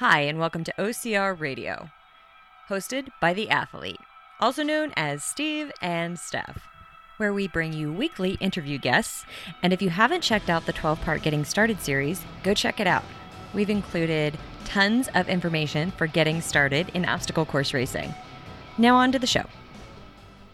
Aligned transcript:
Hi, 0.00 0.20
and 0.20 0.38
welcome 0.38 0.62
to 0.64 0.74
OCR 0.78 1.40
Radio, 1.40 1.88
hosted 2.68 3.08
by 3.18 3.32
The 3.32 3.48
Athlete, 3.48 3.98
also 4.38 4.62
known 4.62 4.92
as 4.94 5.24
Steve 5.24 5.72
and 5.80 6.18
Steph, 6.18 6.68
where 7.16 7.32
we 7.32 7.48
bring 7.48 7.72
you 7.72 7.90
weekly 7.90 8.32
interview 8.34 8.76
guests. 8.76 9.24
And 9.62 9.72
if 9.72 9.80
you 9.80 9.88
haven't 9.88 10.20
checked 10.20 10.50
out 10.50 10.66
the 10.66 10.74
12 10.74 11.00
part 11.00 11.22
Getting 11.22 11.46
Started 11.46 11.80
series, 11.80 12.26
go 12.42 12.52
check 12.52 12.78
it 12.78 12.86
out. 12.86 13.04
We've 13.54 13.70
included 13.70 14.36
tons 14.66 15.08
of 15.14 15.30
information 15.30 15.92
for 15.92 16.06
getting 16.06 16.42
started 16.42 16.90
in 16.92 17.06
obstacle 17.06 17.46
course 17.46 17.72
racing. 17.72 18.14
Now, 18.76 18.96
on 18.96 19.12
to 19.12 19.18
the 19.18 19.26
show. 19.26 19.46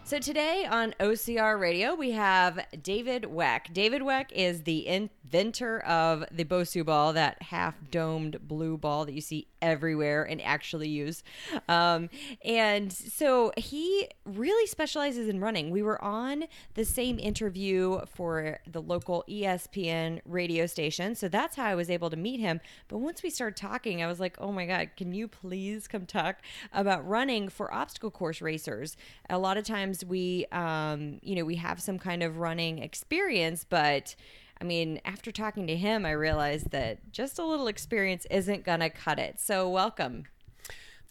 So 0.05 0.19
today 0.19 0.67
on 0.69 0.93
OCR 0.99 1.57
Radio, 1.57 1.95
we 1.95 2.11
have 2.11 2.67
David 2.83 3.23
Weck. 3.23 3.71
David 3.73 4.01
Weck 4.01 4.33
is 4.33 4.63
the 4.63 4.85
inventor 4.85 5.79
of 5.79 6.25
the 6.29 6.43
Bosu 6.43 6.85
ball, 6.85 7.13
that 7.13 7.41
half-domed 7.41 8.45
blue 8.45 8.77
ball 8.77 9.05
that 9.05 9.13
you 9.13 9.21
see 9.21 9.47
everywhere 9.63 10.23
and 10.23 10.41
actually 10.41 10.89
use. 10.89 11.23
Um, 11.69 12.09
and 12.43 12.91
so 12.91 13.53
he 13.57 14.09
really 14.25 14.67
specializes 14.67 15.29
in 15.29 15.39
running. 15.39 15.71
We 15.71 15.81
were 15.81 16.03
on 16.03 16.43
the 16.73 16.83
same 16.83 17.17
interview 17.17 18.01
for 18.13 18.59
the 18.69 18.81
local 18.81 19.23
ESPN 19.29 20.19
radio 20.25 20.67
station, 20.67 21.15
so 21.15 21.29
that's 21.29 21.55
how 21.55 21.65
I 21.65 21.75
was 21.75 21.89
able 21.89 22.09
to 22.09 22.17
meet 22.17 22.41
him. 22.41 22.59
But 22.89 22.97
once 22.97 23.23
we 23.23 23.29
started 23.29 23.55
talking, 23.55 24.03
I 24.03 24.07
was 24.07 24.19
like, 24.19 24.35
"Oh 24.39 24.51
my 24.51 24.65
god, 24.65 24.89
can 24.97 25.13
you 25.13 25.27
please 25.27 25.87
come 25.87 26.05
talk 26.05 26.41
about 26.73 27.07
running 27.07 27.47
for 27.49 27.73
obstacle 27.73 28.11
course 28.11 28.41
racers?" 28.41 28.97
A 29.29 29.37
lot 29.37 29.57
of 29.57 29.63
times 29.63 30.03
we 30.03 30.45
um, 30.51 31.19
you 31.23 31.35
know 31.35 31.45
we 31.45 31.55
have 31.55 31.81
some 31.81 31.97
kind 31.97 32.21
of 32.21 32.37
running 32.37 32.79
experience 32.79 33.65
but 33.69 34.15
i 34.61 34.63
mean 34.63 34.99
after 35.05 35.31
talking 35.31 35.67
to 35.67 35.75
him 35.75 36.05
i 36.05 36.11
realized 36.11 36.71
that 36.71 37.11
just 37.11 37.39
a 37.39 37.45
little 37.45 37.67
experience 37.67 38.25
isn't 38.29 38.63
gonna 38.63 38.89
cut 38.89 39.19
it 39.19 39.39
so 39.39 39.69
welcome 39.69 40.25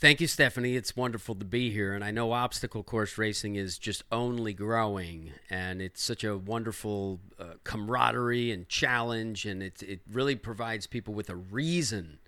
Thank 0.03 0.21
you, 0.21 0.27
Stephanie. 0.27 0.75
It's 0.75 0.97
wonderful 0.97 1.37
to 1.37 1.45
be 1.45 1.71
here. 1.71 1.95
And 1.95 2.03
I 2.03 2.11
know 2.11 2.33
obstacle 2.33 2.83
course 2.83 3.17
racing 3.19 3.55
is 3.55 3.79
just 3.79 4.03
only 4.11 4.53
growing. 4.53 5.31
And 5.49 5.81
it's 5.81 6.03
such 6.03 6.25
a 6.25 6.37
wonderful 6.37 7.21
uh, 7.39 7.55
camaraderie 7.63 8.51
and 8.51 8.69
challenge. 8.69 9.47
And 9.47 9.63
it, 9.63 9.81
it 9.81 10.01
really 10.11 10.35
provides 10.35 10.89
people 10.89 11.15
with 11.15 11.31
a 11.31 11.37
reason 11.37 12.19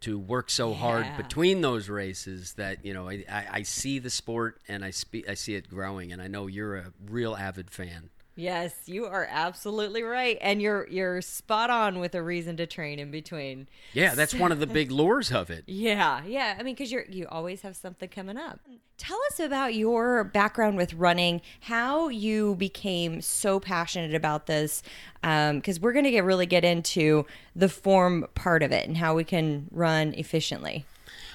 to 0.00 0.18
work 0.18 0.48
so 0.48 0.72
hard 0.72 1.06
between 1.18 1.60
those 1.60 1.90
races 1.90 2.54
that, 2.54 2.82
you 2.82 2.94
know, 2.94 3.10
I, 3.10 3.24
I, 3.30 3.46
I 3.50 3.62
see 3.62 3.98
the 3.98 4.08
sport 4.08 4.58
and 4.66 4.82
I, 4.82 4.90
spe- 4.90 5.28
I 5.28 5.34
see 5.34 5.54
it 5.54 5.68
growing. 5.68 6.12
And 6.12 6.22
I 6.22 6.28
know 6.28 6.46
you're 6.46 6.76
a 6.76 6.92
real 7.10 7.36
avid 7.36 7.70
fan. 7.70 8.08
Yes 8.38 8.74
you 8.86 9.04
are 9.04 9.26
absolutely 9.30 10.02
right 10.02 10.38
and 10.40 10.62
you're 10.62 10.86
you're 10.88 11.20
spot 11.20 11.68
on 11.70 11.98
with 11.98 12.14
a 12.14 12.22
reason 12.22 12.56
to 12.56 12.66
train 12.66 12.98
in 12.98 13.10
between 13.10 13.68
Yeah, 13.92 14.14
that's 14.14 14.34
one 14.34 14.52
of 14.52 14.60
the 14.60 14.66
big 14.66 14.90
lures 14.98 15.32
of 15.32 15.50
it. 15.50 15.64
Yeah, 15.66 16.22
yeah. 16.26 16.56
I 16.58 16.62
mean, 16.62 16.74
because 16.74 16.92
you're 16.92 17.04
you 17.08 17.26
always 17.28 17.62
have 17.62 17.76
something 17.76 18.08
coming 18.08 18.36
up. 18.36 18.60
Tell 18.96 19.18
us 19.30 19.38
about 19.38 19.74
your 19.74 20.24
background 20.24 20.76
with 20.76 20.92
running, 20.94 21.40
how 21.60 22.08
you 22.08 22.56
became 22.56 23.20
so 23.20 23.60
passionate 23.60 24.14
about 24.14 24.46
this, 24.46 24.82
um, 25.22 25.56
because 25.56 25.78
we're 25.80 25.92
going 25.92 26.04
to 26.04 26.10
get 26.10 26.24
really 26.24 26.46
get 26.46 26.64
into 26.64 27.24
the 27.54 27.68
form 27.68 28.26
part 28.34 28.62
of 28.62 28.72
it 28.72 28.88
and 28.88 28.96
how 28.96 29.14
we 29.14 29.24
can 29.24 29.68
run 29.70 30.14
efficiently. 30.14 30.84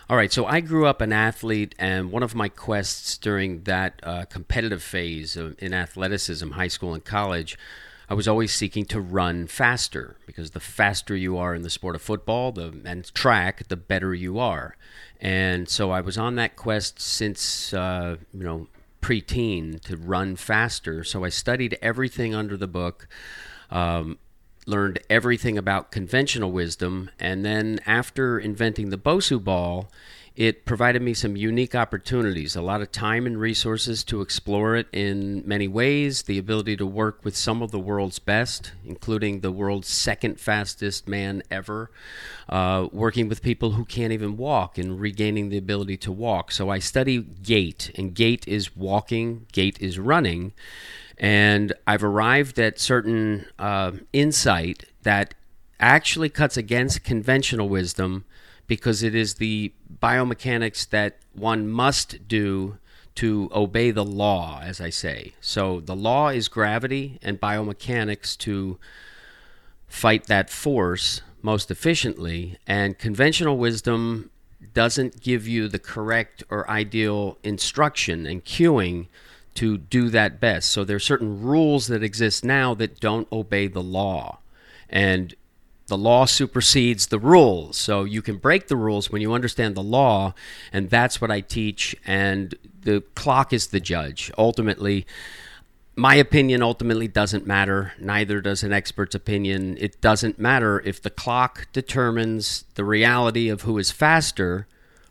All 0.10 0.18
right, 0.18 0.34
so 0.34 0.46
I 0.46 0.60
grew 0.60 0.86
up 0.86 1.00
an 1.00 1.14
athlete, 1.14 1.76
and 1.80 2.12
one 2.12 2.24
of 2.24 2.36
my 2.36 2.50
quests 2.50 3.18
during 3.18 3.64
that 3.64 4.02
uh, 4.04 4.26
competitive 4.26 4.84
phase 4.84 5.38
of, 5.38 5.56
in 5.60 5.74
athleticism, 5.74 6.52
high 6.52 6.68
school 6.68 6.94
and 6.94 7.06
college, 7.06 7.58
I 8.10 8.14
was 8.14 8.28
always 8.28 8.54
seeking 8.54 8.84
to 8.88 9.00
run 9.00 9.48
faster 9.48 10.18
because 10.26 10.52
the 10.52 10.60
faster 10.60 11.16
you 11.16 11.38
are 11.38 11.56
in 11.56 11.62
the 11.62 11.70
sport 11.70 11.96
of 11.96 12.02
football 12.02 12.52
the, 12.52 12.82
and 12.84 13.14
track, 13.14 13.70
the 13.70 13.78
better 13.78 14.14
you 14.14 14.40
are. 14.40 14.76
And 15.22 15.70
so 15.70 15.92
I 15.92 16.02
was 16.02 16.18
on 16.18 16.36
that 16.36 16.58
quest 16.58 17.00
since, 17.00 17.74
uh, 17.74 18.18
you 18.34 18.44
know, 18.44 18.68
preteen 19.02 19.80
to 19.84 19.96
run 19.96 20.36
faster. 20.36 21.06
So 21.06 21.24
I 21.24 21.30
studied 21.30 21.78
everything 21.82 22.36
under 22.36 22.58
the 22.58 22.68
book. 22.68 23.08
Um, 23.72 24.20
learned 24.66 25.00
everything 25.10 25.58
about 25.58 25.92
conventional 25.92 26.52
wisdom, 26.52 27.10
and 27.20 27.46
then 27.46 27.80
after 27.86 28.40
inventing 28.40 28.90
the 28.90 28.98
Bosu 28.98 29.44
ball, 29.44 29.90
it 30.36 30.66
provided 30.66 31.00
me 31.02 31.14
some 31.14 31.36
unique 31.36 31.76
opportunities, 31.76 32.56
a 32.56 32.62
lot 32.62 32.82
of 32.82 32.92
time 32.92 33.28
and 33.28 33.40
resources 33.40 34.04
to 34.04 34.22
explore 34.22 34.76
it 34.76 34.88
in 34.92 35.44
many 35.46 35.68
ways, 35.68 36.24
the 36.24 36.40
ability 36.40 36.76
to 36.78 36.88
work 36.88 37.24
with 37.24 37.38
some 37.38 37.62
of 37.62 37.70
the 37.70 37.80
world's 37.80 38.18
best, 38.18 38.72
including 38.84 39.42
the 39.42 39.52
world's 39.52 39.88
second 39.88 40.40
fastest 40.40 41.08
man 41.08 41.44
ever, 41.52 41.92
uh, 42.50 42.88
working 42.92 43.30
with 43.30 43.44
people 43.44 43.74
who 43.74 43.86
can't 43.86 44.12
even 44.12 44.36
walk 44.36 44.80
and 44.80 45.00
regaining 45.00 45.50
the 45.50 45.58
ability 45.58 45.98
to 45.98 46.12
walk. 46.12 46.52
So 46.52 46.70
I 46.70 46.80
study 46.80 47.20
gait, 47.20 47.92
and 47.96 48.16
gait 48.16 48.48
is 48.48 48.76
walking, 48.76 49.46
gait 49.52 49.80
is 49.80 50.00
running 50.00 50.54
and 51.18 51.74
I've 51.86 52.04
arrived 52.04 52.60
at 52.60 52.80
certain 52.80 53.46
uh, 53.60 53.94
insight 54.12 54.86
that 55.04 55.34
actually 55.80 56.30
cuts 56.30 56.58
against 56.58 57.04
conventional 57.04 57.70
wisdom 57.70 58.26
because 58.68 59.04
it 59.04 59.14
is 59.14 59.36
the 59.36 59.74
biomechanics 60.02 60.90
that 60.90 61.18
one 61.34 61.68
must 61.68 62.28
do 62.28 62.78
to 63.16 63.50
obey 63.54 63.92
the 63.92 64.06
law, 64.06 64.60
as 64.64 64.82
I 64.82 64.90
say. 64.90 65.34
So 65.40 65.80
the 65.80 65.96
law 65.96 66.30
is 66.30 66.48
gravity 66.48 67.20
and 67.22 67.40
biomechanics 67.40 68.38
to 68.40 68.80
fight 69.88 70.26
that 70.28 70.50
force 70.50 71.22
most 71.42 71.70
efficiently, 71.70 72.58
and 72.66 72.98
conventional 72.98 73.58
wisdom 73.58 74.32
doesn't 74.74 75.22
give 75.22 75.48
you 75.48 75.68
the 75.68 75.78
correct 75.78 76.44
or 76.50 76.70
ideal 76.70 77.38
instruction 77.44 78.26
and 78.26 78.44
cueing 78.46 79.08
to 79.56 79.78
do 79.78 80.10
that 80.10 80.40
best. 80.40 80.70
So 80.70 80.84
there 80.84 80.96
are 80.96 81.00
certain 81.00 81.42
rules 81.42 81.88
that 81.88 82.04
exist 82.04 82.44
now 82.44 82.74
that 82.76 83.00
don't 83.00 83.32
obey 83.32 83.68
the 83.68 83.84
law. 83.84 84.40
And 84.90 85.34
the 85.88 85.98
law 85.98 86.26
supersedes 86.26 87.08
the 87.08 87.20
rules. 87.20 87.78
So 87.78 88.04
you 88.04 88.22
can 88.22 88.38
break 88.38 88.68
the 88.68 88.76
rules 88.76 89.12
when 89.12 89.22
you 89.22 89.34
understand 89.34 89.76
the 89.76 89.84
law, 89.84 90.34
and 90.72 90.90
that's 90.90 91.20
what 91.20 91.32
I 91.32 91.42
teach. 91.42 91.96
And 92.06 92.56
the 92.82 93.02
clock 93.16 93.54
is 93.54 93.68
the 93.68 93.80
judge. 93.80 94.32
Ultimately, 94.38 95.06
my 95.96 96.16
opinion 96.16 96.64
ultimately 96.64 97.08
doesn't 97.08 97.46
matter. 97.46 97.94
Neither 98.00 98.42
does 98.42 98.64
an 98.64 98.74
expert's 98.74 99.14
opinion. 99.14 99.78
It 99.80 100.02
doesn't 100.02 100.40
matter 100.40 100.82
if 100.82 101.02
the 101.02 101.10
clock 101.10 101.68
determines 101.74 102.66
the 102.76 102.84
reality 102.84 103.50
of 103.50 103.62
who 103.62 103.78
is 103.78 103.92
faster. 103.92 104.68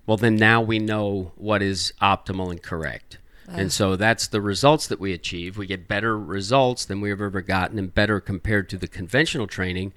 Well, 0.06 0.16
then 0.16 0.34
now 0.34 0.60
we 0.60 0.80
know 0.80 1.32
what 1.36 1.62
is 1.62 1.92
optimal 2.02 2.50
and 2.50 2.60
correct. 2.60 3.18
And 3.48 3.72
so 3.72 3.96
that's 3.96 4.28
the 4.28 4.40
results 4.40 4.86
that 4.86 5.00
we 5.00 5.12
achieve. 5.12 5.58
We 5.58 5.66
get 5.66 5.88
better 5.88 6.18
results 6.18 6.84
than 6.84 7.00
we've 7.00 7.20
ever 7.20 7.40
gotten 7.40 7.78
and 7.78 7.94
better 7.94 8.20
compared 8.20 8.68
to 8.70 8.76
the 8.76 8.88
conventional 8.88 9.46
training. 9.46 9.92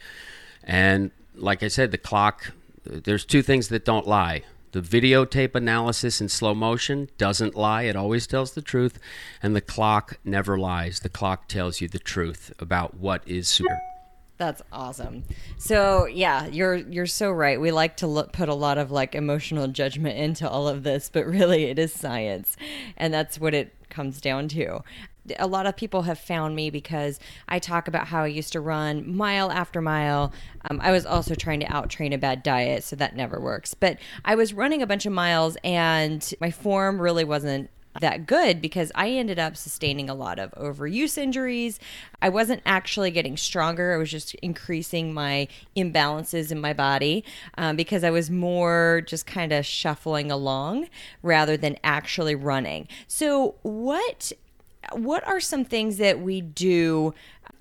And 0.64 1.12
like 1.36 1.64
I 1.64 1.68
said, 1.68 1.92
the 1.92 1.98
clock, 1.98 2.52
there's 2.84 3.26
two 3.26 3.42
things 3.42 3.68
that 3.70 3.86
don't 3.86 4.08
lie. 4.08 4.44
The 4.72 4.82
videotape 4.82 5.56
analysis 5.56 6.20
in 6.20 6.28
slow 6.28 6.54
motion 6.54 7.08
doesn't 7.18 7.56
lie, 7.56 7.84
it 7.84 7.96
always 7.96 8.28
tells 8.28 8.54
the 8.54 8.62
truth. 8.62 9.00
And 9.42 9.56
the 9.56 9.62
clock 9.62 10.20
never 10.26 10.58
lies. 10.58 11.00
The 11.00 11.10
clock 11.10 11.48
tells 11.48 11.80
you 11.80 11.88
the 11.88 12.00
truth 12.00 12.52
about 12.60 12.98
what 12.98 13.26
is 13.26 13.48
super. 13.48 13.80
That's 14.38 14.62
awesome. 14.72 15.24
So 15.58 16.08
yeah, 16.08 16.48
you're 16.48 16.76
you're 16.76 17.06
so 17.06 17.32
right. 17.32 17.60
We 17.60 17.72
like 17.72 17.98
to 17.98 18.08
look, 18.08 18.34
put 18.34 18.50
a 18.50 18.54
lot 18.54 18.78
of 18.78 18.92
like 18.92 19.16
emotional 19.16 19.68
judgment 19.68 20.18
into 20.18 20.50
all 20.50 20.68
of 20.68 20.84
this, 20.84 21.10
but 21.12 21.26
really 21.26 21.66
it 21.66 21.80
is 21.80 21.94
science, 21.94 22.58
and 22.98 23.14
that's 23.14 23.40
what 23.40 23.54
it 23.54 23.74
comes 23.90 24.20
down 24.20 24.50
to. 24.50 24.82
A 25.40 25.48
lot 25.48 25.66
of 25.66 25.76
people 25.76 26.04
have 26.04 26.20
found 26.20 26.56
me 26.56 26.70
because 26.70 27.20
I 27.48 27.58
talk 27.58 27.88
about 27.88 28.08
how 28.08 28.24
I 28.24 28.28
used 28.28 28.52
to 28.54 28.60
run 28.60 29.16
mile 29.16 29.50
after 29.52 29.82
mile. 29.82 30.32
Um, 30.70 30.80
I 30.84 30.92
was 30.92 31.06
also 31.06 31.34
trying 31.34 31.62
to 31.62 31.74
out 31.74 31.90
train 31.90 32.14
a 32.14 32.18
bad 32.18 32.44
diet, 32.44 32.84
so 32.84 32.96
that 32.98 33.16
never 33.16 33.40
works. 33.40 33.74
But 33.74 33.98
I 34.24 34.36
was 34.36 34.54
running 34.54 34.82
a 34.82 34.88
bunch 34.88 35.06
of 35.06 35.14
miles, 35.14 35.58
and 35.64 36.32
my 36.40 36.52
form 36.52 37.02
really 37.02 37.24
wasn't 37.24 37.70
that 38.02 38.28
good 38.28 38.62
because 38.62 38.92
I 38.96 39.10
ended 39.10 39.40
up 39.40 39.56
sustaining 39.56 40.10
a 40.10 40.16
lot 40.16 40.40
of 40.40 40.52
overuse 40.52 41.18
injuries. 41.18 41.80
I 42.22 42.30
wasn't 42.30 42.62
actually 42.66 43.12
getting 43.12 43.38
stronger. 43.38 43.94
I 43.94 43.98
was 43.98 44.12
just 44.12 44.36
increasing 44.36 45.14
my 45.14 45.48
imbalances 45.76 46.52
in 46.52 46.60
my 46.60 46.74
body 46.74 47.24
um, 47.58 47.76
because 47.76 48.04
I 48.04 48.10
was 48.10 48.30
more 48.30 49.04
just 49.06 49.26
kind 49.26 49.52
of 49.52 49.66
shuffling 49.66 50.32
along 50.32 50.88
rather 51.22 51.58
than 51.58 51.78
actually 51.84 52.36
running. 52.36 52.88
So, 53.08 53.56
what 53.62 54.32
what 54.94 55.26
are 55.28 55.40
some 55.40 55.66
things 55.66 55.98
that 55.98 56.20
we 56.20 56.42
do 56.42 57.14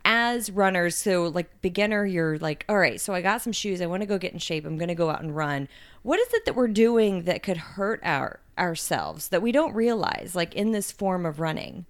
as 0.04 0.50
runners 0.50 0.96
so 0.96 1.24
like 1.24 1.48
beginner 1.62 2.04
you're 2.04 2.38
like 2.38 2.64
all 2.68 2.78
right 2.78 3.00
so 3.00 3.14
i 3.14 3.22
got 3.22 3.40
some 3.40 3.52
shoes 3.52 3.80
i 3.80 3.86
want 3.86 4.02
to 4.02 4.06
go 4.06 4.18
get 4.18 4.32
in 4.32 4.38
shape 4.38 4.64
i'm 4.66 4.76
going 4.76 4.88
to 4.88 4.94
go 4.94 5.10
out 5.10 5.22
and 5.22 5.34
run 5.34 5.68
what 6.02 6.18
is 6.20 6.32
it 6.34 6.44
that 6.44 6.54
we're 6.54 6.68
doing 6.68 7.22
that 7.22 7.42
could 7.42 7.56
hurt 7.56 8.00
our 8.04 8.40
ourselves 8.58 9.28
that 9.28 9.40
we 9.40 9.50
don't 9.50 9.74
realize 9.74 10.34
like 10.34 10.54
in 10.54 10.72
this 10.72 10.92
form 10.92 11.24
of 11.24 11.40
running 11.40 11.86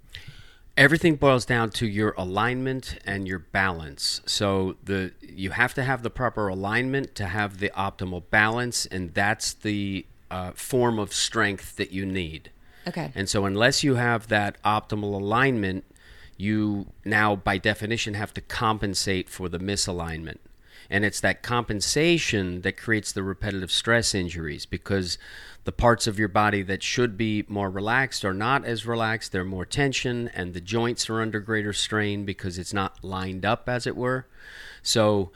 Everything 0.76 1.14
boils 1.14 1.46
down 1.46 1.70
to 1.70 1.86
your 1.86 2.14
alignment 2.18 2.98
and 3.06 3.28
your 3.28 3.38
balance. 3.38 4.20
So 4.26 4.74
the 4.82 5.12
you 5.22 5.50
have 5.50 5.72
to 5.74 5.84
have 5.84 6.02
the 6.02 6.10
proper 6.10 6.48
alignment 6.48 7.14
to 7.14 7.26
have 7.26 7.60
the 7.60 7.70
optimal 7.76 8.24
balance, 8.28 8.84
and 8.86 9.14
that's 9.14 9.54
the 9.54 10.04
uh, 10.32 10.50
form 10.56 10.98
of 10.98 11.14
strength 11.14 11.76
that 11.76 11.92
you 11.92 12.04
need. 12.04 12.50
Okay. 12.88 13.12
And 13.14 13.28
so, 13.28 13.44
unless 13.44 13.84
you 13.84 13.94
have 13.94 14.26
that 14.28 14.60
optimal 14.64 15.14
alignment, 15.14 15.84
you 16.36 16.86
now, 17.04 17.36
by 17.36 17.58
definition, 17.58 18.14
have 18.14 18.34
to 18.34 18.40
compensate 18.40 19.28
for 19.28 19.48
the 19.48 19.58
misalignment. 19.58 20.38
And 20.90 21.04
it's 21.04 21.20
that 21.20 21.42
compensation 21.42 22.60
that 22.60 22.76
creates 22.76 23.12
the 23.12 23.22
repetitive 23.22 23.70
stress 23.70 24.14
injuries 24.14 24.66
because 24.66 25.18
the 25.64 25.72
parts 25.72 26.06
of 26.06 26.18
your 26.18 26.28
body 26.28 26.62
that 26.62 26.82
should 26.82 27.16
be 27.16 27.44
more 27.48 27.70
relaxed 27.70 28.24
are 28.24 28.34
not 28.34 28.64
as 28.64 28.86
relaxed. 28.86 29.32
They're 29.32 29.44
more 29.44 29.64
tension, 29.64 30.28
and 30.28 30.52
the 30.52 30.60
joints 30.60 31.08
are 31.08 31.22
under 31.22 31.40
greater 31.40 31.72
strain 31.72 32.24
because 32.24 32.58
it's 32.58 32.74
not 32.74 33.02
lined 33.02 33.46
up, 33.46 33.68
as 33.68 33.86
it 33.86 33.96
were. 33.96 34.26
So, 34.82 35.32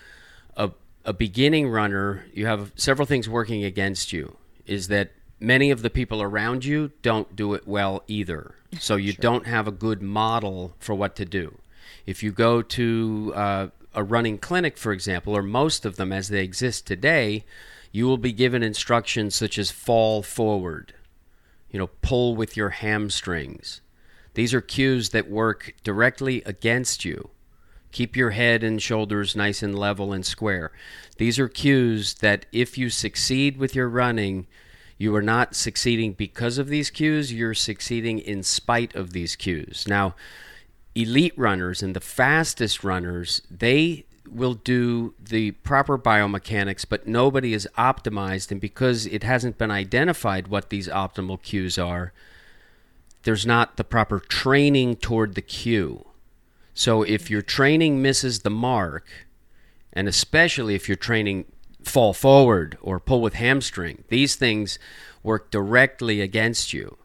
a, 0.55 0.71
a 1.05 1.15
beginning 1.15 1.71
runner, 1.71 2.27
you 2.35 2.47
have 2.47 2.73
several 2.77 3.07
things 3.07 3.29
working 3.29 3.65
against 3.65 4.13
you. 4.13 4.37
Is 4.67 4.89
that 4.89 5.13
many 5.41 5.71
of 5.71 5.81
the 5.81 5.91
people 5.91 6.21
around 6.21 6.65
you 6.65 6.93
don't 7.01 7.35
do 7.35 7.55
it 7.55 7.67
well 7.67 8.03
either. 8.07 8.55
So, 8.79 8.97
you 8.97 9.13
Sure. 9.13 9.23
don't 9.23 9.47
have 9.47 9.67
a 9.67 9.73
good 9.73 10.03
model 10.03 10.75
for 10.79 10.95
what 10.95 11.17
to 11.17 11.25
do. 11.25 11.59
If 12.07 12.23
you 12.23 12.33
go 12.33 12.63
to 12.63 13.33
uh, 13.35 13.67
a 13.95 14.03
running 14.03 14.39
clinic, 14.39 14.77
for 14.77 14.93
example, 14.93 15.37
or 15.37 15.43
most 15.43 15.85
of 15.85 15.97
them 15.97 16.13
as 16.13 16.29
they 16.29 16.43
exist 16.43 16.87
today, 16.87 17.45
you 17.93 18.07
will 18.07 18.19
be 18.19 18.33
given 18.33 18.63
instructions 18.63 19.35
such 19.35 19.59
as 19.59 19.71
fall 19.71 20.23
forward, 20.23 20.95
you 21.71 21.79
know, 21.79 21.89
pull 22.03 22.37
with 22.37 22.57
your 22.57 22.71
hamstrings. 22.71 23.81
These 24.35 24.55
are 24.55 24.61
cues 24.61 25.11
that 25.11 25.31
work 25.31 25.75
directly 25.83 26.43
against 26.45 27.05
you. 27.05 27.31
Keep 27.91 28.17
your 28.17 28.31
head 28.31 28.63
and 28.63 28.81
shoulders 28.83 29.35
nice 29.35 29.63
and 29.63 29.77
level 29.77 30.13
and 30.13 30.25
square. 30.25 30.71
These 31.17 31.39
are 31.39 31.49
cues 31.49 32.15
that 32.15 32.45
if 32.53 32.77
you 32.77 32.91
succeed 32.91 33.57
with 33.57 33.75
your 33.75 33.89
running, 33.89 34.47
you 34.99 35.15
are 35.15 35.23
not 35.23 35.55
succeeding 35.55 36.13
because 36.13 36.59
of 36.59 36.69
these 36.69 36.91
cues, 36.91 37.33
you're 37.33 37.55
succeeding 37.55 38.19
in 38.19 38.43
spite 38.43 38.95
of 38.97 39.13
these 39.13 39.37
cues. 39.37 39.87
Now, 39.89 40.17
elite 40.95 41.35
runners 41.37 41.83
and 41.83 41.95
the 41.95 42.01
fastest 42.01 42.83
runners, 42.83 43.41
they 43.49 44.05
will 44.29 44.55
do 44.55 45.15
the 45.21 45.53
proper 45.53 45.97
biomechanics, 45.97 46.85
but 46.87 47.07
nobody 47.07 47.55
is 47.55 47.69
optimized. 47.79 48.51
And 48.51 48.61
because 48.61 49.07
it 49.07 49.23
hasn't 49.23 49.57
been 49.57 49.71
identified 49.71 50.49
what 50.49 50.69
these 50.69 50.89
optimal 50.89 51.41
cues 51.41 51.79
are, 51.79 52.13
there's 53.23 53.47
not 53.47 53.77
the 53.77 53.85
proper 53.85 54.19
training 54.19 54.97
toward 54.97 55.35
the 55.35 55.43
cue. 55.43 56.05
So 56.75 57.03
if 57.03 57.31
your 57.31 57.43
training 57.43 58.03
misses 58.03 58.41
the 58.41 58.51
mark, 58.51 59.07
and 59.93 60.09
especially 60.09 60.75
if 60.75 60.89
you're 60.89 60.97
training 60.97 61.47
fall 61.89 62.13
forward 62.13 62.79
or 62.81 63.01
pull 63.01 63.21
with 63.21 63.35
hamstring, 63.35 64.05
these 64.09 64.37
things 64.37 64.79
work 65.23 65.51
directly 65.51 66.21
against 66.21 66.73
you. 66.73 66.97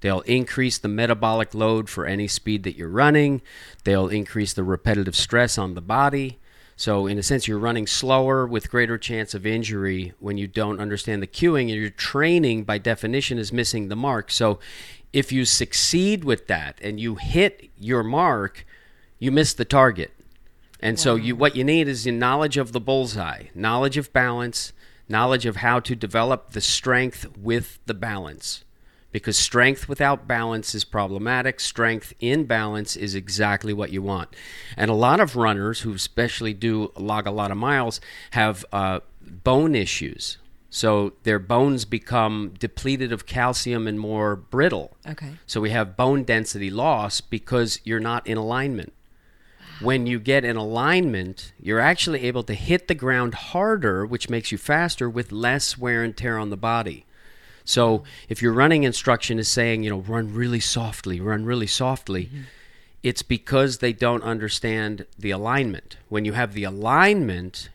They'll 0.00 0.20
increase 0.20 0.78
the 0.78 0.88
metabolic 0.88 1.54
load 1.54 1.90
for 1.90 2.06
any 2.06 2.26
speed 2.26 2.62
that 2.62 2.76
you're 2.76 2.88
running. 2.88 3.42
They'll 3.84 4.08
increase 4.08 4.52
the 4.52 4.64
repetitive 4.64 5.14
stress 5.14 5.58
on 5.58 5.74
the 5.74 5.82
body. 5.82 6.38
So, 6.76 7.06
in 7.06 7.18
a 7.18 7.22
sense, 7.22 7.46
you're 7.46 7.58
running 7.58 7.86
slower 7.86 8.46
with 8.46 8.70
greater 8.70 8.96
chance 8.96 9.34
of 9.34 9.44
injury 9.44 10.14
when 10.18 10.38
you 10.38 10.46
don't 10.46 10.80
understand 10.80 11.22
the 11.22 11.26
cueing, 11.26 11.70
and 11.70 11.78
your 11.78 11.90
training, 11.90 12.64
by 12.64 12.78
definition, 12.78 13.36
is 13.36 13.52
missing 13.52 13.88
the 13.88 13.96
mark. 13.96 14.30
So, 14.30 14.58
if 15.12 15.30
you 15.30 15.44
succeed 15.44 16.24
with 16.24 16.46
that 16.46 16.78
and 16.80 16.98
you 16.98 17.16
hit 17.16 17.68
your 17.78 18.02
mark, 18.02 18.64
you 19.18 19.30
miss 19.30 19.52
the 19.52 19.66
target. 19.66 20.12
And 20.82 20.98
so, 20.98 21.14
you 21.14 21.36
what 21.36 21.56
you 21.56 21.64
need 21.64 21.88
is 21.88 22.04
the 22.04 22.12
knowledge 22.12 22.56
of 22.56 22.72
the 22.72 22.80
bullseye, 22.80 23.44
knowledge 23.54 23.96
of 23.96 24.12
balance, 24.12 24.72
knowledge 25.08 25.46
of 25.46 25.56
how 25.56 25.80
to 25.80 25.94
develop 25.94 26.52
the 26.52 26.60
strength 26.60 27.26
with 27.36 27.78
the 27.86 27.94
balance 27.94 28.64
because 29.12 29.36
strength 29.36 29.88
without 29.88 30.26
balance 30.26 30.74
is 30.74 30.84
problematic. 30.84 31.60
Strength 31.60 32.12
in 32.20 32.44
balance 32.44 32.96
is 32.96 33.14
exactly 33.14 33.72
what 33.72 33.90
you 33.90 34.02
want. 34.02 34.34
And 34.76 34.90
a 34.90 34.94
lot 34.94 35.20
of 35.20 35.36
runners 35.36 35.80
who 35.80 35.92
especially 35.94 36.54
do 36.54 36.92
log 36.96 37.26
a 37.26 37.30
lot 37.30 37.50
of 37.50 37.56
miles 37.56 38.00
have 38.32 38.64
uh, 38.72 39.00
bone 39.20 39.74
issues. 39.74 40.38
So 40.72 41.14
their 41.24 41.40
bones 41.40 41.84
become 41.84 42.54
depleted 42.58 43.12
of 43.12 43.26
calcium 43.26 43.88
and 43.88 43.98
more 43.98 44.36
brittle. 44.36 44.96
Okay. 45.08 45.32
So 45.44 45.60
we 45.60 45.70
have 45.70 45.96
bone 45.96 46.22
density 46.22 46.70
loss 46.70 47.20
because 47.20 47.80
you're 47.82 47.98
not 47.98 48.24
in 48.26 48.38
alignment. 48.38 48.92
When 49.80 50.06
you 50.06 50.20
get 50.20 50.44
an 50.44 50.56
alignment, 50.56 51.52
you're 51.58 51.80
actually 51.80 52.24
able 52.24 52.42
to 52.42 52.54
hit 52.54 52.86
the 52.86 52.94
ground 52.94 53.34
harder, 53.34 54.04
which 54.04 54.28
makes 54.28 54.52
you 54.52 54.58
faster 54.58 55.08
with 55.08 55.32
less 55.32 55.78
wear 55.78 56.02
and 56.02 56.14
tear 56.14 56.36
on 56.36 56.50
the 56.50 56.56
body. 56.56 57.06
So 57.64 58.02
if 58.28 58.42
your 58.42 58.52
running 58.52 58.82
instruction 58.82 59.38
is 59.38 59.48
saying, 59.48 59.82
you 59.82 59.90
know, 59.90 60.00
run 60.00 60.34
really 60.34 60.60
softly, 60.60 61.18
run 61.18 61.46
really 61.46 61.66
softly, 61.66 62.26
mm-hmm. 62.26 62.42
it's 63.02 63.22
because 63.22 63.78
they 63.78 63.94
don't 63.94 64.22
understand 64.22 65.06
the 65.18 65.30
alignment. 65.30 65.96
When 66.10 66.26
you 66.26 66.34
have 66.34 66.52
the 66.52 66.64
alignment, 66.64 67.70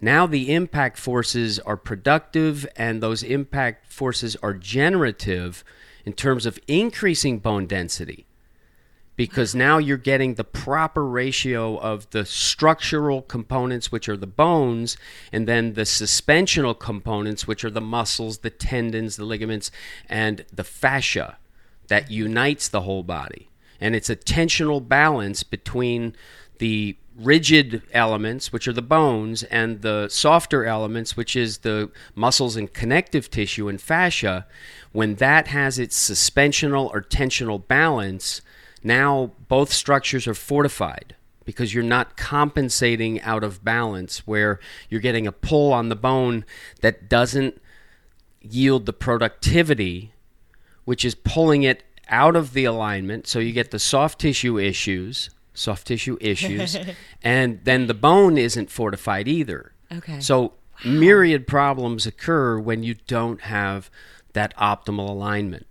now 0.00 0.26
the 0.26 0.52
impact 0.52 0.98
forces 0.98 1.58
are 1.58 1.76
productive 1.76 2.64
and 2.76 3.02
those 3.02 3.24
impact 3.24 3.92
forces 3.92 4.36
are 4.36 4.54
generative 4.54 5.64
in 6.04 6.12
terms 6.12 6.46
of 6.46 6.60
increasing 6.68 7.40
bone 7.40 7.66
density 7.66 8.24
because 9.20 9.54
now 9.54 9.76
you're 9.76 9.98
getting 9.98 10.36
the 10.36 10.44
proper 10.44 11.06
ratio 11.06 11.76
of 11.76 12.08
the 12.08 12.24
structural 12.24 13.20
components, 13.20 13.92
which 13.92 14.08
are 14.08 14.16
the 14.16 14.26
bones, 14.26 14.96
and 15.30 15.46
then 15.46 15.74
the 15.74 15.84
suspensional 15.84 16.72
components, 16.72 17.46
which 17.46 17.62
are 17.62 17.68
the 17.68 17.82
muscles, 17.82 18.38
the 18.38 18.48
tendons, 18.48 19.16
the 19.16 19.24
ligaments, 19.26 19.70
and 20.08 20.46
the 20.50 20.64
fascia 20.64 21.36
that 21.88 22.10
unites 22.10 22.66
the 22.66 22.80
whole 22.80 23.02
body. 23.02 23.50
And 23.78 23.94
it's 23.94 24.08
a 24.08 24.16
tensional 24.16 24.88
balance 24.88 25.42
between 25.42 26.16
the 26.56 26.96
rigid 27.14 27.82
elements, 27.92 28.54
which 28.54 28.66
are 28.66 28.72
the 28.72 28.80
bones, 28.80 29.42
and 29.42 29.82
the 29.82 30.08
softer 30.08 30.64
elements, 30.64 31.14
which 31.14 31.36
is 31.36 31.58
the 31.58 31.90
muscles 32.14 32.56
and 32.56 32.72
connective 32.72 33.30
tissue 33.30 33.68
and 33.68 33.82
fascia. 33.82 34.46
When 34.92 35.16
that 35.16 35.48
has 35.48 35.78
its 35.78 35.94
suspensional 35.94 36.90
or 36.94 37.02
tensional 37.02 37.68
balance, 37.68 38.40
now 38.82 39.32
both 39.48 39.72
structures 39.72 40.26
are 40.26 40.34
fortified 40.34 41.14
because 41.44 41.74
you're 41.74 41.82
not 41.82 42.16
compensating 42.16 43.20
out 43.22 43.42
of 43.42 43.64
balance 43.64 44.26
where 44.26 44.60
you're 44.88 45.00
getting 45.00 45.26
a 45.26 45.32
pull 45.32 45.72
on 45.72 45.88
the 45.88 45.96
bone 45.96 46.44
that 46.80 47.08
doesn't 47.08 47.60
yield 48.40 48.86
the 48.86 48.92
productivity 48.92 50.12
which 50.84 51.04
is 51.04 51.14
pulling 51.14 51.62
it 51.62 51.84
out 52.08 52.34
of 52.34 52.52
the 52.52 52.64
alignment. 52.64 53.26
So 53.26 53.38
you 53.38 53.52
get 53.52 53.70
the 53.70 53.78
soft 53.78 54.20
tissue 54.20 54.58
issues 54.58 55.30
soft 55.52 55.86
tissue 55.86 56.16
issues 56.20 56.76
and 57.22 57.60
then 57.64 57.86
the 57.86 57.94
bone 57.94 58.38
isn't 58.38 58.70
fortified 58.70 59.28
either. 59.28 59.72
Okay. 59.92 60.20
so 60.20 60.54
myriad 60.84 61.46
problems 61.46 62.06
occur 62.06 62.58
when 62.58 62.82
you 62.82 62.94
don't 63.06 63.42
have 63.42 63.90
that 64.32 64.56
optimal 64.56 65.08
alignment. 65.08 65.66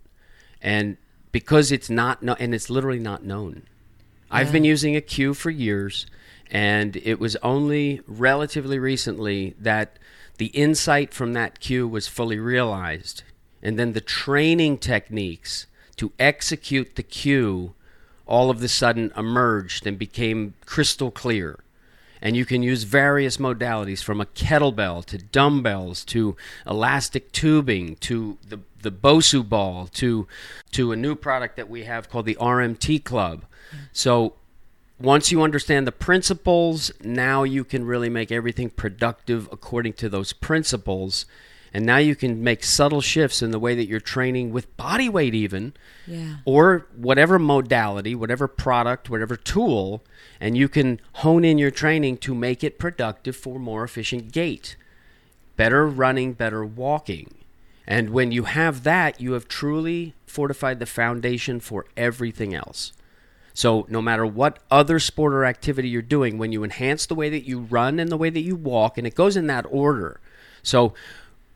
And 0.60 0.98
because 1.32 1.70
it's 1.72 1.90
not 1.90 2.22
no- 2.22 2.36
and 2.38 2.54
it's 2.54 2.70
literally 2.70 2.98
not 2.98 3.24
known. 3.24 3.62
I've 4.30 4.52
been 4.52 4.64
using 4.64 4.94
a 4.94 5.00
cue 5.00 5.34
for 5.34 5.50
years 5.50 6.06
and 6.50 6.96
it 6.96 7.18
was 7.18 7.36
only 7.36 8.00
relatively 8.06 8.78
recently 8.78 9.54
that 9.58 9.98
the 10.38 10.46
insight 10.46 11.12
from 11.12 11.32
that 11.32 11.60
cue 11.60 11.86
was 11.86 12.06
fully 12.06 12.38
realized 12.38 13.24
and 13.62 13.78
then 13.78 13.92
the 13.92 14.00
training 14.00 14.78
techniques 14.78 15.66
to 15.96 16.12
execute 16.18 16.94
the 16.94 17.02
cue 17.02 17.74
all 18.26 18.50
of 18.50 18.62
a 18.62 18.68
sudden 18.68 19.12
emerged 19.16 19.86
and 19.86 19.98
became 19.98 20.54
crystal 20.64 21.10
clear 21.10 21.58
and 22.22 22.36
you 22.36 22.44
can 22.44 22.62
use 22.62 22.84
various 22.84 23.36
modalities 23.36 24.02
from 24.02 24.20
a 24.20 24.26
kettlebell 24.26 25.04
to 25.06 25.18
dumbbells 25.18 26.04
to 26.06 26.36
elastic 26.66 27.32
tubing 27.32 27.96
to 27.96 28.38
the, 28.46 28.60
the 28.82 28.90
Bosu 28.90 29.46
ball 29.46 29.88
to 29.94 30.26
to 30.72 30.92
a 30.92 30.96
new 30.96 31.14
product 31.14 31.56
that 31.56 31.68
we 31.68 31.84
have 31.84 32.08
called 32.08 32.26
the 32.26 32.36
RMT 32.36 33.04
Club. 33.04 33.44
So 33.92 34.34
once 35.00 35.32
you 35.32 35.42
understand 35.42 35.86
the 35.86 35.92
principles, 35.92 36.92
now 37.02 37.42
you 37.42 37.64
can 37.64 37.84
really 37.84 38.10
make 38.10 38.30
everything 38.30 38.68
productive 38.68 39.48
according 39.50 39.94
to 39.94 40.08
those 40.08 40.32
principles. 40.32 41.24
And 41.72 41.86
now 41.86 41.98
you 41.98 42.16
can 42.16 42.42
make 42.42 42.64
subtle 42.64 43.00
shifts 43.00 43.42
in 43.42 43.52
the 43.52 43.58
way 43.58 43.74
that 43.74 43.86
you're 43.86 44.00
training 44.00 44.52
with 44.52 44.76
body 44.76 45.08
weight, 45.08 45.34
even 45.34 45.72
yeah. 46.06 46.36
or 46.44 46.86
whatever 46.96 47.38
modality, 47.38 48.14
whatever 48.14 48.48
product, 48.48 49.08
whatever 49.08 49.36
tool, 49.36 50.02
and 50.40 50.56
you 50.56 50.68
can 50.68 51.00
hone 51.14 51.44
in 51.44 51.58
your 51.58 51.70
training 51.70 52.18
to 52.18 52.34
make 52.34 52.64
it 52.64 52.78
productive 52.78 53.36
for 53.36 53.58
more 53.58 53.84
efficient 53.84 54.32
gait. 54.32 54.76
Better 55.56 55.86
running, 55.86 56.32
better 56.32 56.64
walking. 56.64 57.34
And 57.86 58.10
when 58.10 58.32
you 58.32 58.44
have 58.44 58.82
that, 58.84 59.20
you 59.20 59.32
have 59.32 59.46
truly 59.48 60.14
fortified 60.26 60.78
the 60.78 60.86
foundation 60.86 61.60
for 61.60 61.86
everything 61.96 62.54
else. 62.54 62.92
So, 63.52 63.84
no 63.88 64.00
matter 64.00 64.24
what 64.24 64.60
other 64.70 64.98
sport 64.98 65.34
or 65.34 65.44
activity 65.44 65.88
you're 65.88 66.02
doing, 66.02 66.38
when 66.38 66.52
you 66.52 66.62
enhance 66.62 67.04
the 67.04 67.14
way 67.14 67.28
that 67.30 67.46
you 67.46 67.60
run 67.60 67.98
and 67.98 68.10
the 68.10 68.16
way 68.16 68.30
that 68.30 68.40
you 68.40 68.54
walk, 68.54 68.96
and 68.96 69.06
it 69.06 69.14
goes 69.14 69.36
in 69.36 69.48
that 69.48 69.66
order. 69.68 70.20
So, 70.62 70.94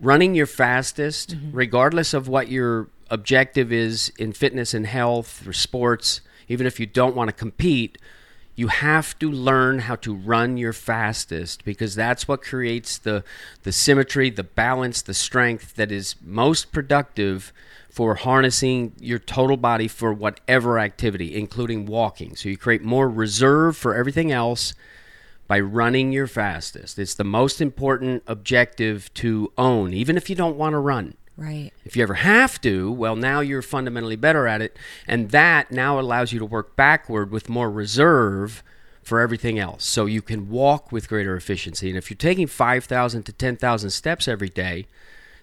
running 0.05 0.35
your 0.35 0.47
fastest, 0.47 1.37
mm-hmm. 1.37 1.57
regardless 1.57 2.15
of 2.15 2.29
what 2.29 2.49
your 2.49 2.89
objective 3.11 3.73
is 3.73 4.13
in 4.19 4.33
fitness 4.33 4.75
and 4.75 4.87
health 4.87 5.47
or 5.47 5.53
sports, 5.53 6.21
even 6.49 6.67
if 6.67 6.79
you 6.79 6.87
don't 6.87 7.17
want 7.17 7.29
to 7.29 7.33
compete, 7.33 7.99
you 8.57 8.69
have 8.69 9.19
to 9.19 9.31
learn 9.31 9.81
how 9.81 9.97
to 9.97 10.15
run 10.15 10.57
your 10.57 10.73
fastest 10.73 11.65
because 11.65 11.95
that's 11.95 12.29
what 12.29 12.41
creates 12.41 12.99
the 12.99 13.25
the 13.65 13.73
symmetry, 13.73 14.31
the 14.31 14.45
balance, 14.45 15.03
the 15.03 15.15
strength 15.15 15.75
that 15.75 15.91
is 15.91 16.15
most 16.23 16.71
productive 16.71 17.53
for 17.91 18.15
harnessing 18.15 18.93
your 19.01 19.19
total 19.19 19.57
body 19.57 19.89
for 19.89 20.13
whatever 20.13 20.79
activity, 20.79 21.35
including 21.35 21.87
walking. 21.87 22.37
So 22.37 22.49
you 22.49 22.57
create 22.57 22.83
more 22.83 23.09
reserve 23.09 23.77
for 23.77 23.95
everything 23.95 24.31
else 24.31 24.75
by 25.47 25.61
running 25.61 26.13
your 26.13 26.27
fastest. 26.27 26.99
It's 26.99 27.15
the 27.15 27.25
most 27.25 27.61
important 27.61 28.23
objective 28.27 29.13
to 29.15 29.53
own, 29.59 29.93
even 29.93 30.17
if 30.17 30.31
you 30.31 30.37
don't 30.37 30.57
want 30.57 30.73
to 30.73 30.79
run. 30.79 31.15
Right. 31.37 31.73
If 31.85 31.97
you 31.97 32.03
ever 32.03 32.15
have 32.15 32.61
to, 32.61 32.93
well, 32.93 33.17
now 33.17 33.41
you're 33.41 33.63
fundamentally 33.63 34.17
better 34.17 34.47
at 34.47 34.63
it. 34.63 34.77
And 35.07 35.31
that 35.31 35.71
now 35.73 35.99
allows 35.99 36.33
you 36.33 36.39
to 36.39 36.47
work 36.47 36.77
backward 36.77 37.31
with 37.31 37.49
more 37.49 37.71
reserve 37.71 38.63
for 39.03 39.21
everything 39.21 39.59
else. 39.59 39.85
So 39.85 40.07
you 40.07 40.23
can 40.23 40.49
walk 40.49 40.93
with 40.93 41.09
greater 41.09 41.37
efficiency. 41.37 41.89
And 41.89 41.99
if 41.99 42.09
you're 42.09 42.17
taking 42.17 42.47
5,000 42.47 43.25
to 43.25 43.33
10,000 43.33 43.91
steps 43.91 44.29
every 44.29 44.49
day, 44.49 44.87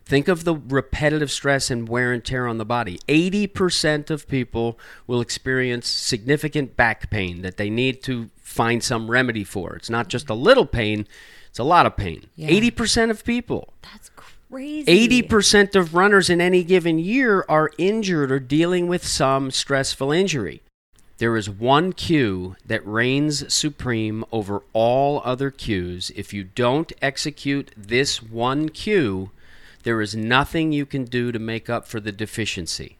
think 0.05 0.27
of 0.27 0.45
the 0.45 0.55
repetitive 0.55 1.29
stress 1.29 1.69
and 1.69 1.87
wear 1.87 2.11
and 2.11 2.23
tear 2.23 2.47
on 2.47 2.57
the 2.57 2.65
body. 2.65 2.99
80% 3.07 4.09
of 4.09 4.27
people 4.27 4.79
will 5.05 5.21
experience 5.21 5.87
significant 5.87 6.75
back 6.75 7.09
pain 7.09 7.41
that 7.41 7.57
they 7.57 7.69
need 7.69 8.01
to 8.03 8.29
find 8.51 8.83
some 8.83 9.09
remedy 9.09 9.43
for. 9.43 9.75
It's 9.75 9.89
not 9.89 10.09
just 10.09 10.29
a 10.29 10.33
little 10.33 10.65
pain, 10.65 11.07
it's 11.49 11.59
a 11.59 11.63
lot 11.63 11.85
of 11.85 11.95
pain. 11.95 12.25
Yeah. 12.35 12.49
80% 12.49 13.09
of 13.09 13.23
people. 13.23 13.73
That's 13.81 14.09
crazy. 14.15 15.21
80% 15.21 15.75
of 15.75 15.95
runners 15.95 16.29
in 16.29 16.41
any 16.41 16.63
given 16.63 16.99
year 16.99 17.45
are 17.49 17.71
injured 17.77 18.31
or 18.31 18.39
dealing 18.39 18.87
with 18.87 19.05
some 19.05 19.51
stressful 19.51 20.11
injury. 20.11 20.61
There 21.17 21.37
is 21.37 21.49
one 21.49 21.93
cue 21.93 22.55
that 22.65 22.85
reigns 22.85 23.53
supreme 23.53 24.25
over 24.31 24.63
all 24.73 25.21
other 25.23 25.51
cues. 25.51 26.11
If 26.15 26.33
you 26.33 26.43
don't 26.43 26.91
execute 27.01 27.71
this 27.77 28.23
one 28.23 28.69
cue, 28.69 29.29
there 29.83 30.01
is 30.01 30.15
nothing 30.15 30.71
you 30.71 30.85
can 30.85 31.05
do 31.05 31.31
to 31.31 31.39
make 31.39 31.69
up 31.69 31.85
for 31.85 31.99
the 31.99 32.11
deficiency. 32.11 32.97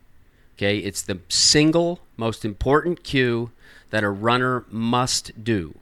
Okay, 0.56 0.78
it's 0.78 1.02
the 1.02 1.20
single 1.30 2.00
most 2.16 2.46
important 2.46 3.04
cue 3.04 3.50
that 3.92 4.04
a 4.04 4.10
runner 4.10 4.66
must 4.70 5.44
do. 5.44 5.76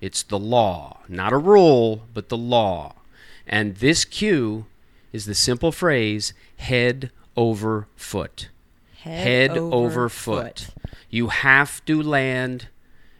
It's 0.00 0.22
the 0.22 0.38
law, 0.38 1.00
not 1.08 1.32
a 1.32 1.38
rule, 1.38 2.02
but 2.14 2.28
the 2.28 2.36
law. 2.36 2.94
And 3.46 3.76
this 3.76 4.04
cue 4.04 4.66
is 5.12 5.26
the 5.26 5.34
simple 5.34 5.72
phrase 5.72 6.32
head 6.56 7.10
over 7.36 7.88
foot. 7.96 8.48
Head, 8.98 9.56
over, 9.56 10.08
foot. 10.08 10.68
You 11.10 11.28
have 11.28 11.84
to 11.84 12.02
land 12.02 12.68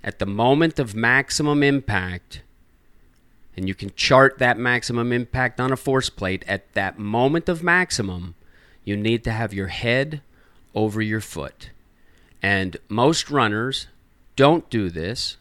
at 0.03 0.19
the 0.19 0.27
moment 0.27 0.81
of 0.81 0.97
maximum 0.97 1.63
impact, 1.63 2.43
and 3.57 3.69
you 3.69 3.75
can 3.75 3.93
chart 3.95 4.39
that 4.39 4.59
maximum 4.59 5.13
impact 5.13 5.61
on 5.61 5.71
a 5.71 5.77
force 5.77 6.11
plate. 6.11 6.45
At 6.49 6.75
that 6.75 6.99
moment 6.99 7.49
of 7.49 7.63
maximum, 7.63 8.35
you 8.85 8.97
need 8.97 9.23
to 9.25 9.31
have 9.31 9.55
your 9.55 9.69
head 9.69 10.23
over 10.75 11.01
your 11.01 11.21
foot. 11.21 11.71
And 12.43 12.77
most 12.89 13.31
runners 13.31 13.87
don't 14.37 14.69
do 14.71 14.91
this. 14.91 15.37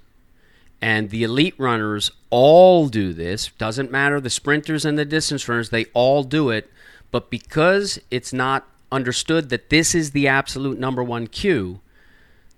And 0.82 1.10
the 1.10 1.24
elite 1.24 1.56
runners 1.58 2.12
all 2.30 2.88
do 2.88 3.14
this. 3.14 3.52
Doesn't 3.58 3.92
matter, 3.92 4.20
the 4.20 4.30
sprinters 4.30 4.86
and 4.86 4.98
the 4.98 5.06
distance 5.06 5.48
runners, 5.48 5.70
they 5.70 5.86
all 5.94 6.24
do 6.24 6.50
it. 6.50 6.70
But 7.12 7.30
because 7.30 8.00
it's 8.12 8.34
not 8.34 8.68
understood 8.92 9.50
that 9.50 9.70
this 9.70 9.96
is 9.96 10.12
the 10.12 10.28
absolute 10.28 10.80
number 10.80 11.04
one 11.04 11.28
cue, 11.28 11.80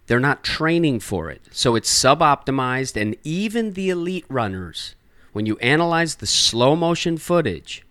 they're 0.07 0.19
not 0.19 0.43
training 0.43 0.99
for 0.99 1.29
it. 1.29 1.41
So 1.51 1.75
it's 1.75 1.91
suboptimized. 1.91 2.99
And 2.99 3.15
even 3.23 3.73
the 3.73 3.89
elite 3.89 4.25
runners, 4.29 4.95
when 5.33 5.45
you 5.45 5.57
analyze 5.57 6.15
the 6.15 6.27
slow 6.27 6.75
motion 6.75 7.17
footage, 7.17 7.85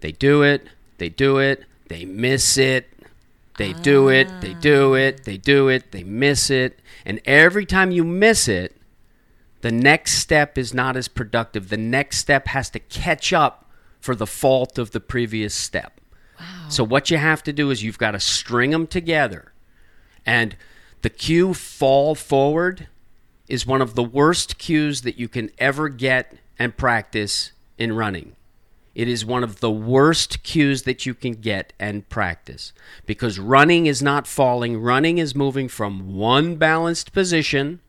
they 0.00 0.12
do 0.12 0.42
it, 0.42 0.68
they 0.98 1.08
do 1.08 1.38
it, 1.38 1.64
they 1.88 2.04
miss 2.04 2.56
it, 2.56 2.88
they 3.56 3.72
do 3.72 4.08
it, 4.08 4.28
they 4.40 4.54
ah. 4.54 4.60
do 4.60 4.94
it, 4.94 5.24
they 5.24 5.36
do 5.36 5.68
it, 5.68 5.92
they 5.92 6.02
miss 6.02 6.50
it. 6.50 6.80
And 7.04 7.20
every 7.24 7.66
time 7.66 7.90
you 7.90 8.04
miss 8.04 8.48
it, 8.48 8.76
the 9.60 9.72
next 9.72 10.14
step 10.18 10.58
is 10.58 10.74
not 10.74 10.96
as 10.96 11.08
productive. 11.08 11.68
The 11.68 11.76
next 11.76 12.18
step 12.18 12.48
has 12.48 12.68
to 12.70 12.78
catch 12.78 13.32
up 13.32 13.70
for 14.00 14.14
the 14.14 14.26
fault 14.26 14.76
of 14.76 14.90
the 14.90 15.00
previous 15.00 15.54
step. 15.54 16.00
Wow. 16.38 16.68
So 16.68 16.84
what 16.84 17.10
you 17.10 17.16
have 17.16 17.42
to 17.44 17.52
do 17.52 17.70
is 17.70 17.82
you've 17.82 17.98
got 17.98 18.10
to 18.10 18.20
string 18.20 18.70
them 18.70 18.86
together. 18.86 19.52
And 20.26 20.56
the 21.02 21.10
cue 21.10 21.54
fall 21.54 22.14
forward 22.14 22.88
is 23.48 23.66
one 23.66 23.80
of 23.80 23.94
the 23.94 24.02
worst 24.02 24.58
cues 24.58 25.02
that 25.02 25.18
you 25.18 25.28
can 25.28 25.50
ever 25.58 25.88
get 25.88 26.36
and 26.58 26.76
practice 26.76 27.52
in 27.78 27.92
running. 27.92 28.36
It 28.94 29.08
is 29.08 29.24
one 29.24 29.42
of 29.42 29.60
the 29.60 29.70
worst 29.70 30.42
cues 30.44 30.82
that 30.82 31.04
you 31.04 31.14
can 31.14 31.32
get 31.32 31.72
and 31.80 32.08
practice 32.08 32.72
because 33.06 33.38
running 33.40 33.86
is 33.86 34.02
not 34.02 34.26
falling. 34.26 34.80
Running 34.80 35.18
is 35.18 35.34
moving 35.34 35.68
from 35.68 36.14
one 36.14 36.56
balanced 36.56 37.12
position 37.12 37.80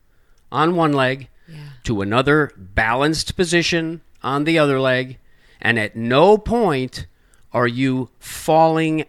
on 0.50 0.74
one 0.74 0.92
leg 0.92 1.28
Yeah. 1.48 1.58
to 1.84 2.00
another 2.02 2.50
balanced 2.56 3.36
position 3.36 4.00
on 4.22 4.44
the 4.44 4.58
other 4.58 4.80
leg. 4.80 5.18
And 5.60 5.78
at 5.78 5.94
no 5.94 6.36
point 6.38 7.06
are 7.52 7.68
you 7.68 8.10
falling 8.18 9.04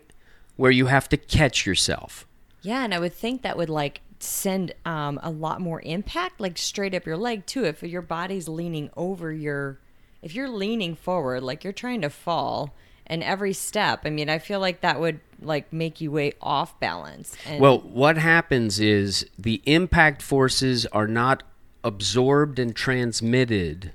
where 0.55 0.71
you 0.71 0.85
have 0.85 1.09
to 1.09 1.17
catch 1.17 1.65
yourself. 1.65 2.27
Yeah, 2.61 2.83
and 2.83 2.93
I 2.93 2.99
would 2.99 3.13
think 3.13 3.41
that 3.41 3.57
would 3.57 3.69
like 3.69 4.01
send 4.19 4.73
um, 4.85 5.19
a 5.23 5.29
lot 5.29 5.61
more 5.61 5.81
impact, 5.81 6.39
like 6.39 6.57
straight 6.57 6.93
up 6.95 7.05
your 7.05 7.17
leg 7.17 7.45
too. 7.45 7.65
If 7.65 7.81
your 7.83 8.01
body's 8.01 8.47
leaning 8.47 8.89
over 8.97 9.31
your, 9.31 9.79
if 10.27 10.35
you're 10.35 10.49
leaning 10.49 10.93
forward, 10.93 11.41
like 11.41 11.63
you're 11.63 11.71
trying 11.71 12.01
to 12.01 12.09
fall, 12.09 12.75
and 13.05 13.23
every 13.23 13.53
step, 13.53 14.01
I 14.03 14.09
mean, 14.09 14.29
I 14.29 14.39
feel 14.39 14.59
like 14.59 14.81
that 14.81 14.99
would 14.99 15.21
like 15.41 15.71
make 15.71 16.01
you 16.01 16.11
way 16.11 16.33
off 16.41 16.77
balance. 16.81 17.33
And 17.45 17.61
Well, 17.61 17.79
what 17.79 18.17
happens 18.17 18.77
is 18.77 19.25
the 19.39 19.61
impact 19.65 20.21
forces 20.21 20.85
are 20.87 21.07
not 21.07 21.43
absorbed 21.81 22.59
and 22.59 22.75
transmitted. 22.75 23.93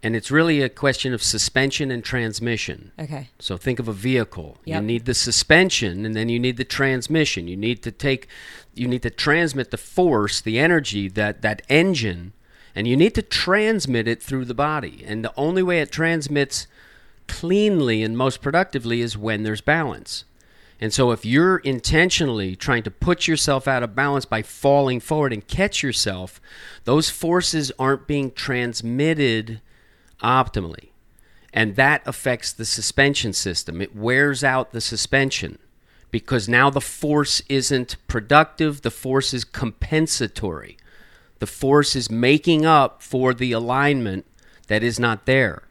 And 0.00 0.14
it's 0.14 0.30
really 0.30 0.62
a 0.62 0.68
question 0.68 1.12
of 1.12 1.24
suspension 1.24 1.90
and 1.90 2.04
transmission. 2.04 2.92
okay, 2.96 3.30
So 3.40 3.56
think 3.56 3.80
of 3.80 3.88
a 3.88 3.92
vehicle. 3.92 4.58
Yep. 4.64 4.80
You 4.80 4.86
need 4.86 5.06
the 5.06 5.14
suspension 5.14 6.06
and 6.06 6.14
then 6.14 6.28
you 6.28 6.38
need 6.38 6.56
the 6.56 6.64
transmission. 6.64 7.48
You 7.48 7.56
need 7.56 7.82
to 7.82 7.90
take 7.90 8.28
you 8.74 8.86
need 8.86 9.02
to 9.02 9.10
transmit 9.10 9.72
the 9.72 9.76
force, 9.78 10.40
the 10.40 10.60
energy 10.60 11.08
that 11.08 11.42
that 11.42 11.62
engine 11.68 12.32
and 12.76 12.86
you 12.86 12.96
need 12.96 13.14
to 13.16 13.22
transmit 13.22 14.06
it 14.06 14.22
through 14.22 14.44
the 14.44 14.54
body. 14.54 15.02
And 15.04 15.24
the 15.24 15.32
only 15.36 15.62
way 15.62 15.80
it 15.80 15.90
transmits 15.90 16.68
cleanly 17.26 18.04
and 18.04 18.16
most 18.16 18.40
productively 18.40 19.00
is 19.00 19.18
when 19.18 19.42
there's 19.42 19.60
balance. 19.60 20.24
And 20.80 20.92
so 20.92 21.10
if 21.10 21.24
you're 21.24 21.56
intentionally 21.58 22.54
trying 22.54 22.84
to 22.84 22.90
put 22.90 23.26
yourself 23.26 23.66
out 23.66 23.82
of 23.82 23.96
balance 23.96 24.26
by 24.26 24.42
falling 24.42 25.00
forward 25.00 25.32
and 25.32 25.44
catch 25.44 25.82
yourself, 25.82 26.40
those 26.84 27.10
forces 27.10 27.72
aren't 27.78 28.06
being 28.06 28.30
transmitted 28.30 29.60
optimally 30.22 30.90
and 31.56 31.74
that 31.76 32.02
affects 32.06 32.52
the 32.52 32.66
suspension 32.66 33.32
system. 33.32 33.80
It 33.80 33.96
wears 33.96 34.44
out 34.44 34.72
the 34.72 34.80
suspension 34.80 35.58
because 36.10 36.50
now 36.50 36.68
the 36.68 36.82
force 36.82 37.40
isn't 37.48 37.96
productive, 38.06 38.82
the 38.82 38.90
force 38.90 39.32
is 39.32 39.42
compensatory. 39.42 40.76
The 41.38 41.46
force 41.46 41.94
is 41.96 42.10
making 42.10 42.64
up 42.64 43.02
for 43.02 43.34
the 43.34 43.52
alignment 43.52 44.24
that 44.68 44.82
is 44.82 44.98
not 44.98 45.26
there. 45.26 45.62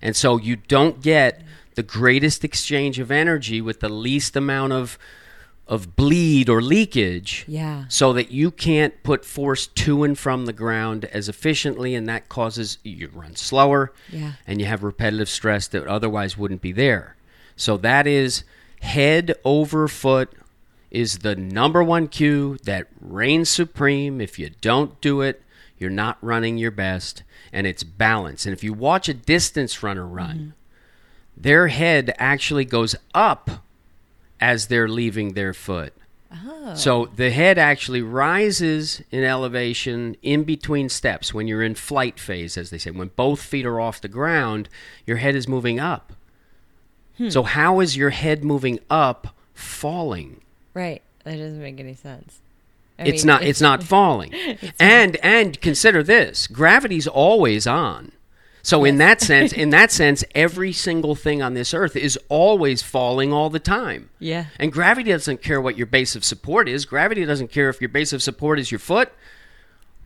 And 0.00 0.16
so 0.16 0.36
you 0.36 0.56
don't 0.56 1.00
get 1.00 1.42
the 1.74 1.82
greatest 1.82 2.44
exchange 2.44 2.98
of 2.98 3.10
energy 3.10 3.60
with 3.60 3.80
the 3.80 3.88
least 3.88 4.36
amount 4.36 4.72
of 4.72 4.98
of 5.68 5.94
bleed 5.96 6.48
or 6.50 6.60
leakage 6.60 7.44
yeah, 7.46 7.84
so 7.88 8.12
that 8.12 8.32
you 8.32 8.50
can't 8.50 9.00
put 9.04 9.24
force 9.24 9.68
to 9.68 10.02
and 10.02 10.18
from 10.18 10.44
the 10.44 10.52
ground 10.52 11.04
as 11.06 11.28
efficiently 11.28 11.94
and 11.94 12.08
that 12.08 12.28
causes 12.28 12.78
you 12.82 13.08
run 13.14 13.36
slower 13.36 13.92
Yeah. 14.10 14.32
and 14.46 14.60
you 14.60 14.66
have 14.66 14.82
repetitive 14.82 15.28
stress 15.30 15.68
that 15.68 15.86
otherwise 15.86 16.36
wouldn't 16.36 16.60
be 16.62 16.72
there 16.72 17.14
so 17.56 17.76
that 17.78 18.08
is 18.08 18.42
head 18.80 19.34
over 19.44 19.86
foot 19.86 20.32
is 20.92 21.18
the 21.18 21.34
number 21.34 21.82
one 21.82 22.06
cue 22.06 22.56
that 22.62 22.86
reigns 23.00 23.48
supreme 23.48 24.20
if 24.20 24.38
you 24.38 24.50
don't 24.60 25.00
do 25.00 25.20
it 25.20 25.42
you're 25.78 25.90
not 25.90 26.16
running 26.20 26.56
your 26.56 26.70
best 26.70 27.24
and 27.52 27.66
it's 27.66 27.82
balance 27.82 28.46
and 28.46 28.52
if 28.52 28.62
you 28.62 28.72
watch 28.72 29.08
a 29.08 29.14
distance 29.14 29.82
runner 29.82 30.06
run 30.06 30.54
their 31.36 31.68
head 31.68 32.14
actually 32.18 32.64
goes 32.64 32.94
up 33.14 33.50
as 34.40 34.68
they're 34.68 34.88
leaving 34.88 35.32
their 35.32 35.52
foot 35.52 35.92
Oh. 36.34 36.74
So 36.74 37.10
the 37.14 37.30
head 37.30 37.58
actually 37.58 38.02
rises 38.02 39.02
in 39.10 39.24
elevation 39.24 40.16
in 40.22 40.44
between 40.44 40.88
steps 40.88 41.34
when 41.34 41.46
you're 41.46 41.62
in 41.62 41.74
flight 41.74 42.18
phase, 42.18 42.56
as 42.56 42.70
they 42.70 42.78
say. 42.78 42.90
When 42.90 43.10
both 43.16 43.42
feet 43.42 43.66
are 43.66 43.80
off 43.80 44.00
the 44.00 44.08
ground, 44.08 44.68
your 45.06 45.18
head 45.18 45.34
is 45.34 45.46
moving 45.46 45.78
up. 45.78 46.12
Hmm. 47.18 47.28
So, 47.28 47.42
how 47.42 47.80
is 47.80 47.96
your 47.96 48.10
head 48.10 48.44
moving 48.44 48.80
up 48.88 49.36
falling? 49.54 50.41
Right. 50.74 51.02
That 51.24 51.36
doesn't 51.36 51.60
make 51.60 51.78
any 51.80 51.94
sense. 51.94 52.40
I 52.98 53.04
it's 53.04 53.22
mean, 53.24 53.28
not 53.28 53.42
it's 53.42 53.60
not 53.60 53.82
falling 53.82 54.32
and 54.78 55.16
and 55.24 55.60
consider 55.60 56.02
this 56.02 56.46
gravity's 56.46 57.08
always 57.08 57.66
on 57.66 58.12
so 58.62 58.84
in 58.84 58.98
that 58.98 59.20
sense 59.20 59.52
in 59.52 59.70
that 59.70 59.90
sense 60.00 60.22
every 60.34 60.72
single 60.72 61.14
thing 61.14 61.42
on 61.42 61.54
this 61.54 61.72
earth 61.74 61.96
is 61.96 62.18
always 62.28 62.82
falling 62.82 63.32
all 63.32 63.48
the 63.50 63.58
time 63.58 64.10
Yeah. 64.20 64.46
and 64.60 64.70
gravity 64.70 65.10
doesn't 65.10 65.42
care 65.42 65.60
what 65.60 65.76
your 65.78 65.86
base 65.86 66.14
of 66.14 66.22
support 66.24 66.68
is 66.68 66.84
gravity 66.84 67.24
doesn't 67.24 67.48
care 67.50 67.70
if 67.70 67.80
your 67.80 67.88
base 67.88 68.12
of 68.12 68.22
support 68.22 68.60
is 68.60 68.70
your 68.70 68.78
foot 68.78 69.10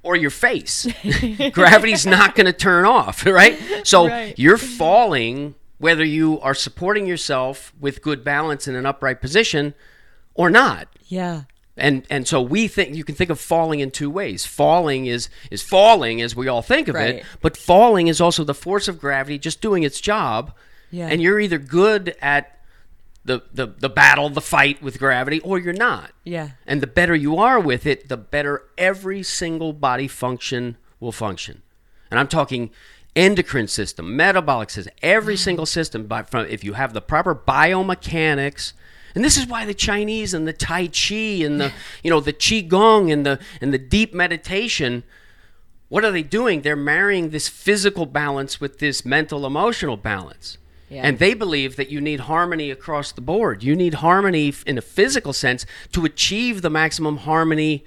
or 0.02 0.14
your 0.16 0.30
face 0.30 0.86
gravity's 1.52 2.06
not 2.06 2.34
going 2.36 2.46
to 2.46 2.52
turn 2.52 2.84
off 2.86 3.26
right 3.26 3.58
so 3.84 4.06
Right. 4.08 4.38
you're 4.38 4.58
falling 4.58 5.54
whether 5.78 6.04
you 6.04 6.40
are 6.40 6.54
supporting 6.54 7.06
yourself 7.06 7.74
with 7.80 8.00
good 8.00 8.22
balance 8.24 8.66
in 8.68 8.74
an 8.76 8.86
upright 8.86 9.20
position 9.20 9.74
or 10.36 10.50
not 10.50 10.88
Yeah. 11.08 11.42
and 11.76 12.04
and 12.08 12.26
so 12.26 12.40
we 12.40 12.68
think 12.68 12.94
you 12.94 13.04
can 13.04 13.14
think 13.14 13.30
of 13.30 13.40
falling 13.40 13.80
in 13.80 13.90
two 13.90 14.10
ways. 14.10 14.46
Falling 14.46 15.06
is 15.06 15.28
is 15.50 15.62
falling 15.62 16.22
as 16.22 16.34
we 16.36 16.48
all 16.48 16.62
think 16.62 16.88
of 16.88 16.94
Right. 16.94 17.16
it, 17.16 17.24
but 17.40 17.56
falling 17.56 18.08
is 18.08 18.20
also 18.20 18.44
the 18.44 18.54
force 18.54 18.88
of 18.88 19.00
gravity 19.00 19.38
just 19.38 19.60
doing 19.60 19.82
its 19.82 20.00
job. 20.00 20.52
Yeah. 20.90 21.08
And 21.08 21.20
you're 21.20 21.40
either 21.40 21.58
good 21.58 22.14
at 22.22 22.52
the, 23.24 23.42
the 23.52 23.66
the 23.66 23.88
battle, 23.88 24.30
the 24.30 24.40
fight 24.40 24.80
with 24.80 24.98
gravity, 24.98 25.40
or 25.40 25.58
you're 25.58 25.72
not. 25.74 26.12
Yeah. 26.24 26.50
And 26.66 26.80
the 26.80 26.86
better 26.86 27.14
you 27.14 27.36
are 27.38 27.58
with 27.58 27.84
it, 27.84 28.08
the 28.08 28.16
better 28.16 28.62
every 28.78 29.22
single 29.22 29.72
body 29.72 30.06
function 30.08 30.76
will 31.00 31.12
function. 31.12 31.62
And 32.10 32.20
I'm 32.20 32.28
talking 32.28 32.70
endocrine 33.16 33.66
system, 33.66 34.14
metabolic 34.16 34.70
system, 34.70 34.94
every 35.02 35.34
mm. 35.34 35.38
single 35.38 35.66
system. 35.66 36.06
By, 36.06 36.22
from 36.22 36.46
if 36.46 36.62
you 36.62 36.74
have 36.74 36.92
the 36.92 37.00
proper 37.00 37.34
biomechanics, 37.34 38.74
and 39.16 39.24
this 39.24 39.38
is 39.38 39.46
why 39.46 39.64
the 39.64 39.74
Chinese 39.74 40.34
and 40.34 40.46
the 40.46 40.52
Tai 40.52 40.88
Chi 40.88 41.42
and 41.42 41.58
the 41.58 41.72
you 42.02 42.10
know 42.10 42.20
the 42.20 42.34
Qigong 42.34 43.10
and 43.10 43.24
the 43.24 43.40
and 43.62 43.72
the 43.72 43.78
deep 43.78 44.14
meditation. 44.14 45.02
What 45.88 46.04
are 46.04 46.10
they 46.10 46.22
doing? 46.22 46.62
They're 46.62 46.76
marrying 46.76 47.30
this 47.30 47.48
physical 47.48 48.06
balance 48.06 48.60
with 48.60 48.78
this 48.78 49.04
mental 49.04 49.46
emotional 49.46 49.96
balance. 49.96 50.58
Yeah. 50.90 51.02
And 51.02 51.18
they 51.18 51.32
believe 51.32 51.76
that 51.76 51.90
you 51.90 52.00
need 52.00 52.20
harmony 52.20 52.70
across 52.70 53.10
the 53.10 53.20
board. 53.20 53.62
You 53.62 53.74
need 53.74 53.94
harmony 53.94 54.52
in 54.66 54.78
a 54.78 54.82
physical 54.82 55.32
sense 55.32 55.64
to 55.92 56.04
achieve 56.04 56.62
the 56.62 56.70
maximum 56.70 57.18
harmony 57.18 57.84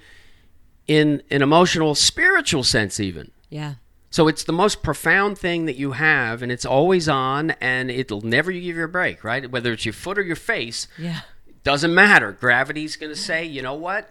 in 0.86 1.22
an 1.30 1.42
emotional, 1.42 1.94
spiritual 1.94 2.64
sense, 2.64 2.98
even. 2.98 3.30
Yeah. 3.48 3.74
So 4.10 4.26
it's 4.26 4.42
the 4.42 4.52
most 4.52 4.82
profound 4.82 5.38
thing 5.38 5.66
that 5.66 5.76
you 5.76 5.92
have, 5.92 6.42
and 6.42 6.50
it's 6.50 6.64
always 6.64 7.08
on, 7.08 7.52
and 7.60 7.90
it'll 7.90 8.22
never 8.22 8.50
give 8.50 8.62
you 8.64 8.82
a 8.82 8.88
break, 8.88 9.22
right? 9.22 9.48
Whether 9.48 9.72
it's 9.72 9.86
your 9.86 9.92
foot 9.92 10.18
or 10.18 10.22
your 10.22 10.34
face, 10.36 10.88
Yeah. 10.98 11.20
doesn't 11.62 11.94
matter. 11.94 12.32
Gravity's 12.32 12.96
going 12.96 13.12
to 13.12 13.18
say, 13.18 13.44
you 13.44 13.62
know 13.62 13.74
what? 13.74 14.10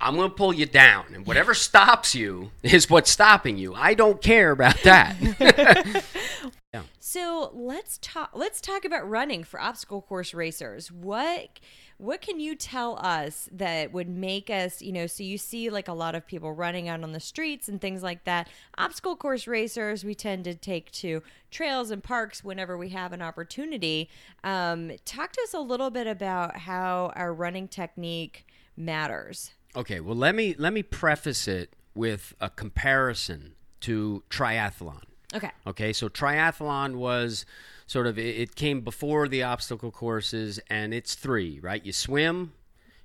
I'm 0.00 0.16
going 0.16 0.30
to 0.30 0.34
pull 0.36 0.52
you 0.52 0.66
down, 0.66 1.06
and 1.14 1.26
whatever 1.26 1.54
stops 1.54 2.14
you 2.16 2.50
is 2.64 2.90
what's 2.90 3.10
stopping 3.10 3.56
you. 3.56 3.72
I 3.74 3.94
don't 3.94 4.20
care 4.20 4.50
about 4.50 4.82
that. 4.82 5.16
So 7.00 7.50
let's 7.54 7.98
talk. 8.02 8.30
Let's 8.34 8.60
talk 8.60 8.84
about 8.84 9.08
running 9.08 9.42
for 9.42 9.60
obstacle 9.60 10.02
course 10.02 10.34
racers. 10.34 10.92
What 10.92 11.60
what 11.96 12.20
can 12.20 12.38
you 12.38 12.54
tell 12.54 12.98
us 12.98 13.48
that 13.50 13.92
would 13.92 14.08
make 14.08 14.50
us, 14.50 14.82
you 14.82 14.92
know? 14.92 15.06
So 15.06 15.22
you 15.22 15.38
see 15.38 15.70
like 15.70 15.88
a 15.88 15.92
lot 15.92 16.14
of 16.14 16.26
people 16.26 16.52
running 16.52 16.88
out 16.88 17.02
on 17.02 17.12
the 17.12 17.20
streets 17.20 17.68
and 17.68 17.80
things 17.80 18.02
like 18.02 18.24
that. 18.24 18.48
Obstacle 18.76 19.16
course 19.16 19.46
racers, 19.46 20.04
we 20.04 20.14
tend 20.14 20.44
to 20.44 20.54
take 20.54 20.92
to 20.92 21.22
trails 21.50 21.90
and 21.90 22.04
parks 22.04 22.44
whenever 22.44 22.76
we 22.76 22.90
have 22.90 23.12
an 23.12 23.22
opportunity. 23.22 24.10
Um, 24.44 24.92
talk 25.04 25.32
to 25.32 25.42
us 25.42 25.54
a 25.54 25.60
little 25.60 25.90
bit 25.90 26.06
about 26.06 26.58
how 26.58 27.12
our 27.16 27.32
running 27.32 27.68
technique 27.68 28.46
matters. 28.76 29.52
Okay, 29.74 30.00
well 30.00 30.16
let 30.16 30.34
me 30.34 30.54
let 30.58 30.72
me 30.72 30.82
preface 30.82 31.48
it 31.48 31.74
with 31.94 32.34
a 32.40 32.50
comparison 32.50 33.54
to 33.80 34.22
triathlon. 34.30 35.02
Okay. 35.34 35.50
Okay, 35.66 35.92
so 35.92 36.08
triathlon 36.08 36.96
was 36.96 37.44
sort 37.86 38.06
of 38.06 38.18
it, 38.18 38.54
came 38.54 38.80
before 38.80 39.28
the 39.28 39.42
obstacle 39.42 39.90
courses 39.90 40.58
and 40.70 40.92
it's 40.94 41.14
three, 41.14 41.58
right? 41.60 41.84
You 41.84 41.92
swim 41.92 42.52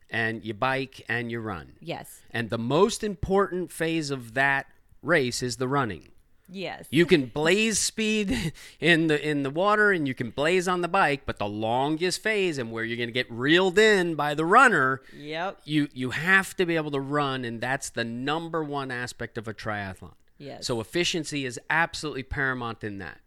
and 0.09 0.43
you 0.45 0.53
bike 0.53 1.03
and 1.09 1.31
you 1.31 1.39
run. 1.39 1.73
Yes. 1.81 2.21
And 2.31 2.49
the 2.49 2.57
most 2.57 3.03
important 3.03 3.71
phase 3.71 4.11
of 4.11 4.33
that 4.35 4.67
race 5.01 5.41
is 5.43 5.57
the 5.57 5.67
running. 5.67 6.09
Yes. 6.49 6.85
You 6.91 7.05
can 7.05 7.25
blaze 7.27 7.79
speed 7.79 8.53
in 8.79 9.07
the 9.07 9.27
in 9.27 9.43
the 9.43 9.49
water 9.49 9.91
and 9.91 10.07
you 10.07 10.13
can 10.13 10.29
blaze 10.29 10.67
on 10.67 10.81
the 10.81 10.87
bike, 10.89 11.21
but 11.25 11.39
the 11.39 11.47
longest 11.47 12.21
phase 12.21 12.57
and 12.57 12.71
where 12.71 12.83
you're 12.83 12.97
going 12.97 13.07
to 13.09 13.13
get 13.13 13.31
reeled 13.31 13.79
in 13.79 14.15
by 14.15 14.33
the 14.35 14.45
runner, 14.45 15.01
Yep. 15.17 15.61
you 15.65 15.87
you 15.93 16.11
have 16.11 16.55
to 16.57 16.65
be 16.65 16.75
able 16.75 16.91
to 16.91 16.99
run 16.99 17.43
and 17.45 17.59
that's 17.61 17.89
the 17.89 18.03
number 18.03 18.63
one 18.63 18.91
aspect 18.91 19.37
of 19.37 19.47
a 19.47 19.53
triathlon. 19.53 20.13
Yes. 20.37 20.67
So 20.67 20.79
efficiency 20.81 21.45
is 21.45 21.59
absolutely 21.69 22.23
paramount 22.23 22.83
in 22.83 22.97
that. 22.99 23.19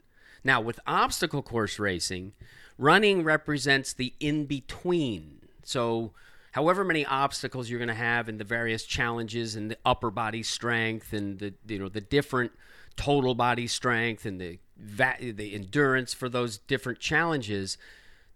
Now, 0.44 0.60
with 0.60 0.78
obstacle 0.86 1.42
course 1.42 1.78
racing, 1.78 2.32
running 2.78 3.24
represents 3.24 3.92
the 3.92 4.14
in 4.20 4.46
between. 4.46 5.40
So, 5.64 6.12
however 6.52 6.84
many 6.84 7.04
obstacles 7.04 7.68
you're 7.68 7.80
going 7.80 7.88
to 7.88 7.94
have 7.94 8.28
and 8.28 8.38
the 8.38 8.44
various 8.44 8.84
challenges 8.84 9.56
and 9.56 9.70
the 9.70 9.78
upper 9.84 10.10
body 10.10 10.42
strength 10.42 11.12
and 11.12 11.38
the 11.38 11.54
you 11.66 11.78
know 11.78 11.88
the 11.88 12.00
different 12.00 12.52
total 12.96 13.34
body 13.34 13.66
strength 13.66 14.24
and 14.24 14.40
the 14.40 14.58
the 14.76 15.54
endurance 15.54 16.14
for 16.14 16.28
those 16.28 16.58
different 16.58 16.98
challenges, 16.98 17.78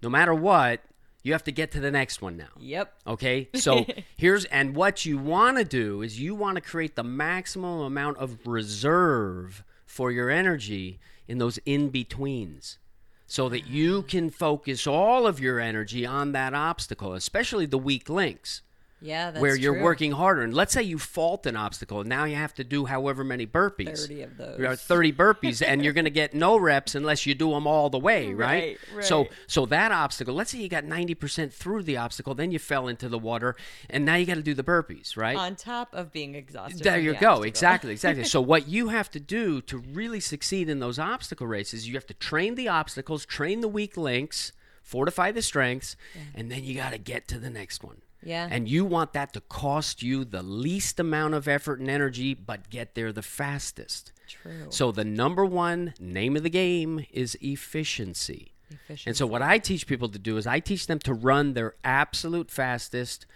no 0.03 0.09
matter 0.09 0.35
what, 0.35 0.81
you 1.23 1.33
have 1.33 1.45
to 1.45 1.53
get 1.53 1.71
to 1.73 1.81
the 1.81 1.91
next 1.91 2.23
one 2.23 2.37
now. 2.37 2.49
Yep. 2.59 2.95
Okay, 3.07 3.49
so 3.55 3.85
here's 4.17 4.45
and 4.47 4.75
what 4.75 5.05
you 5.05 5.19
want 5.19 5.59
to 5.59 5.65
do 5.65 6.03
is 6.03 6.21
you 6.21 6.35
want 6.35 6.57
to 6.57 6.61
create 6.61 6.97
the 6.97 7.05
maximum 7.05 7.81
amount 7.81 8.19
of 8.19 8.47
reserve 8.47 9.63
for 9.85 10.11
your 10.11 10.31
energy 10.31 10.99
in 11.29 11.39
those 11.39 11.59
in 11.67 11.91
betweens 11.91 12.79
so 13.27 13.49
that 13.49 13.67
you 13.67 14.03
can 14.03 14.31
focus 14.31 14.87
all 14.87 15.27
of 15.27 15.39
your 15.39 15.61
energy 15.61 16.05
on 16.05 16.33
that 16.33 16.53
obstacle, 16.53 17.15
especially 17.15 17.67
the 17.67 17.79
weak 17.79 18.09
links 18.09 18.63
Yeah, 19.03 19.31
that's 19.31 19.41
where 19.41 19.57
you're 19.57 19.75
true. 19.75 19.83
working 19.83 20.13
harder. 20.13 20.43
And 20.43 20.53
let's 20.55 20.73
say 20.73 20.83
you 20.83 20.99
fault 20.99 21.47
an 21.47 21.57
obstacle 21.57 22.01
and 22.01 22.09
now 22.09 22.25
you 22.25 22.37
have 22.37 22.55
to 22.55 22.65
do 22.65 22.85
however 22.85 23.25
many 23.25 23.47
burpees. 23.47 24.03
30 24.03 24.23
of 24.23 24.37
those. 24.37 24.81
30 24.83 25.13
burpees 25.13 25.67
and 25.67 25.83
you're 25.83 25.93
going 25.93 26.05
to 26.05 26.11
get 26.11 26.35
no 26.35 26.57
reps 26.59 26.95
unless 26.95 27.25
you 27.27 27.35
do 27.35 27.51
them 27.51 27.67
all 27.67 27.91
the 27.91 27.99
way, 27.99 28.33
right? 28.35 28.79
Right, 28.95 29.05
So 29.05 29.21
right. 29.23 29.31
so 29.47 29.67
that 29.67 29.93
obstacle, 29.93 30.35
let's 30.35 30.51
say 30.51 30.59
you 30.59 30.69
got 30.69 30.85
90% 30.85 31.53
through 31.53 31.83
the 31.85 31.97
obstacle, 31.97 32.35
then 32.35 32.51
you 32.53 32.59
fell 32.59 32.89
into 32.89 33.09
the 33.09 33.19
water 33.19 33.57
and 33.89 34.05
now 34.05 34.17
you 34.17 34.27
got 34.27 34.35
to 34.35 34.43
do 34.43 34.55
the 34.55 34.65
burpees, 34.65 35.17
right? 35.17 35.37
on 35.37 35.57
top 35.57 35.95
of 35.95 36.13
being 36.13 36.35
exhausted. 36.35 36.83
There 36.83 36.99
you 36.99 37.13
the 37.15 37.19
go. 37.19 37.29
obstacle. 37.31 37.45
Exactly, 37.49 37.93
exactly. 37.93 38.25
so 38.25 38.41
what 38.41 38.69
you 38.69 38.89
have 38.89 39.11
to 39.13 39.21
do 39.21 39.61
to 39.63 39.79
really 39.79 40.21
succeed 40.21 40.69
in 40.69 40.79
those 40.81 40.99
obstacle 40.99 41.47
races, 41.47 41.89
you 41.89 41.95
have 41.95 42.07
to 42.07 42.15
train 42.15 42.55
the 42.55 42.69
obstacles, 42.69 43.25
train 43.25 43.61
the 43.61 43.69
weak 43.69 43.97
links, 43.97 44.53
fortify 44.83 45.31
the 45.33 45.43
strengths, 45.43 45.97
and 46.35 46.51
then 46.51 46.65
you 46.65 46.75
got 46.75 46.91
to 46.93 46.99
get 46.99 47.27
to 47.29 47.39
the 47.39 47.51
next 47.51 47.83
one. 47.83 48.03
Yeah. 48.23 48.49
And 48.51 48.69
you 48.69 48.85
want 48.85 49.13
that 49.15 49.33
to 49.35 49.41
cost 49.41 50.03
you 50.03 50.25
the 50.25 50.43
least 50.43 51.01
amount 51.01 51.35
of 51.35 51.49
effort 51.49 51.81
and 51.81 51.89
energy, 51.89 52.35
but 52.35 52.71
get 52.71 52.95
there 52.95 53.13
the 53.13 53.23
fastest. 53.23 54.13
True. 54.29 54.67
So 54.69 54.93
the 54.93 55.05
number 55.05 55.45
one 55.45 55.95
name 55.99 56.37
of 56.37 56.43
the 56.43 56.51
game 56.51 57.07
is 57.11 57.37
efficiency. 57.41 58.53
efficiency. 58.71 59.09
And 59.09 59.17
so 59.17 59.27
what 59.27 59.43
I 59.43 59.59
teach 59.59 59.87
people 59.87 60.09
to 60.09 60.19
do 60.19 60.37
is 60.37 60.47
I 60.47 60.61
teach 60.61 60.87
them 60.87 60.99
to 61.01 61.15
run 61.15 61.55
their 61.55 61.75
absolute 61.83 62.51
fastest 62.51 63.27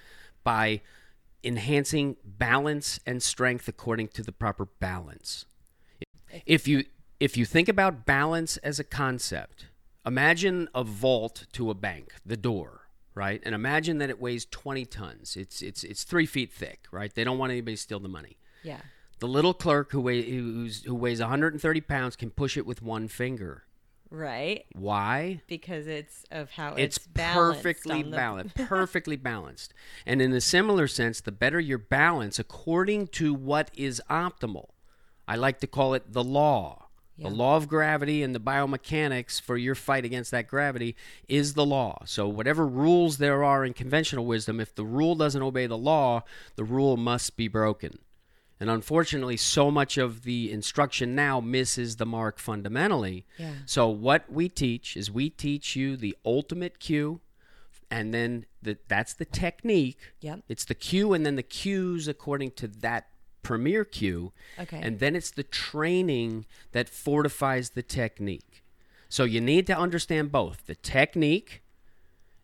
by 0.42 0.82
enhancing 1.42 2.16
balance 2.24 3.00
and 3.06 3.22
strength 3.22 3.68
according 3.68 4.08
to 4.08 4.22
the 4.22 4.32
proper 4.32 4.66
balance. 4.80 5.46
If 6.46 6.66
you 6.66 6.84
if 7.20 7.36
you 7.36 7.44
think 7.44 7.68
about 7.68 8.04
balance 8.04 8.56
as 8.58 8.78
a 8.78 8.84
concept, 8.84 9.66
imagine 10.04 10.68
a 10.74 10.82
vault 10.82 11.46
to 11.52 11.70
a 11.70 11.74
bank, 11.74 12.12
the 12.26 12.36
door, 12.36 12.83
right? 13.14 13.40
And 13.44 13.54
imagine 13.54 13.98
that 13.98 14.10
it 14.10 14.20
weighs 14.20 14.44
20 14.46 14.84
tons. 14.86 15.36
It's 15.36 15.62
it's 15.62 15.84
it's 15.84 16.04
three 16.04 16.26
feet 16.26 16.52
thick, 16.52 16.86
right? 16.90 17.14
They 17.14 17.24
don't 17.24 17.38
want 17.38 17.52
anybody 17.52 17.76
to 17.76 17.82
steal 17.82 18.00
the 18.00 18.08
money. 18.08 18.36
Yeah. 18.62 18.80
The 19.20 19.28
little 19.28 19.54
clerk 19.54 19.92
who, 19.92 20.00
weigh, 20.00 20.22
who's, 20.28 20.82
who 20.84 20.94
weighs 20.94 21.20
130 21.20 21.80
pounds 21.82 22.16
can 22.16 22.30
push 22.30 22.56
it 22.56 22.66
with 22.66 22.82
one 22.82 23.08
finger. 23.08 23.62
Right. 24.10 24.64
Why? 24.72 25.40
Because 25.46 25.86
it's 25.86 26.24
of 26.30 26.50
how 26.50 26.74
It's, 26.74 26.98
balanced. 26.98 26.98
it's, 26.98 27.06
balanced 27.06 27.62
perfectly 27.62 28.02
the- 28.02 28.10
balanced, 28.10 28.54
perfectly 28.68 29.16
balanced. 29.16 29.72
And 30.04 30.20
in 30.20 30.32
a 30.32 30.40
similar 30.40 30.86
sense, 30.88 31.20
the 31.20 31.32
better 31.32 31.58
your 31.60 31.78
balance 31.78 32.38
according 32.38 33.08
to 33.08 33.32
what 33.32 33.70
is 33.74 34.02
optimal. 34.10 34.70
I 35.26 35.36
like 35.36 35.60
to 35.60 35.66
call 35.66 35.94
it 35.94 36.12
the 36.12 36.24
law. 36.24 36.83
Yeah. 37.16 37.28
The 37.28 37.34
law 37.34 37.56
of 37.56 37.68
gravity 37.68 38.22
and 38.24 38.34
the 38.34 38.40
biomechanics 38.40 39.40
for 39.40 39.56
your 39.56 39.76
fight 39.76 40.04
against 40.04 40.32
that 40.32 40.48
gravity 40.48 40.96
is 41.28 41.54
the 41.54 41.64
law. 41.64 42.02
So, 42.06 42.26
whatever 42.26 42.66
rules 42.66 43.18
there 43.18 43.44
are 43.44 43.64
in 43.64 43.72
conventional 43.72 44.26
wisdom, 44.26 44.58
if 44.58 44.74
the 44.74 44.84
rule 44.84 45.14
doesn't 45.14 45.42
obey 45.42 45.66
the 45.66 45.78
law, 45.78 46.24
the 46.56 46.64
rule 46.64 46.96
must 46.96 47.36
be 47.36 47.46
broken. 47.46 47.98
And 48.58 48.70
unfortunately, 48.70 49.36
so 49.36 49.70
much 49.70 49.96
of 49.96 50.22
the 50.22 50.50
instruction 50.50 51.14
now 51.14 51.40
misses 51.40 51.96
the 51.96 52.06
mark 52.06 52.38
fundamentally. 52.38 53.24
Yeah. 53.38 53.52
So, 53.66 53.88
what 53.88 54.30
we 54.32 54.48
teach 54.48 54.96
is 54.96 55.10
we 55.10 55.30
teach 55.30 55.76
you 55.76 55.96
the 55.96 56.16
ultimate 56.24 56.80
cue, 56.80 57.20
and 57.90 58.12
then 58.12 58.46
the, 58.60 58.78
that's 58.88 59.14
the 59.14 59.24
technique. 59.24 60.14
Yep. 60.20 60.40
It's 60.48 60.64
the 60.64 60.74
cue 60.74 61.12
and 61.12 61.24
then 61.24 61.36
the 61.36 61.42
cues 61.42 62.08
according 62.08 62.52
to 62.52 62.66
that 62.66 63.06
premier 63.44 63.84
cue. 63.84 64.32
Okay. 64.58 64.80
And 64.82 64.98
then 64.98 65.14
it's 65.14 65.30
the 65.30 65.44
training 65.44 66.46
that 66.72 66.88
fortifies 66.88 67.70
the 67.70 67.82
technique. 67.82 68.64
So 69.08 69.22
you 69.22 69.40
need 69.40 69.66
to 69.68 69.78
understand 69.78 70.32
both 70.32 70.66
the 70.66 70.74
technique 70.74 71.62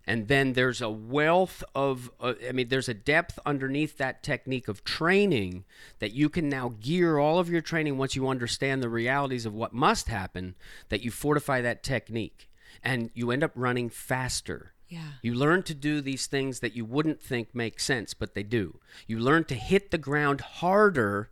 and 0.07 0.27
then 0.27 0.55
there's 0.55 0.81
a 0.81 0.91
wealth 0.91 1.63
of 1.75 2.11
uh, 2.21 2.35
i 2.49 2.53
mean 2.53 2.69
there's 2.69 2.89
a 2.89 2.95
depth 2.95 3.39
underneath 3.45 3.97
that 3.99 4.23
technique 4.23 4.67
of 4.67 4.83
training 4.83 5.65
that 5.99 6.13
you 6.13 6.29
can 6.29 6.49
now 6.49 6.75
gear 6.81 7.19
all 7.19 7.39
of 7.39 7.49
your 7.49 7.61
training 7.61 7.97
once 7.99 8.17
you 8.17 8.29
understand 8.29 8.83
the 8.83 8.89
realities 8.89 9.47
of 9.47 9.55
what 9.55 9.73
must 9.73 10.09
happen 10.09 10.55
that 10.89 11.03
you 11.03 11.11
fortify 11.11 11.61
that 11.61 11.83
technique 11.83 12.51
and 12.83 13.11
you 13.15 13.31
end 13.31 13.45
up 13.45 13.53
running 13.55 13.89
faster 13.89 14.73
Yeah. 14.91 15.13
you 15.23 15.35
learn 15.35 15.63
to 15.65 15.75
do 15.75 16.01
these 16.01 16.27
things 16.27 16.61
that 16.61 16.75
you 16.77 16.85
wouldn't 16.85 17.23
think 17.23 17.55
make 17.55 17.81
sense 17.81 18.13
but 18.13 18.35
they 18.35 18.43
do 18.43 18.81
you 19.07 19.19
learn 19.19 19.45
to 19.45 19.55
hit 19.55 19.91
the 19.91 19.99
ground 19.99 20.41
harder 20.41 21.31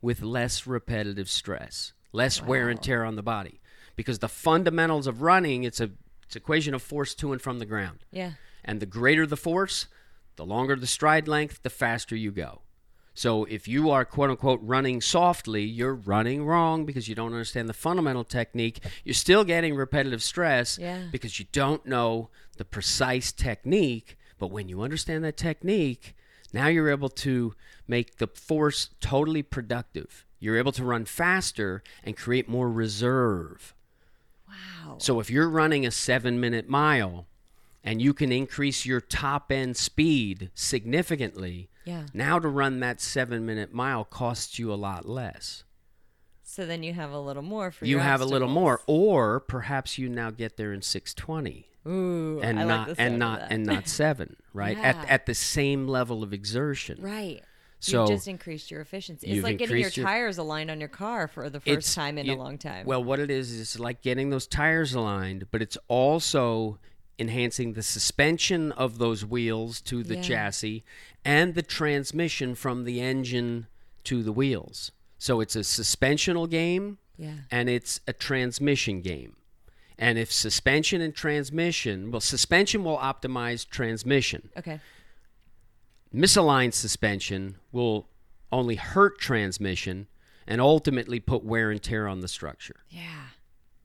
with 0.00 0.22
less 0.22 0.66
repetitive 0.66 1.28
stress 1.28 1.92
less 2.12 2.40
wear 2.42 2.68
and 2.68 2.82
tear 2.82 3.04
on 3.04 3.16
the 3.16 3.22
body 3.22 3.60
because 3.96 4.18
the 4.20 4.28
fundamentals 4.28 5.06
of 5.06 5.22
running 5.22 5.64
it's 5.64 5.80
a 5.80 5.90
it's 6.26 6.36
equation 6.36 6.74
of 6.74 6.82
force 6.82 7.14
to 7.14 7.32
and 7.32 7.40
from 7.42 7.58
the 7.58 7.66
ground 7.66 8.04
Yeah. 8.10 8.32
and 8.64 8.78
the 8.80 8.86
greater 8.86 9.26
the 9.26 9.36
force, 9.36 9.86
the 10.36 10.46
longer 10.46 10.76
the 10.76 10.86
stride 10.86 11.28
length, 11.28 11.62
the 11.62 11.68
faster 11.70 12.16
you 12.16 12.30
go. 12.30 12.62
So 13.14 13.44
if 13.44 13.68
you 13.68 13.90
are 13.90 14.04
quote 14.04 14.30
unquote 14.30 14.60
running 14.62 15.00
softly, 15.00 15.62
you're 15.64 15.94
running 15.94 16.44
wrong 16.46 16.86
because 16.86 17.08
you 17.08 17.14
don't 17.14 17.32
understand 17.32 17.68
the 17.68 17.74
fundamental 17.74 18.24
technique. 18.24 18.80
You're 19.04 19.14
still 19.14 19.44
getting 19.44 19.74
repetitive 19.74 20.22
stress 20.22 20.78
Yeah. 20.78 21.04
because 21.12 21.38
you 21.38 21.46
don't 21.52 21.84
know 21.84 22.30
the 22.56 22.64
precise 22.64 23.32
technique. 23.32 24.16
But 24.38 24.48
when 24.50 24.68
you 24.68 24.82
understand 24.82 25.24
that 25.24 25.36
technique, 25.36 26.16
now 26.52 26.66
you're 26.68 26.90
able 26.90 27.10
to 27.10 27.54
make 27.86 28.16
the 28.16 28.26
force 28.28 28.90
totally 29.00 29.42
productive. 29.42 30.24
You're 30.40 30.56
able 30.58 30.72
to 30.72 30.84
run 30.84 31.04
faster 31.04 31.82
and 32.02 32.16
create 32.16 32.48
more 32.48 32.70
reserve. 32.70 33.74
Wow. 34.48 34.96
So 34.98 35.20
if 35.20 35.30
you're 35.30 35.48
running 35.48 35.86
a 35.86 35.90
seven 35.90 36.40
minute 36.40 36.68
mile 36.68 37.26
and 37.84 38.00
you 38.02 38.14
can 38.14 38.30
increase 38.32 38.86
your 38.86 39.00
top 39.00 39.50
end 39.52 39.76
speed 39.76 40.50
significantly, 40.54 41.68
Yeah. 41.84 42.06
now 42.12 42.38
to 42.38 42.48
run 42.48 42.80
that 42.80 43.00
seven 43.00 43.44
minute 43.46 43.72
mile 43.72 44.04
costs 44.04 44.58
you 44.58 44.72
a 44.72 44.74
lot 44.76 45.08
less. 45.08 45.64
So 46.44 46.66
then 46.66 46.82
you 46.82 46.92
have 46.92 47.10
a 47.10 47.18
little 47.18 47.42
more 47.42 47.70
for 47.70 47.86
You 47.86 47.98
have 47.98 48.20
a 48.20 48.26
little 48.26 48.48
more, 48.48 48.82
or 48.86 49.40
perhaps 49.40 49.96
you 49.96 50.08
now 50.08 50.30
get 50.30 50.56
there 50.58 50.72
in 50.72 50.82
620 50.82 51.66
Ooh, 51.86 52.40
and 52.42 52.60
I 52.60 52.64
not 52.64 52.88
like 52.90 52.96
and 53.00 53.18
not 53.18 53.42
and 53.50 53.64
not 53.64 53.88
seven, 53.88 54.36
right? 54.52 54.76
Yeah. 54.76 54.82
At 55.02 55.08
at 55.10 55.26
the 55.26 55.34
same 55.34 55.88
level 55.88 56.22
of 56.22 56.32
exertion. 56.32 56.98
right. 57.00 57.42
So 57.80 58.02
you've 58.02 58.10
just 58.10 58.28
increased 58.28 58.70
your 58.70 58.80
efficiency. 58.80 59.26
It's 59.26 59.42
like 59.42 59.58
getting 59.58 59.78
your 59.78 59.88
your- 59.88 60.04
tires 60.06 60.38
aligned 60.38 60.70
on 60.70 60.78
your 60.78 60.88
car 60.88 61.26
for 61.26 61.50
the 61.50 61.58
first 61.58 61.92
time 61.96 62.16
in 62.16 62.26
you- 62.26 62.34
a 62.34 62.36
long 62.36 62.56
time. 62.56 62.86
Well, 62.86 63.02
what 63.02 63.18
it 63.18 63.28
is 63.28 63.50
is 63.50 63.60
it's 63.60 63.78
like 63.80 64.02
getting 64.02 64.30
those 64.30 64.46
tires 64.46 64.94
aligned, 64.94 65.48
but 65.50 65.60
it's 65.62 65.76
also 65.88 66.78
enhancing 67.22 67.72
the 67.72 67.82
suspension 67.82 68.72
of 68.72 68.98
those 68.98 69.24
wheels 69.24 69.80
to 69.82 70.02
the 70.02 70.16
Yeah. 70.16 70.22
chassis 70.22 70.84
and 71.24 71.54
the 71.54 71.62
transmission 71.62 72.54
from 72.54 72.84
the 72.84 73.00
engine 73.00 73.66
to 74.04 74.22
the 74.22 74.32
wheels. 74.32 74.90
So 75.18 75.40
it's 75.40 75.56
a 75.56 75.64
suspensional 75.64 76.46
game 76.46 76.98
yeah. 77.16 77.36
and 77.50 77.70
it's 77.70 78.00
a 78.06 78.12
transmission 78.12 79.00
game. 79.00 79.36
And 79.96 80.18
if 80.18 80.32
suspension 80.32 81.00
and 81.00 81.14
transmission, 81.14 82.10
well, 82.10 82.20
suspension 82.20 82.82
will 82.82 82.98
optimize 82.98 83.68
transmission. 83.68 84.48
Okay. 84.56 84.80
Misaligned 86.12 86.74
suspension 86.74 87.56
will 87.70 88.08
only 88.50 88.74
hurt 88.74 89.18
transmission 89.20 90.08
and 90.46 90.60
ultimately 90.60 91.20
put 91.20 91.44
wear 91.44 91.70
and 91.70 91.80
tear 91.80 92.08
on 92.08 92.20
the 92.20 92.28
structure. 92.28 92.80
Yeah. 92.90 93.26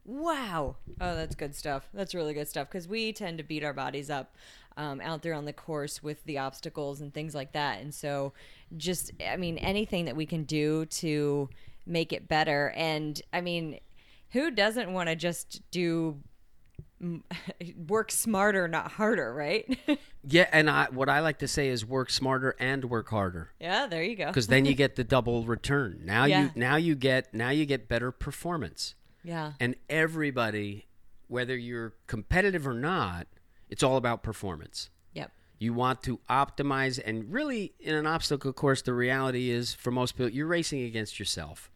Wow. 0.07 0.77
Oh, 0.99 1.15
that's 1.15 1.35
good 1.35 1.53
stuff. 1.53 1.87
That's 1.93 2.15
really 2.15 2.33
good 2.33 2.47
stuff 2.47 2.67
because 2.69 2.87
we 2.87 3.13
tend 3.13 3.37
to 3.37 3.43
beat 3.43 3.63
our 3.63 3.73
bodies 3.73 4.09
up 4.09 4.33
um, 4.77 5.01
out 5.01 5.21
there 5.21 5.33
on 5.33 5.45
the 5.45 5.53
course 5.53 6.01
with 6.01 6.23
the 6.23 6.37
obstacles 6.39 7.01
and 7.01 7.13
things 7.13 7.35
like 7.35 7.51
that. 7.51 7.81
And 7.81 7.93
so, 7.93 8.33
just, 8.77 9.11
I 9.29 9.35
mean, 9.37 9.57
anything 9.57 10.05
that 10.05 10.15
we 10.15 10.25
can 10.25 10.43
do 10.43 10.85
to 10.85 11.49
make 11.85 12.13
it 12.13 12.27
better. 12.27 12.73
And 12.75 13.21
I 13.33 13.41
mean, 13.41 13.79
who 14.31 14.49
doesn't 14.49 14.91
want 14.93 15.09
to 15.09 15.15
just 15.15 15.61
do 15.71 16.19
work 17.87 18.11
smarter, 18.11 18.67
not 18.67 18.93
harder, 18.93 19.33
right? 19.33 19.77
Yeah, 20.29 20.49
and 20.51 20.69
I, 20.69 20.87
what 20.91 21.07
I 21.07 21.21
like 21.21 21.37
to 21.39 21.47
say 21.47 21.69
is 21.69 21.85
work 21.85 22.09
smarter 22.09 22.53
and 22.59 22.83
work 22.83 23.07
harder 23.07 23.51
yeah, 23.61 23.87
there 23.87 24.03
you 24.03 24.17
go. 24.17 24.25
because 24.25 24.47
then 24.47 24.65
you 24.65 24.73
get 24.83 24.97
the 24.97 25.05
double 25.05 25.45
return. 25.45 26.01
Now 26.03 26.25
Yeah. 26.25 26.41
you 26.43 26.51
now 26.53 26.75
you 26.75 26.95
get 26.95 27.33
now 27.33 27.49
you 27.49 27.65
get 27.65 27.87
better 27.87 28.11
performance. 28.11 28.93
Yeah. 29.27 29.53
And 29.59 29.75
everybody, 29.89 30.85
whether 31.27 31.55
you're 31.55 31.93
competitive 32.07 32.65
or 32.65 32.73
not, 32.73 33.27
it's 33.69 33.83
all 33.83 33.97
about 33.97 34.23
performance. 34.23 34.89
Yep. 35.13 35.31
You 35.59 35.73
want 35.73 36.01
to 36.03 36.19
optimize, 36.29 36.99
and 37.03 37.31
really, 37.31 37.73
in 37.79 37.93
an 37.93 38.07
obstacle 38.07 38.53
course, 38.53 38.81
the 38.81 38.93
reality 38.93 39.49
is 39.49 39.73
for 39.73 39.91
most 39.91 40.13
people, 40.15 40.29
you're 40.31 40.47
racing 40.47 40.81
against 40.83 41.19
yourself. 41.19 41.69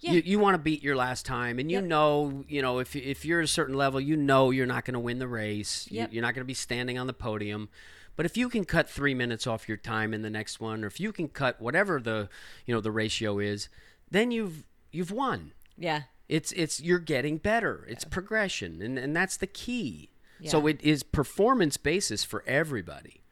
Yeah. 0.00 0.12
You, 0.12 0.22
you 0.24 0.38
want 0.38 0.54
to 0.54 0.58
beat 0.58 0.82
your 0.82 0.96
last 0.96 1.26
time, 1.26 1.58
and 1.58 1.70
you 1.70 1.78
Yep. 1.78 1.84
know, 1.84 2.44
you 2.48 2.62
know, 2.62 2.78
if 2.78 2.96
if 2.96 3.24
you're 3.24 3.40
at 3.40 3.44
a 3.44 3.48
certain 3.48 3.74
level, 3.76 4.00
you 4.00 4.16
know 4.16 4.50
you're 4.50 4.66
not 4.66 4.84
going 4.84 4.94
to 4.94 5.00
win 5.00 5.18
the 5.18 5.28
race. 5.28 5.86
You- 5.90 5.98
Yep. 6.00 6.12
you're 6.14 6.22
not 6.22 6.34
going 6.34 6.44
to 6.44 6.46
be 6.46 6.54
standing 6.54 6.98
on 6.98 7.06
the 7.06 7.12
podium. 7.12 7.68
But 8.16 8.24
if 8.24 8.36
you 8.38 8.48
can 8.48 8.64
cut 8.64 8.88
three 8.88 9.12
minutes 9.14 9.46
off 9.46 9.68
your 9.68 9.76
time 9.76 10.14
in 10.14 10.22
the 10.22 10.30
next 10.30 10.58
one, 10.58 10.82
or 10.84 10.86
if 10.86 10.98
you 10.98 11.12
can 11.12 11.28
cut 11.28 11.60
whatever 11.60 12.00
the 12.00 12.28
you 12.64 12.74
know 12.74 12.80
the 12.80 12.90
ratio 12.90 13.38
is, 13.38 13.68
then 14.10 14.30
you've 14.30 14.64
you've 14.90 15.10
won. 15.10 15.52
Yeah. 15.76 16.02
It's 16.28 16.52
it's 16.52 16.80
you're 16.80 16.98
getting 16.98 17.38
better. 17.38 17.86
It's 17.88 18.04
progression, 18.04 18.82
and 18.82 18.98
and 18.98 19.14
that's 19.16 19.36
the 19.36 19.46
key. 19.46 20.10
So 20.44 20.66
it 20.66 20.80
is 20.82 21.02
performance 21.02 21.78
basis 21.78 22.22
for 22.22 22.44
everybody. 22.46 23.22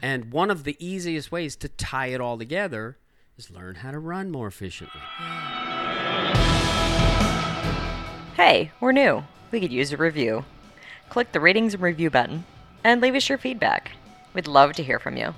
And 0.00 0.32
one 0.32 0.50
of 0.50 0.64
the 0.64 0.76
easiest 0.84 1.30
ways 1.32 1.56
to 1.56 1.68
tie 1.68 2.06
it 2.08 2.20
all 2.20 2.38
together 2.38 2.98
is 3.36 3.50
learn 3.50 3.76
how 3.76 3.90
to 3.92 3.98
run 3.98 4.30
more 4.30 4.46
efficiently. 4.46 5.00
Hey, 8.34 8.72
we're 8.80 8.92
new. 8.92 9.24
We 9.50 9.60
could 9.60 9.72
use 9.72 9.92
a 9.92 9.96
review. 9.96 10.44
Click 11.08 11.32
the 11.32 11.40
ratings 11.40 11.74
and 11.74 11.82
review 11.82 12.10
button 12.10 12.44
and 12.82 13.00
leave 13.00 13.14
us 13.14 13.28
your 13.28 13.38
feedback. 13.38 13.92
We'd 14.34 14.46
love 14.46 14.72
to 14.74 14.82
hear 14.82 14.98
from 14.98 15.16
you. 15.16 15.34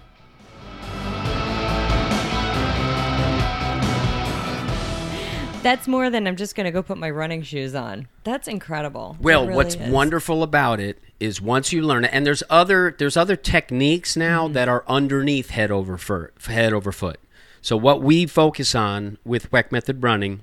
That's 5.65 5.89
more 5.89 6.11
than 6.11 6.27
I'm 6.29 6.37
just 6.37 6.55
going 6.55 6.67
to 6.67 6.71
go 6.71 6.83
put 6.83 6.97
my 6.99 7.11
running 7.11 7.43
shoes 7.43 7.75
on. 7.75 8.07
That's 8.23 8.47
incredible. 8.47 9.17
Well, 9.21 9.43
really 9.45 9.57
what's 9.57 9.75
is. 9.75 9.91
wonderful 9.91 10.43
about 10.45 10.79
it 10.79 11.03
is 11.19 11.41
once 11.41 11.73
you 11.73 11.83
learn 11.83 12.05
it, 12.05 12.11
and 12.13 12.25
there's 12.25 12.43
other 12.49 12.95
there's 12.99 13.17
other 13.17 13.35
techniques 13.37 14.17
now 14.17 14.45
Mm-hmm. 14.45 14.53
that 14.55 14.69
are 14.69 14.85
underneath 14.87 15.51
head 15.51 15.71
over 15.73 15.99
foot, 15.99 16.33
head 16.47 16.73
over 16.73 16.93
foot. 16.93 17.19
So 17.63 17.77
what 17.77 18.03
we 18.03 18.27
focus 18.27 18.75
on 18.75 19.19
with 19.25 19.51
Weck 19.51 19.73
method 19.73 20.03
running 20.03 20.41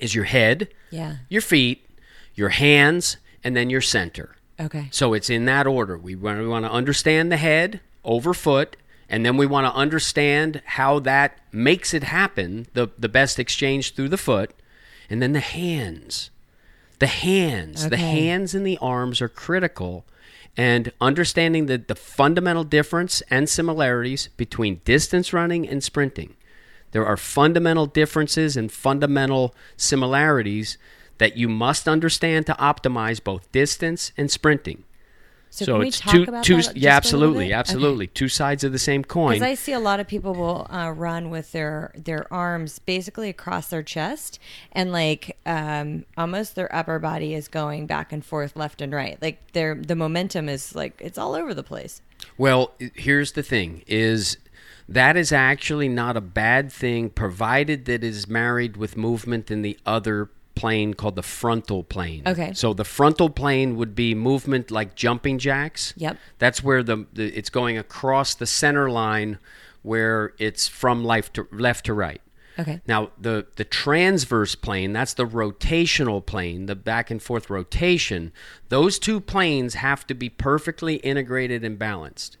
is 0.00 0.14
your 0.14 0.24
head, 0.24 0.68
Yeah. 0.90 1.16
your 1.28 1.42
feet, 1.42 1.84
your 2.34 2.48
hands, 2.50 3.18
and 3.44 3.54
then 3.56 3.68
your 3.70 3.80
center. 3.82 4.36
Okay. 4.58 4.88
So 4.90 5.12
it's 5.12 5.28
in 5.30 5.44
that 5.44 5.66
order. 5.66 5.98
We 5.98 6.14
want, 6.16 6.38
we 6.40 6.48
want 6.48 6.64
to 6.64 6.70
understand 6.70 7.30
the 7.30 7.36
head 7.36 7.80
over 8.04 8.32
foot, 8.32 8.76
and 9.08 9.24
then 9.24 9.36
we 9.36 9.46
want 9.46 9.66
to 9.66 9.78
understand 9.78 10.62
how 10.64 10.98
that 11.00 11.38
makes 11.50 11.94
it 11.94 12.02
happen, 12.02 12.66
the, 12.74 12.88
the 12.98 13.08
best 13.08 13.38
exchange 13.38 13.94
through 13.94 14.10
the 14.10 14.18
foot, 14.18 14.52
and 15.08 15.22
then 15.22 15.32
the 15.32 15.40
hands. 15.40 16.30
The 16.98 17.06
hands. 17.06 17.88
The 17.88 17.96
hands 17.96 18.54
and 18.54 18.66
the 18.66 18.78
arms 18.78 19.22
are 19.22 19.28
critical. 19.28 20.04
And 20.56 20.92
understanding 21.00 21.66
the, 21.66 21.78
the 21.78 21.94
fundamental 21.94 22.64
difference 22.64 23.22
and 23.30 23.48
similarities 23.48 24.28
between 24.36 24.80
distance 24.84 25.32
running 25.32 25.68
and 25.68 25.82
sprinting. 25.82 26.34
There 26.90 27.06
are 27.06 27.16
fundamental 27.16 27.86
differences 27.86 28.56
and 28.56 28.70
fundamental 28.70 29.54
similarities 29.76 30.76
that 31.18 31.36
you 31.36 31.48
must 31.48 31.88
understand 31.88 32.46
to 32.46 32.54
optimize 32.54 33.22
both 33.22 33.50
distance 33.52 34.12
and 34.16 34.30
sprinting. 34.30 34.84
So, 35.50 35.78
we 35.78 35.88
it's 35.88 36.00
talk 36.00 36.12
two, 36.12 36.22
about 36.24 36.44
two, 36.44 36.56
that 36.56 36.76
yeah, 36.76 36.90
little 36.90 36.96
absolutely. 36.96 37.46
Okay. 37.46 37.54
absolutely, 37.54 38.06
two 38.08 38.28
sides 38.28 38.64
of 38.64 38.72
the 38.72 38.78
same 38.78 39.02
coin. 39.02 39.34
Because 39.34 39.48
I 39.48 39.54
see 39.54 39.72
a 39.72 39.80
lot 39.80 39.98
of 39.98 40.06
people 40.06 40.34
will 40.34 40.66
uh, 40.70 40.90
run 40.90 41.30
with 41.30 41.52
their 41.52 41.92
their 41.96 42.32
arms 42.32 42.78
basically 42.78 43.28
across 43.28 43.68
their 43.68 43.82
chest, 43.82 44.38
and 44.72 44.92
like 44.92 45.36
um, 45.46 46.04
almost 46.16 46.54
their 46.54 46.74
upper 46.74 46.98
body 46.98 47.34
is 47.34 47.48
going 47.48 47.86
back 47.86 48.12
and 48.12 48.24
forth, 48.24 48.56
left 48.56 48.82
and 48.82 48.92
right. 48.92 49.20
Like 49.20 49.52
their 49.52 49.74
the 49.74 49.96
momentum 49.96 50.48
is 50.48 50.74
like 50.74 51.00
it's 51.00 51.18
all 51.18 51.34
over 51.34 51.54
the 51.54 51.62
place. 51.62 52.02
Well, 52.36 52.72
here's 52.94 53.32
the 53.32 53.42
thing: 53.42 53.82
is 53.86 54.36
that 54.88 55.16
is 55.16 55.32
actually 55.32 55.88
not 55.88 56.16
a 56.16 56.20
bad 56.20 56.72
thing, 56.72 57.10
provided 57.10 57.84
that 57.84 58.02
it 58.02 58.04
is 58.04 58.26
married 58.26 58.76
with 58.76 58.96
movement 58.96 59.50
in 59.50 59.62
the 59.62 59.78
other 59.84 60.30
plane 60.58 60.94
called 60.94 61.16
the 61.16 61.22
frontal 61.22 61.84
plane. 61.84 62.22
Okay. 62.26 62.52
So 62.54 62.74
the 62.74 62.84
frontal 62.84 63.30
plane 63.30 63.76
would 63.76 63.94
be 63.94 64.14
movement 64.14 64.70
like 64.70 64.94
jumping 64.94 65.38
jacks. 65.38 65.94
Yep. 65.96 66.16
That's 66.38 66.62
where 66.62 66.82
the, 66.82 67.06
the 67.12 67.26
it's 67.38 67.50
going 67.50 67.78
across 67.78 68.34
the 68.34 68.46
center 68.46 68.90
line, 68.90 69.38
where 69.82 70.34
it's 70.38 70.66
from 70.66 71.04
left 71.04 71.34
to 71.34 71.46
left 71.52 71.86
to 71.86 71.94
right. 71.94 72.20
Okay. 72.58 72.80
Now, 72.88 73.12
the, 73.16 73.46
the 73.54 73.64
transverse 73.64 74.56
plane, 74.56 74.92
that's 74.92 75.14
the 75.14 75.26
rotational 75.26 76.24
plane, 76.24 76.66
the 76.66 76.74
back 76.74 77.08
and 77.08 77.22
forth 77.22 77.48
rotation, 77.48 78.32
those 78.68 78.98
two 78.98 79.20
planes 79.20 79.74
have 79.74 80.04
to 80.08 80.14
be 80.14 80.28
perfectly 80.28 80.96
integrated 80.96 81.62
and 81.64 81.78
balanced. 81.78 82.36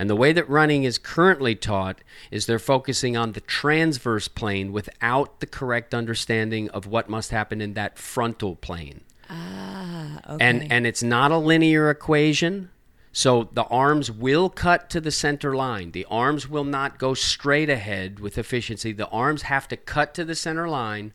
And 0.00 0.08
the 0.08 0.16
way 0.16 0.32
that 0.32 0.48
running 0.48 0.84
is 0.84 0.96
currently 0.96 1.54
taught 1.54 2.00
is 2.30 2.46
they're 2.46 2.58
focusing 2.58 3.18
on 3.18 3.32
the 3.32 3.42
transverse 3.42 4.28
plane 4.28 4.72
without 4.72 5.40
the 5.40 5.46
correct 5.46 5.94
understanding 5.94 6.70
of 6.70 6.86
what 6.86 7.10
must 7.10 7.32
happen 7.32 7.60
in 7.60 7.74
that 7.74 7.98
frontal 7.98 8.56
plane. 8.56 9.02
Ah, 9.28 10.20
okay. 10.26 10.38
And 10.40 10.72
and 10.72 10.86
it's 10.86 11.02
not 11.02 11.32
a 11.32 11.36
linear 11.36 11.90
equation. 11.90 12.70
So 13.12 13.50
the 13.52 13.64
arms 13.64 14.10
will 14.10 14.48
cut 14.48 14.88
to 14.88 15.02
the 15.02 15.10
center 15.10 15.54
line. 15.54 15.90
The 15.90 16.06
arms 16.10 16.48
will 16.48 16.64
not 16.64 16.98
go 16.98 17.12
straight 17.12 17.68
ahead 17.68 18.20
with 18.20 18.38
efficiency. 18.38 18.92
The 18.92 19.08
arms 19.08 19.42
have 19.42 19.68
to 19.68 19.76
cut 19.76 20.14
to 20.14 20.24
the 20.24 20.34
center 20.34 20.66
line 20.66 21.12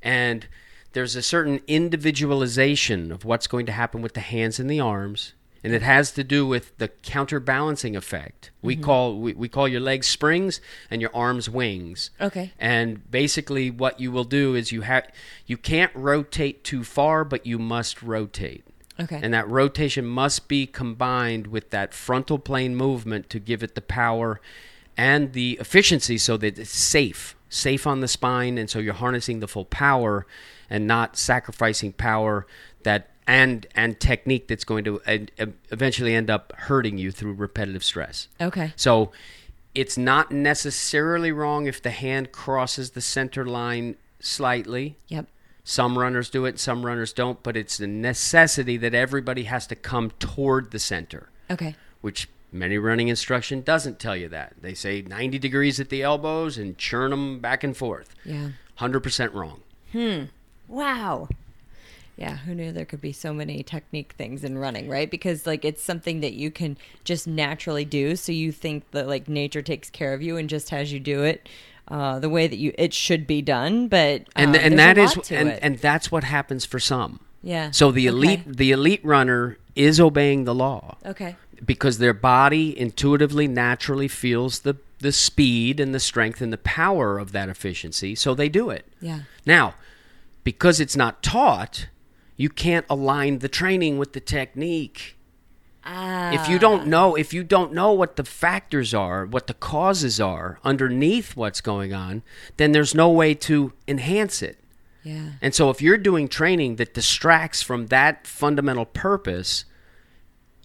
and 0.00 0.46
there's 0.92 1.16
a 1.16 1.22
certain 1.22 1.60
individualization 1.66 3.10
of 3.10 3.24
what's 3.24 3.48
going 3.48 3.66
to 3.66 3.72
happen 3.72 4.00
with 4.00 4.14
the 4.14 4.20
hands 4.20 4.60
and 4.60 4.70
the 4.70 4.78
arms 4.78 5.34
and 5.62 5.72
it 5.72 5.82
has 5.82 6.12
to 6.12 6.24
do 6.24 6.46
with 6.46 6.76
the 6.78 6.88
counterbalancing 6.88 7.96
effect. 7.96 8.50
We 8.62 8.74
mm-hmm. 8.74 8.84
call 8.84 9.18
we, 9.18 9.32
we 9.34 9.48
call 9.48 9.68
your 9.68 9.80
legs 9.80 10.06
springs 10.06 10.60
and 10.90 11.00
your 11.00 11.14
arms 11.14 11.48
wings. 11.50 12.10
Okay. 12.20 12.52
And 12.58 13.10
basically 13.10 13.70
what 13.70 14.00
you 14.00 14.12
will 14.12 14.24
do 14.24 14.54
is 14.54 14.72
you 14.72 14.82
have 14.82 15.08
you 15.46 15.56
can't 15.56 15.94
rotate 15.94 16.64
too 16.64 16.84
far 16.84 17.24
but 17.24 17.46
you 17.46 17.58
must 17.58 18.02
rotate. 18.02 18.64
Okay. 19.00 19.20
And 19.22 19.32
that 19.32 19.48
rotation 19.48 20.04
must 20.04 20.48
be 20.48 20.66
combined 20.66 21.46
with 21.46 21.70
that 21.70 21.94
frontal 21.94 22.38
plane 22.38 22.74
movement 22.74 23.30
to 23.30 23.38
give 23.38 23.62
it 23.62 23.74
the 23.74 23.80
power 23.80 24.40
and 24.96 25.32
the 25.32 25.56
efficiency 25.60 26.18
so 26.18 26.36
that 26.36 26.58
it's 26.58 26.70
safe, 26.70 27.36
safe 27.48 27.86
on 27.86 28.00
the 28.00 28.08
spine, 28.08 28.58
and 28.58 28.68
so 28.68 28.80
you're 28.80 28.94
harnessing 28.94 29.38
the 29.38 29.46
full 29.46 29.64
power 29.64 30.26
and 30.68 30.88
not 30.88 31.16
sacrificing 31.16 31.92
power 31.92 32.46
that 32.82 33.08
and 33.28 33.66
and 33.76 34.00
technique 34.00 34.48
that's 34.48 34.64
going 34.64 34.82
to 34.84 35.00
uh, 35.06 35.46
eventually 35.70 36.14
end 36.14 36.30
up 36.30 36.52
hurting 36.56 36.98
you 36.98 37.12
through 37.12 37.34
repetitive 37.34 37.84
stress. 37.84 38.26
okay. 38.40 38.72
So 38.74 39.12
it's 39.74 39.96
not 39.96 40.32
necessarily 40.32 41.30
wrong 41.30 41.66
if 41.66 41.80
the 41.80 41.90
hand 41.90 42.32
crosses 42.32 42.90
the 42.90 43.00
center 43.00 43.44
line 43.46 43.94
slightly. 44.18 44.96
Yep. 45.08 45.26
Some 45.62 45.98
runners 45.98 46.30
do 46.30 46.46
it, 46.46 46.58
some 46.58 46.84
runners 46.86 47.12
don't, 47.12 47.40
but 47.42 47.54
it's 47.56 47.78
a 47.78 47.86
necessity 47.86 48.78
that 48.78 48.94
everybody 48.94 49.44
has 49.44 49.66
to 49.68 49.76
come 49.76 50.10
toward 50.18 50.70
the 50.70 50.78
center, 50.78 51.28
Okay. 51.50 51.76
which 52.00 52.28
many 52.50 52.78
running 52.78 53.08
instruction 53.08 53.60
doesn't 53.60 53.98
tell 54.00 54.16
you 54.16 54.28
that. 54.30 54.54
They 54.62 54.72
say 54.72 55.02
90 55.02 55.38
degrees 55.38 55.78
at 55.78 55.90
the 55.90 56.02
elbows 56.02 56.56
and 56.56 56.78
churn 56.78 57.10
them 57.10 57.38
back 57.40 57.62
and 57.62 57.76
forth. 57.76 58.14
Yeah. 58.24 58.48
100% 58.80 59.34
wrong. 59.34 59.60
Hmm. 59.92 60.24
Wow. 60.66 61.28
Yeah, 62.18 62.36
who 62.38 62.52
knew 62.54 62.72
there 62.72 62.84
could 62.84 63.00
be 63.00 63.12
so 63.12 63.32
many 63.32 63.62
technique 63.62 64.12
things 64.18 64.42
in 64.42 64.58
running, 64.58 64.88
right? 64.88 65.08
Because 65.10 65.46
like 65.46 65.64
it's 65.64 65.82
something 65.82 66.20
that 66.20 66.32
you 66.32 66.50
can 66.50 66.76
just 67.04 67.26
naturally 67.28 67.84
do. 67.84 68.16
So 68.16 68.32
you 68.32 68.50
think 68.52 68.90
that 68.90 69.06
like 69.06 69.28
nature 69.28 69.62
takes 69.62 69.88
care 69.88 70.12
of 70.14 70.20
you 70.20 70.36
and 70.36 70.48
just 70.48 70.70
has 70.70 70.92
you 70.92 70.98
do 70.98 71.22
it 71.22 71.48
uh, 71.86 72.18
the 72.18 72.28
way 72.28 72.48
that 72.48 72.56
you 72.58 72.72
it 72.76 72.92
should 72.92 73.24
be 73.26 73.40
done. 73.40 73.86
But 73.86 74.22
uh, 74.22 74.24
And 74.42 74.56
and 74.56 74.78
there's 74.78 75.14
that 75.14 75.24
to 75.24 75.36
and, 75.36 75.48
it. 75.50 75.58
and 75.62 75.78
that's 75.78 76.10
what 76.10 76.24
happens 76.24 76.64
for 76.64 76.80
some. 76.80 77.20
yeah. 77.42 77.70
So 77.70 77.92
the 77.92 78.06
elite 78.06 78.40
Okay. 78.40 78.50
the 78.52 78.70
elite 78.72 79.04
runner 79.04 79.56
is 79.76 80.00
obeying 80.00 80.44
the 80.44 80.54
law. 80.54 80.96
Okay. 81.06 81.36
because 81.64 81.98
their 81.98 82.14
body 82.14 82.76
intuitively 82.78 83.46
naturally 83.48 84.08
feels 84.08 84.60
the 84.60 84.74
the 85.00 85.12
speed 85.12 85.78
and 85.78 85.94
the 85.94 86.00
strength 86.00 86.40
and 86.40 86.52
the 86.52 86.58
power 86.58 87.18
of 87.20 87.30
that 87.30 87.48
efficiency 87.48 88.16
so 88.16 88.34
they 88.34 88.48
do 88.48 88.70
it 88.70 88.84
Yeah. 89.00 89.20
now 89.46 89.74
because 90.44 90.80
it's 90.80 90.96
not 90.96 91.22
taught 91.22 91.86
you 92.38 92.48
can't 92.48 92.86
align 92.88 93.40
the 93.40 93.48
training 93.48 93.98
with 93.98 94.14
the 94.14 94.20
technique 94.20 95.16
Ah. 95.84 96.32
if 96.32 96.48
you 96.50 96.58
don't 96.58 96.86
know 96.86 97.14
if 97.14 97.32
you 97.32 97.42
don't 97.44 97.72
know 97.72 97.92
what 97.92 98.16
the 98.16 98.24
factors 98.24 98.92
are 98.92 99.24
what 99.26 99.46
the 99.46 99.54
causes 99.54 100.20
are 100.20 100.58
underneath 100.64 101.34
what's 101.36 101.60
going 101.62 101.92
on 101.94 102.22
then 102.58 102.72
there's 102.72 102.94
no 102.94 103.08
way 103.10 103.32
to 103.34 103.72
enhance 103.86 104.42
it 104.42 104.58
Yeah. 105.02 105.30
and 105.40 105.54
so 105.54 105.70
if 105.70 105.80
you're 105.80 105.96
doing 105.96 106.28
training 106.28 106.76
that 106.76 106.92
distracts 106.94 107.62
from 107.62 107.86
that 107.86 108.26
fundamental 108.26 108.84
purpose, 108.84 109.64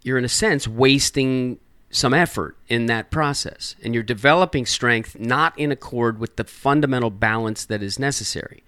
you're 0.03 0.17
in 0.17 0.25
a 0.25 0.29
sense 0.29 0.67
wasting 0.67 1.59
some 1.89 2.13
effort 2.13 2.57
in 2.67 2.88
that 2.88 3.12
process. 3.12 3.75
And 3.83 3.93
you're 3.93 4.03
developing 4.03 4.65
strength 4.65 5.17
not 5.19 5.57
in 5.57 5.71
accord 5.71 6.17
with 6.19 6.36
the 6.36 6.43
fundamental 6.43 7.12
balance 7.12 7.63
that 7.65 7.81
is 7.83 7.99
necessary. 7.99 8.63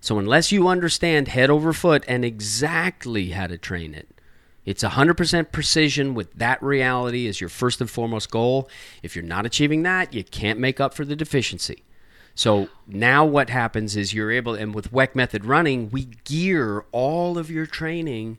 So 0.00 0.18
unless 0.18 0.52
you 0.52 0.68
understand 0.68 1.28
head 1.28 1.50
over 1.50 1.72
foot 1.72 2.04
and 2.06 2.24
exactly 2.24 3.30
how 3.30 3.46
to 3.46 3.58
train 3.58 3.94
it, 3.94 4.08
it's 4.64 4.84
100% 4.84 5.50
precision 5.50 6.14
with 6.14 6.32
that 6.34 6.62
reality 6.62 7.26
as 7.26 7.40
your 7.40 7.48
first 7.48 7.80
and 7.80 7.88
foremost 7.88 8.30
goal. 8.30 8.68
If 9.02 9.16
you're 9.16 9.24
not 9.24 9.46
achieving 9.46 9.82
that, 9.84 10.12
you 10.12 10.22
can't 10.22 10.58
make 10.58 10.78
up 10.78 10.94
for 10.94 11.04
the 11.04 11.16
deficiency. 11.16 11.84
So 12.34 12.68
now 12.86 13.24
what 13.24 13.50
happens 13.50 13.96
is 13.96 14.12
you're 14.12 14.30
able, 14.30 14.54
and 14.54 14.74
with 14.74 14.92
Weck 14.92 15.14
method 15.14 15.44
running, 15.44 15.90
we 15.90 16.04
gear 16.24 16.84
all 16.92 17.38
of 17.38 17.50
your 17.50 17.66
training 17.66 18.38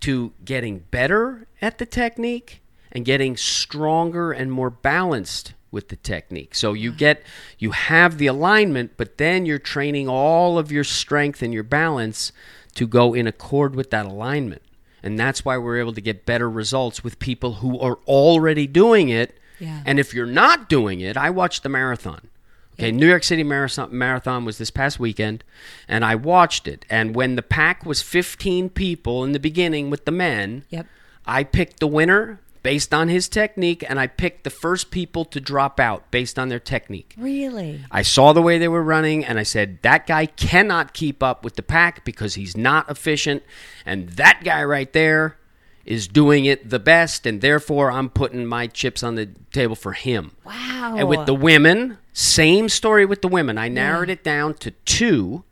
to 0.00 0.32
getting 0.44 0.80
better 0.90 1.46
at 1.62 1.78
the 1.78 1.86
technique 1.86 2.60
and 2.92 3.04
getting 3.04 3.36
stronger 3.36 4.32
and 4.32 4.52
more 4.52 4.70
balanced 4.70 5.54
with 5.70 5.88
the 5.88 5.96
technique. 5.96 6.54
So 6.54 6.72
you 6.72 6.90
mm-hmm. 6.90 6.98
get 6.98 7.22
you 7.58 7.72
have 7.72 8.18
the 8.18 8.26
alignment, 8.26 8.92
but 8.96 9.18
then 9.18 9.46
you're 9.46 9.58
training 9.58 10.08
all 10.08 10.58
of 10.58 10.72
your 10.72 10.84
strength 10.84 11.42
and 11.42 11.52
your 11.52 11.62
balance 11.62 12.32
to 12.74 12.86
go 12.86 13.14
in 13.14 13.26
accord 13.26 13.74
with 13.74 13.90
that 13.90 14.06
alignment. 14.06 14.62
And 15.02 15.18
that's 15.18 15.44
why 15.44 15.56
we're 15.58 15.78
able 15.78 15.92
to 15.92 16.00
get 16.00 16.26
better 16.26 16.50
results 16.50 17.04
with 17.04 17.18
people 17.18 17.54
who 17.54 17.78
are 17.78 17.98
already 18.06 18.66
doing 18.66 19.08
it. 19.08 19.38
Yeah. 19.58 19.82
And 19.84 19.98
if 19.98 20.14
you're 20.14 20.26
not 20.26 20.68
doing 20.68 21.00
it, 21.00 21.16
I 21.16 21.30
watched 21.30 21.62
the 21.62 21.68
marathon. 21.68 22.28
Okay, 22.74 22.92
New 22.92 23.08
York 23.08 23.24
City 23.24 23.42
Marathon, 23.42 23.88
marathon 23.90 24.44
was 24.44 24.58
this 24.58 24.70
past 24.70 25.00
weekend, 25.00 25.42
and 25.88 26.04
I 26.04 26.14
watched 26.14 26.68
it. 26.68 26.84
And 26.88 27.12
when 27.12 27.34
the 27.34 27.42
pack 27.42 27.84
was 27.84 28.02
15 28.02 28.70
people 28.70 29.24
in 29.24 29.32
the 29.32 29.40
beginning 29.40 29.90
with 29.90 30.04
the 30.04 30.12
men, 30.12 30.64
Yep. 30.70 30.86
I 31.26 31.42
picked 31.42 31.80
the 31.80 31.88
winner 31.88 32.40
based 32.68 32.92
on 32.92 33.08
his 33.08 33.30
technique, 33.30 33.82
and 33.88 33.98
I 33.98 34.06
picked 34.06 34.44
the 34.44 34.50
first 34.50 34.90
people 34.90 35.24
to 35.24 35.40
drop 35.40 35.80
out 35.80 36.10
based 36.10 36.38
on 36.38 36.50
their 36.50 36.58
technique. 36.58 37.14
Really? 37.16 37.82
I 37.90 38.02
saw 38.02 38.34
the 38.34 38.42
way 38.42 38.58
they 38.58 38.68
were 38.68 38.82
running, 38.82 39.24
and 39.24 39.38
I 39.38 39.42
said, 39.42 39.78
that 39.80 40.06
guy 40.06 40.26
cannot 40.26 40.92
keep 40.92 41.22
up 41.22 41.42
with 41.42 41.56
the 41.56 41.62
pack 41.62 42.04
because 42.04 42.34
he's 42.34 42.58
not 42.58 42.90
efficient. 42.90 43.42
And 43.86 44.10
that 44.10 44.44
guy 44.44 44.62
right 44.64 44.92
there 44.92 45.38
is 45.86 46.06
doing 46.06 46.44
it 46.44 46.68
the 46.68 46.78
best, 46.78 47.24
and 47.24 47.40
therefore 47.40 47.90
I'm 47.90 48.10
putting 48.10 48.44
my 48.44 48.66
chips 48.66 49.02
on 49.02 49.14
the 49.14 49.30
table 49.50 49.74
for 49.74 49.94
him. 49.94 50.32
Wow. 50.44 50.96
And 50.98 51.08
with 51.08 51.24
the 51.24 51.34
women, 51.34 51.96
same 52.12 52.68
story 52.68 53.06
with 53.06 53.22
the 53.22 53.28
women. 53.28 53.56
I 53.56 53.68
narrowed 53.68 54.10
it 54.10 54.22
down 54.22 54.52
to 54.56 54.72
two 54.84 55.42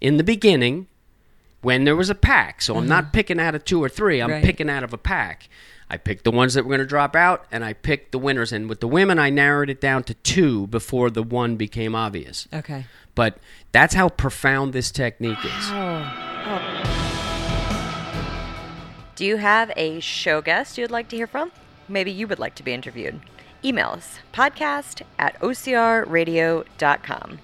in 0.00 0.16
the 0.16 0.24
beginning 0.24 0.88
when 1.62 1.84
there 1.84 1.94
was 1.94 2.10
a 2.10 2.16
pack. 2.16 2.62
So 2.62 2.76
I'm 2.76 2.88
not 2.88 3.04
uh-huh. 3.04 3.12
picking 3.12 3.38
out 3.38 3.54
of 3.54 3.64
two 3.64 3.80
or 3.80 3.88
three, 3.88 4.20
I'm 4.20 4.32
Right. 4.32 4.44
picking 4.44 4.68
out 4.68 4.82
of 4.82 4.92
a 4.92 4.98
pack. 4.98 5.48
I 5.90 5.96
picked 5.96 6.24
the 6.24 6.30
ones 6.30 6.54
that 6.54 6.64
were 6.64 6.70
going 6.70 6.80
to 6.80 6.86
drop 6.86 7.14
out, 7.14 7.44
and 7.52 7.64
I 7.64 7.72
picked 7.72 8.12
the 8.12 8.18
winners. 8.18 8.52
And 8.52 8.68
with 8.68 8.80
the 8.80 8.88
women, 8.88 9.18
I 9.18 9.30
narrowed 9.30 9.70
it 9.70 9.80
down 9.80 10.02
to 10.04 10.14
two 10.14 10.66
before 10.68 11.10
the 11.10 11.22
one 11.22 11.56
became 11.56 11.94
obvious. 11.94 12.48
Okay. 12.52 12.86
But 13.14 13.38
that's 13.72 13.94
how 13.94 14.08
profound 14.08 14.72
this 14.72 14.90
technique 14.90 15.44
is. 15.44 15.70
Oh. 15.70 16.10
Do 19.14 19.24
you 19.24 19.36
have 19.36 19.70
a 19.76 20.00
show 20.00 20.40
guest 20.40 20.76
you'd 20.76 20.90
like 20.90 21.08
to 21.10 21.16
hear 21.16 21.28
from? 21.28 21.52
Maybe 21.88 22.10
you 22.10 22.26
would 22.26 22.38
like 22.40 22.54
to 22.56 22.62
be 22.62 22.72
interviewed. 22.72 23.20
Email 23.64 23.90
us 23.90 24.18
podcast 24.32 25.02
at 25.18 25.38
ocrradio.com. 25.40 27.38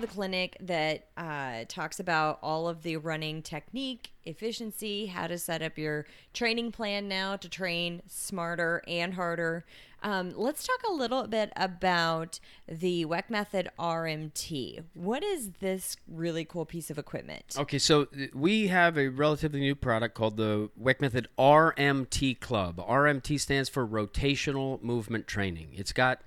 The 0.00 0.06
clinic 0.06 0.56
that 0.60 1.08
uh, 1.16 1.64
talks 1.66 1.98
about 1.98 2.38
all 2.40 2.68
of 2.68 2.84
the 2.84 2.98
running 2.98 3.42
technique, 3.42 4.12
efficiency, 4.24 5.06
how 5.06 5.26
to 5.26 5.36
set 5.38 5.60
up 5.60 5.76
your 5.76 6.06
training 6.32 6.70
plan 6.70 7.08
now 7.08 7.34
to 7.34 7.48
train 7.48 8.02
smarter 8.06 8.80
and 8.86 9.14
harder. 9.14 9.64
Um, 10.04 10.32
let's 10.36 10.64
talk 10.64 10.80
a 10.88 10.92
little 10.92 11.26
bit 11.26 11.52
about 11.56 12.38
the 12.68 13.06
Weck 13.06 13.28
Method 13.28 13.70
RMT. 13.76 14.84
What 14.94 15.24
is 15.24 15.50
this 15.58 15.96
really 16.06 16.44
cool 16.44 16.64
piece 16.64 16.90
of 16.90 16.98
equipment? 16.98 17.56
Okay, 17.58 17.78
so 17.80 18.06
we 18.32 18.68
have 18.68 18.96
a 18.96 19.08
relatively 19.08 19.58
new 19.58 19.74
product 19.74 20.14
called 20.14 20.36
the 20.36 20.70
Weck 20.80 21.00
Method 21.00 21.26
RMT 21.36 22.38
Club. 22.38 22.76
RMT 22.76 23.40
stands 23.40 23.68
for 23.68 23.84
Rotational 23.84 24.80
Movement 24.80 25.26
Training. 25.26 25.70
It's 25.72 25.92
got 25.92 26.20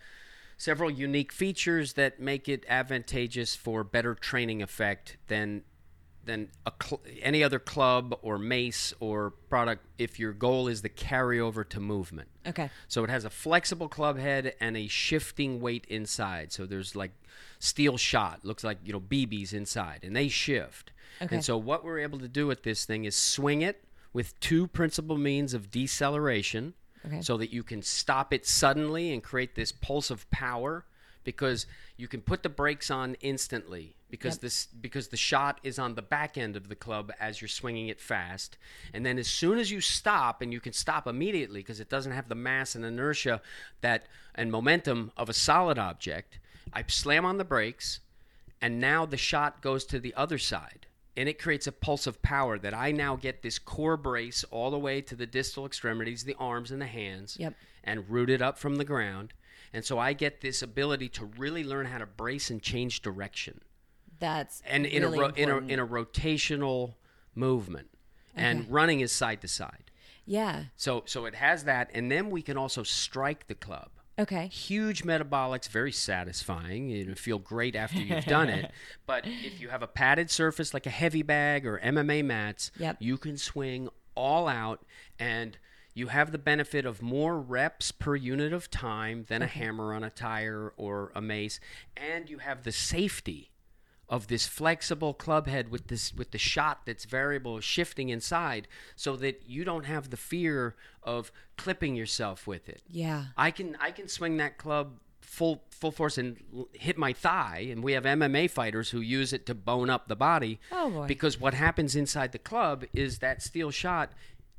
several 0.61 0.91
unique 0.91 1.31
features 1.31 1.93
that 1.93 2.19
make 2.19 2.47
it 2.47 2.63
advantageous 2.69 3.55
for 3.55 3.83
better 3.83 4.13
training 4.13 4.61
effect 4.61 5.17
than 5.27 5.63
than 6.23 6.49
a 6.67 6.71
cl- 6.79 7.01
any 7.23 7.43
other 7.43 7.57
club 7.57 8.15
or 8.21 8.37
mace 8.37 8.93
or 8.99 9.31
product 9.49 9.83
if 9.97 10.19
your 10.19 10.31
goal 10.31 10.67
is 10.67 10.83
the 10.83 10.89
carryover 10.89 11.67
to 11.67 11.79
movement. 11.79 12.29
Okay. 12.45 12.69
So 12.87 13.03
it 13.03 13.09
has 13.09 13.25
a 13.25 13.29
flexible 13.31 13.89
club 13.89 14.19
head 14.19 14.53
and 14.59 14.77
a 14.77 14.87
shifting 14.87 15.59
weight 15.59 15.87
inside. 15.89 16.51
So 16.51 16.67
there's 16.67 16.95
like 16.95 17.13
steel 17.57 17.97
shot, 17.97 18.45
looks 18.45 18.63
like, 18.63 18.77
you 18.83 18.93
know, 18.93 18.99
BBs 18.99 19.53
inside, 19.53 20.01
and 20.03 20.15
they 20.15 20.27
shift. 20.27 20.91
Okay. 21.23 21.37
And 21.37 21.43
so 21.43 21.57
what 21.57 21.83
we're 21.83 21.97
able 21.97 22.19
to 22.19 22.27
do 22.27 22.45
with 22.45 22.61
this 22.61 22.85
thing 22.85 23.05
is 23.05 23.15
swing 23.15 23.63
it 23.63 23.83
with 24.13 24.39
two 24.39 24.67
principal 24.67 25.17
means 25.17 25.55
of 25.55 25.71
deceleration 25.71 26.75
Okay. 27.05 27.21
so 27.21 27.37
that 27.37 27.51
you 27.51 27.63
can 27.63 27.81
stop 27.81 28.33
it 28.33 28.45
suddenly 28.45 29.11
and 29.13 29.23
create 29.23 29.55
this 29.55 29.71
pulse 29.71 30.09
of 30.11 30.29
power 30.29 30.85
because 31.23 31.65
you 31.97 32.07
can 32.07 32.21
put 32.21 32.43
the 32.43 32.49
brakes 32.49 32.89
on 32.89 33.15
instantly 33.21 33.95
because 34.09 34.35
Yep. 34.35 34.41
this 34.41 34.65
because 34.67 35.07
the 35.09 35.17
shot 35.17 35.59
is 35.63 35.79
on 35.79 35.95
the 35.95 36.01
back 36.01 36.37
end 36.37 36.55
of 36.55 36.67
the 36.67 36.75
club 36.75 37.11
as 37.19 37.41
you're 37.41 37.47
swinging 37.47 37.87
it 37.87 37.99
fast 38.01 38.57
and 38.93 39.05
then 39.05 39.17
as 39.17 39.27
soon 39.27 39.57
as 39.57 39.71
you 39.71 39.81
stop 39.81 40.41
and 40.41 40.51
you 40.51 40.59
can 40.59 40.73
stop 40.73 41.07
immediately 41.07 41.61
because 41.61 41.79
it 41.79 41.89
doesn't 41.89 42.11
have 42.11 42.27
the 42.27 42.35
mass 42.35 42.75
and 42.75 42.83
inertia 42.83 43.41
that 43.81 44.05
and 44.35 44.51
momentum 44.51 45.11
of 45.15 45.29
a 45.29 45.33
solid 45.33 45.77
object 45.77 46.39
I 46.73 46.83
slam 46.87 47.25
on 47.25 47.37
the 47.37 47.43
brakes 47.45 47.99
and 48.61 48.79
now 48.79 49.05
the 49.05 49.17
shot 49.17 49.61
goes 49.61 49.85
to 49.85 49.99
the 49.99 50.13
other 50.15 50.37
side 50.37 50.87
and 51.17 51.27
it 51.27 51.39
creates 51.39 51.67
a 51.67 51.71
pulse 51.71 52.07
of 52.07 52.21
power 52.21 52.57
that 52.59 52.73
I 52.73 52.91
now 52.91 53.15
get 53.15 53.41
this 53.41 53.59
core 53.59 53.97
brace 53.97 54.43
all 54.51 54.71
the 54.71 54.79
way 54.79 55.01
to 55.01 55.15
the 55.15 55.25
distal 55.25 55.65
extremities, 55.65 56.23
the 56.23 56.35
arms 56.39 56.71
and 56.71 56.81
the 56.81 56.85
hands, 56.87 57.37
Yep. 57.39 57.53
and 57.83 58.09
root 58.09 58.29
it 58.29 58.41
up 58.41 58.57
from 58.57 58.75
the 58.75 58.85
ground. 58.85 59.33
And 59.73 59.83
so 59.85 59.99
I 59.99 60.13
get 60.13 60.41
this 60.41 60.61
ability 60.61 61.09
to 61.09 61.25
really 61.25 61.63
learn 61.63 61.85
how 61.87 61.97
to 61.97 62.05
brace 62.05 62.49
and 62.49 62.61
change 62.61 63.01
direction, 63.01 63.61
That's 64.19 64.61
and 64.65 64.85
in 64.85 65.03
really 65.03 65.17
a 65.17 65.21
ro- 65.21 65.33
in 65.35 65.49
a 65.49 65.57
in 65.73 65.79
a 65.79 65.87
rotational 65.87 66.95
movement, 67.35 67.89
and 68.35 68.69
running 68.69 68.99
is 68.99 69.11
side 69.11 69.41
to 69.41 69.47
side. 69.47 69.91
yeah. 70.25 70.65
So 70.75 71.03
so 71.05 71.25
it 71.25 71.35
has 71.35 71.63
that, 71.65 71.89
and 71.93 72.11
then 72.11 72.29
we 72.29 72.41
can 72.41 72.57
also 72.57 72.83
strike 72.83 73.47
the 73.47 73.55
club 73.55 73.89
Okay. 74.21 74.47
huge 74.47 75.03
metabolics, 75.03 75.67
very 75.67 75.91
satisfying. 75.91 76.89
You 76.89 77.15
feel 77.15 77.39
great 77.39 77.75
after 77.75 77.99
you've 77.99 78.25
done 78.25 78.49
it. 78.49 78.71
But 79.05 79.25
if 79.25 79.59
you 79.59 79.69
have 79.69 79.81
a 79.83 79.87
padded 79.87 80.29
surface 80.31 80.73
like 80.73 80.85
a 80.85 80.89
heavy 80.91 81.21
bag 81.23 81.65
or 81.65 81.79
MMA 81.79 82.23
mats, 82.23 82.71
Yep. 82.77 82.97
you 82.99 83.17
can 83.17 83.37
swing 83.37 83.89
all 84.15 84.47
out 84.47 84.83
and 85.19 85.57
you 85.93 86.07
have 86.07 86.31
the 86.31 86.37
benefit 86.37 86.85
of 86.85 87.01
more 87.01 87.39
reps 87.41 87.91
per 87.91 88.15
unit 88.15 88.53
of 88.53 88.69
time 88.71 89.25
than 89.27 89.41
a 89.41 89.47
hammer 89.47 89.93
on 89.93 90.03
a 90.03 90.09
tire 90.09 90.71
or 90.77 91.11
a 91.15 91.21
mace 91.21 91.59
and 91.97 92.29
you 92.29 92.37
have 92.37 92.63
the 92.63 92.71
safety 92.71 93.50
of 94.11 94.27
this 94.27 94.45
flexible 94.45 95.13
club 95.13 95.47
head 95.47 95.69
with 95.71 95.87
this 95.87 96.13
with 96.13 96.29
the 96.31 96.37
shot 96.37 96.81
that's 96.85 97.05
variable 97.05 97.59
shifting 97.61 98.09
inside 98.09 98.67
so 98.95 99.15
that 99.15 99.41
you 99.47 99.63
don't 99.63 99.85
have 99.85 100.09
the 100.11 100.17
fear 100.17 100.75
of 101.01 101.31
clipping 101.57 101.95
yourself 101.95 102.45
with 102.45 102.67
it 102.69 102.83
Yeah. 102.89 103.25
I 103.37 103.49
can 103.51 103.77
I 103.79 103.89
can 103.91 104.07
swing 104.07 104.37
that 104.37 104.57
club 104.59 104.99
full 105.21 105.63
full 105.69 105.91
force 105.91 106.17
and 106.17 106.35
hit 106.73 106.97
my 106.97 107.13
thigh 107.13 107.67
and 107.71 107.81
we 107.83 107.93
have 107.93 108.03
MMA 108.03 108.49
fighters 108.51 108.89
who 108.89 108.99
use 108.99 109.31
it 109.31 109.45
to 109.45 109.55
bone 109.55 109.89
up 109.89 110.07
the 110.09 110.15
body 110.15 110.59
Oh, 110.73 110.89
boy. 110.89 111.07
because 111.07 111.39
what 111.39 111.53
happens 111.53 111.95
inside 111.95 112.33
the 112.33 112.39
club 112.39 112.83
is 112.93 113.19
that 113.19 113.41
steel 113.41 113.71
shot 113.71 114.11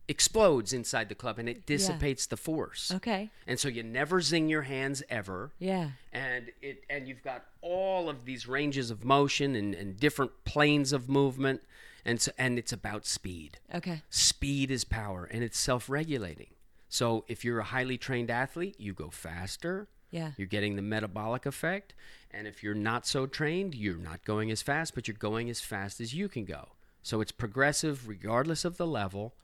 explodes 0.09 0.73
inside 0.73 1.09
the 1.09 1.15
club 1.15 1.39
and 1.39 1.49
it 1.49 1.65
dissipates 1.67 2.27
the 2.27 2.37
force. 2.37 2.91
Okay. 2.95 3.31
And 3.47 3.59
so 3.59 3.69
you 3.69 3.83
never 3.83 4.21
zing 4.21 4.49
your 4.49 4.63
hands 4.63 5.03
ever 5.09 5.53
Yeah. 5.59 5.91
and 6.13 6.51
it 6.61 6.85
and 6.91 7.07
you've 7.07 7.23
got 7.23 7.45
all 7.61 8.09
of 8.09 8.25
these 8.25 8.47
ranges 8.49 8.91
of 8.91 9.05
motion 9.05 9.55
and, 9.55 9.75
and 9.75 9.99
different 9.99 10.33
planes 10.45 10.93
of 10.93 11.09
movement 11.09 11.63
and 12.05 12.21
so, 12.21 12.33
and 12.37 12.59
it's 12.59 12.73
about 12.73 13.07
speed 13.07 13.59
Okay. 13.73 14.03
speed 14.11 14.71
is 14.73 14.85
power 14.85 15.25
and 15.25 15.45
it's 15.45 15.59
self-regulating 15.59 16.49
so 16.89 17.25
if 17.29 17.45
you're 17.45 17.61
a 17.61 17.65
highly 17.65 17.97
trained 17.97 18.31
athlete 18.31 18.75
you 18.79 18.93
go 18.93 19.09
faster 19.09 19.87
Yeah. 20.11 20.33
you're 20.37 20.49
getting 20.49 20.75
the 20.77 20.83
metabolic 20.83 21.47
effect 21.47 21.95
and 22.33 22.47
if 22.49 22.63
you're 22.63 22.75
not 22.75 23.07
so 23.07 23.27
trained 23.27 23.75
you're 23.77 23.97
not 23.97 24.25
going 24.25 24.51
as 24.51 24.63
fast 24.63 24.95
but 24.97 25.07
you're 25.07 25.17
going 25.17 25.49
as 25.49 25.61
fast 25.61 26.01
as 26.01 26.13
you 26.13 26.29
can 26.29 26.45
go 26.45 26.71
so 27.05 27.21
it's 27.21 27.33
progressive 27.33 28.09
regardless 28.09 28.65
of 28.65 28.77
the 28.79 28.87
level 28.87 29.35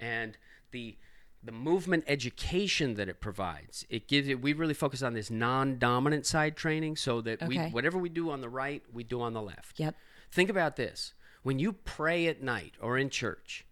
and 0.00 0.36
the 0.70 0.96
the 1.42 1.52
movement 1.52 2.02
education 2.08 2.94
that 2.94 3.08
it 3.08 3.20
provides 3.20 3.86
it 3.88 4.08
gives 4.08 4.26
it 4.28 4.42
we 4.42 4.52
really 4.52 4.74
focus 4.74 5.02
on 5.02 5.14
this 5.14 5.30
non-dominant 5.30 6.26
side 6.26 6.56
training 6.56 6.96
so 6.96 7.20
that 7.20 7.40
we 7.46 7.56
whatever 7.70 7.96
we 7.96 8.08
do 8.08 8.30
on 8.30 8.40
the 8.40 8.48
right 8.48 8.82
we 8.92 9.04
do 9.04 9.20
on 9.20 9.32
the 9.32 9.42
left 9.42 9.78
Yep. 9.78 9.94
Think 10.32 10.50
about 10.50 10.76
this. 10.76 11.14
When 11.44 11.58
you 11.58 11.72
pray 11.72 12.26
at 12.26 12.42
night 12.42 12.74
or 12.82 12.98
in 12.98 13.08
church, 13.08 13.64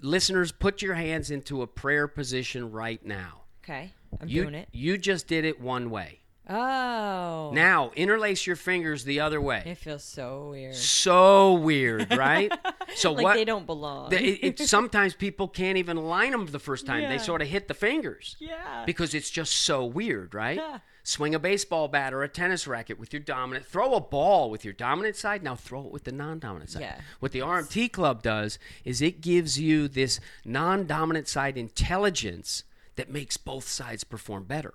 listeners, 0.00 0.50
put 0.50 0.82
your 0.82 0.94
hands 0.94 1.30
into 1.30 1.62
a 1.62 1.66
prayer 1.66 2.08
position 2.08 2.72
right 2.72 3.04
now. 3.04 3.42
Okay. 3.62 3.92
I'm 4.20 4.28
You, 4.28 4.42
doing 4.42 4.54
it. 4.54 4.68
you 4.72 4.98
just 4.98 5.26
did 5.28 5.44
it 5.44 5.60
one 5.60 5.90
way. 5.90 6.21
Oh. 6.48 7.50
Now, 7.54 7.92
interlace 7.94 8.46
your 8.46 8.56
fingers 8.56 9.04
the 9.04 9.20
other 9.20 9.40
way. 9.40 9.62
it 9.64 9.78
feels 9.78 10.02
so 10.04 10.50
weird. 10.50 10.74
So 10.74 11.54
weird, 11.54 12.14
right? 12.16 12.52
So 12.94 13.12
like 13.12 13.24
what? 13.24 13.34
they 13.36 13.46
don't 13.46 13.64
belong. 13.64 14.12
it, 14.12 14.20
it- 14.42 14.58
sometimes 14.68 15.14
people 15.14 15.48
can't 15.48 15.78
even 15.78 15.96
line 15.96 16.32
them 16.32 16.44
the 16.44 16.58
first 16.58 16.84
time. 16.84 17.08
They 17.08 17.16
sort 17.16 17.40
of 17.40 17.48
hit 17.48 17.66
the 17.66 17.72
fingers. 17.74 18.36
Yeah. 18.38 18.82
Because 18.84 19.14
it's 19.14 19.30
just 19.30 19.52
so 19.52 19.86
weird, 19.86 20.34
right? 20.34 20.58
Yeah. 20.58 20.78
Swing 21.02 21.34
a 21.34 21.38
baseball 21.38 21.88
bat 21.88 22.12
or 22.12 22.22
a 22.22 22.28
tennis 22.28 22.66
racket 22.66 22.98
with 23.00 23.14
your 23.14 23.20
dominant. 23.22 23.64
Throw 23.64 23.94
a 23.94 24.00
ball 24.00 24.50
with 24.50 24.62
your 24.62 24.74
dominant 24.74 25.16
side. 25.16 25.42
Now 25.42 25.56
throw 25.56 25.86
it 25.86 25.90
with 25.90 26.04
the 26.04 26.12
non-dominant 26.12 26.68
side. 26.70 26.82
Yeah. 26.82 27.00
What 27.20 27.32
the 27.32 27.38
RMT 27.40 27.92
club 27.92 28.22
does 28.22 28.58
is 28.84 29.00
it 29.00 29.22
gives 29.22 29.58
you 29.58 29.88
this 29.88 30.20
non-dominant 30.44 31.28
side 31.28 31.56
intelligence 31.56 32.64
that 32.96 33.10
makes 33.10 33.38
both 33.38 33.66
sides 33.66 34.04
perform 34.04 34.44
better. 34.44 34.74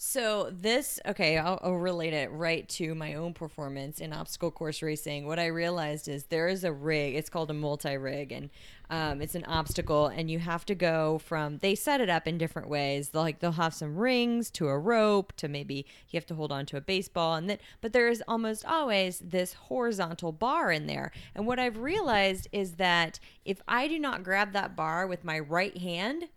So 0.00 0.48
this, 0.52 1.00
okay, 1.06 1.38
I'll, 1.38 1.58
I'll 1.60 1.72
relate 1.72 2.12
it 2.12 2.30
right 2.30 2.68
to 2.68 2.94
my 2.94 3.14
own 3.14 3.34
performance 3.34 3.98
in 3.98 4.12
obstacle 4.12 4.52
course 4.52 4.80
racing. 4.80 5.26
What 5.26 5.40
I 5.40 5.46
realized 5.46 6.06
is 6.06 6.26
there 6.26 6.46
is 6.46 6.62
a 6.62 6.72
rig. 6.72 7.16
It's 7.16 7.28
called 7.28 7.50
a 7.50 7.54
multi 7.54 7.96
rig, 7.96 8.30
and 8.30 8.48
um, 8.90 9.20
it's 9.20 9.34
an 9.34 9.44
obstacle, 9.46 10.06
and 10.06 10.30
you 10.30 10.38
have 10.38 10.64
to 10.66 10.76
go 10.76 11.18
from. 11.18 11.58
They 11.58 11.74
set 11.74 12.00
it 12.00 12.08
up 12.08 12.28
in 12.28 12.38
different 12.38 12.68
ways. 12.68 13.08
They'll 13.08 13.22
like 13.22 13.40
they'll 13.40 13.50
have 13.50 13.74
some 13.74 13.96
rings 13.96 14.52
to 14.52 14.68
a 14.68 14.78
rope 14.78 15.32
to 15.38 15.48
maybe 15.48 15.84
you 16.10 16.16
have 16.16 16.26
to 16.26 16.36
hold 16.36 16.52
on 16.52 16.64
to 16.66 16.76
a 16.76 16.80
baseball, 16.80 17.34
and 17.34 17.50
then 17.50 17.58
but 17.80 17.92
there 17.92 18.08
is 18.08 18.22
almost 18.28 18.64
always 18.66 19.18
this 19.18 19.54
horizontal 19.54 20.30
bar 20.30 20.70
in 20.70 20.86
there. 20.86 21.10
And 21.34 21.44
what 21.44 21.58
I've 21.58 21.78
realized 21.78 22.46
is 22.52 22.76
that 22.76 23.18
if 23.44 23.60
I 23.66 23.88
do 23.88 23.98
not 23.98 24.22
grab 24.22 24.52
that 24.52 24.76
bar 24.76 25.08
with 25.08 25.24
my 25.24 25.40
right 25.40 25.76
hand, 25.76 26.28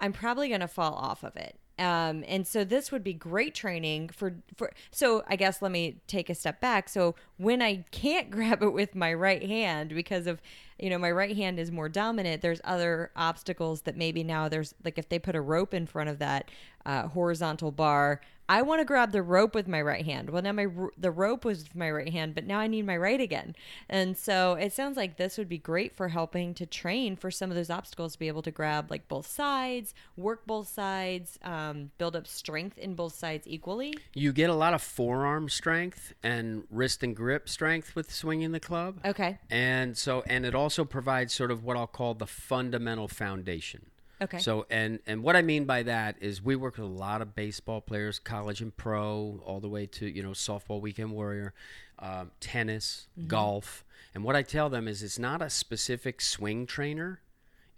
I'm 0.00 0.12
probably 0.12 0.46
going 0.46 0.60
to 0.60 0.68
fall 0.68 0.94
off 0.94 1.24
of 1.24 1.34
it. 1.34 1.58
Um, 1.80 2.24
and 2.28 2.46
so 2.46 2.62
this 2.62 2.92
would 2.92 3.02
be 3.02 3.14
great 3.14 3.54
training 3.54 4.10
for 4.10 4.34
for. 4.54 4.70
So 4.90 5.24
I 5.26 5.36
guess 5.36 5.62
let 5.62 5.72
me 5.72 5.96
take 6.06 6.28
a 6.28 6.34
step 6.34 6.60
back. 6.60 6.90
So 6.90 7.14
when 7.38 7.62
I 7.62 7.86
can't 7.90 8.30
grab 8.36 8.62
it 8.62 8.72
with 8.72 8.94
my 8.94 9.14
right 9.14 9.42
hand 9.42 9.94
because 9.94 10.26
of 10.26 10.42
you 10.78 10.90
know 10.90 10.98
my 10.98 11.10
right 11.10 11.34
hand 11.34 11.58
is 11.58 11.72
more 11.72 11.88
dominant, 11.88 12.42
there's 12.42 12.60
other 12.64 13.10
obstacles 13.16 13.82
that 13.82 13.96
maybe 13.96 14.22
now 14.22 14.48
there's 14.48 14.74
like 14.84 14.98
if 14.98 15.08
they 15.08 15.18
put 15.18 15.34
a 15.34 15.40
rope 15.40 15.72
in 15.72 15.86
front 15.86 16.10
of 16.10 16.18
that 16.18 16.50
uh, 16.84 17.08
horizontal 17.08 17.72
bar, 17.72 18.20
I 18.50 18.62
want 18.62 18.80
to 18.80 18.84
grab 18.84 19.12
the 19.12 19.22
rope 19.22 19.54
with 19.54 19.68
my 19.68 19.80
right 19.80 20.04
hand. 20.04 20.28
Well, 20.28 20.42
now 20.42 20.50
my 20.50 20.66
the 20.98 21.12
rope 21.12 21.44
was 21.44 21.62
with 21.62 21.76
my 21.76 21.88
right 21.88 22.12
hand, 22.12 22.34
but 22.34 22.44
now 22.44 22.58
I 22.58 22.66
need 22.66 22.84
my 22.84 22.96
right 22.96 23.20
again. 23.20 23.54
And 23.88 24.18
so 24.18 24.54
it 24.54 24.72
sounds 24.72 24.96
like 24.96 25.18
this 25.18 25.38
would 25.38 25.48
be 25.48 25.56
great 25.56 25.94
for 25.94 26.08
helping 26.08 26.54
to 26.54 26.66
train 26.66 27.14
for 27.14 27.30
some 27.30 27.50
of 27.50 27.56
those 27.56 27.70
obstacles 27.70 28.14
to 28.14 28.18
be 28.18 28.26
able 28.26 28.42
to 28.42 28.50
grab 28.50 28.90
like 28.90 29.06
both 29.06 29.28
sides, 29.28 29.94
work 30.16 30.48
both 30.48 30.66
sides, 30.66 31.38
um, 31.44 31.92
build 31.96 32.16
up 32.16 32.26
strength 32.26 32.76
in 32.76 32.96
both 32.96 33.14
sides 33.14 33.46
equally. 33.46 33.94
You 34.14 34.32
get 34.32 34.50
a 34.50 34.54
lot 34.54 34.74
of 34.74 34.82
forearm 34.82 35.48
strength 35.48 36.12
and 36.20 36.64
wrist 36.72 37.04
and 37.04 37.14
grip 37.14 37.48
strength 37.48 37.94
with 37.94 38.12
swinging 38.12 38.50
the 38.50 38.58
club. 38.58 38.98
Okay. 39.04 39.38
And 39.48 39.96
so, 39.96 40.24
and 40.26 40.44
it 40.44 40.56
also 40.56 40.84
provides 40.84 41.32
sort 41.32 41.52
of 41.52 41.62
what 41.62 41.76
I'll 41.76 41.86
call 41.86 42.14
the 42.14 42.26
fundamental 42.26 43.06
foundation. 43.06 43.89
Okay. 44.22 44.38
So 44.38 44.66
and 44.70 45.00
and 45.06 45.22
what 45.22 45.36
I 45.36 45.42
mean 45.42 45.64
by 45.64 45.82
that 45.84 46.16
is 46.20 46.42
we 46.42 46.56
work 46.56 46.76
with 46.76 46.86
a 46.86 46.88
lot 46.92 47.22
of 47.22 47.34
baseball 47.34 47.80
players, 47.80 48.18
college 48.18 48.60
and 48.60 48.76
pro, 48.76 49.40
all 49.46 49.60
the 49.60 49.68
way 49.68 49.86
to 49.86 50.06
you 50.06 50.22
know 50.22 50.30
softball 50.30 50.80
weekend 50.80 51.12
warrior, 51.12 51.54
um, 51.98 52.30
tennis, 52.40 53.06
Mm-hmm. 53.18 53.28
golf. 53.28 53.84
And 54.14 54.24
what 54.24 54.34
I 54.36 54.42
tell 54.42 54.68
them 54.68 54.88
is 54.88 55.02
it's 55.02 55.18
not 55.18 55.40
a 55.40 55.48
specific 55.48 56.20
swing 56.20 56.66
trainer, 56.66 57.20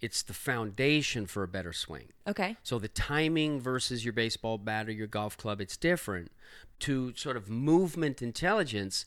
it's 0.01 0.23
the 0.23 0.33
foundation 0.33 1.27
for 1.27 1.43
a 1.43 1.47
better 1.47 1.71
swing. 1.73 2.07
Okay. 2.27 2.57
So 2.63 2.79
the 2.79 2.87
timing 2.87 3.61
versus 3.61 4.03
your 4.03 4.13
baseball 4.13 4.57
bat 4.57 4.87
or 4.89 4.91
your 4.91 5.07
golf 5.07 5.37
club, 5.37 5.61
it's 5.61 5.77
different. 5.77 6.31
To 6.79 7.13
sort 7.15 7.37
of 7.37 7.49
movement 7.49 8.21
intelligence, 8.21 9.05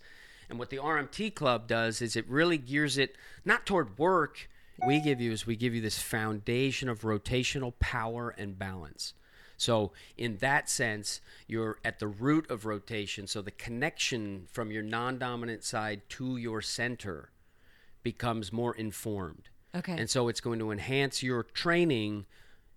and 0.48 0.58
what 0.58 0.70
the 0.70 0.78
RMT 0.78 1.34
club 1.34 1.66
does 1.66 2.00
is 2.00 2.14
it 2.16 2.26
really 2.28 2.56
gears 2.58 2.96
it 2.96 3.16
not 3.44 3.66
toward 3.66 3.98
work. 3.98 4.48
We 4.86 5.00
give 5.00 5.20
you 5.20 5.32
is 5.32 5.46
we 5.46 5.56
give 5.56 5.74
you 5.74 5.80
this 5.80 5.98
foundation 5.98 6.88
of 6.88 7.00
rotational 7.00 7.72
power 7.78 8.34
and 8.36 8.58
balance. 8.58 9.14
So 9.56 9.92
in 10.18 10.36
that 10.38 10.68
sense, 10.68 11.20
you're 11.46 11.78
at 11.84 11.98
the 11.98 12.08
root 12.08 12.50
of 12.50 12.66
rotation. 12.66 13.26
So 13.26 13.40
the 13.40 13.50
connection 13.50 14.46
from 14.52 14.70
your 14.70 14.82
non-dominant 14.82 15.64
side 15.64 16.02
to 16.10 16.36
your 16.36 16.60
center 16.60 17.30
becomes 18.02 18.52
more 18.52 18.74
informed. 18.74 19.48
Okay. 19.74 19.96
And 19.96 20.08
so 20.08 20.28
it's 20.28 20.40
going 20.40 20.58
to 20.58 20.70
enhance 20.70 21.22
your 21.22 21.42
training 21.42 22.26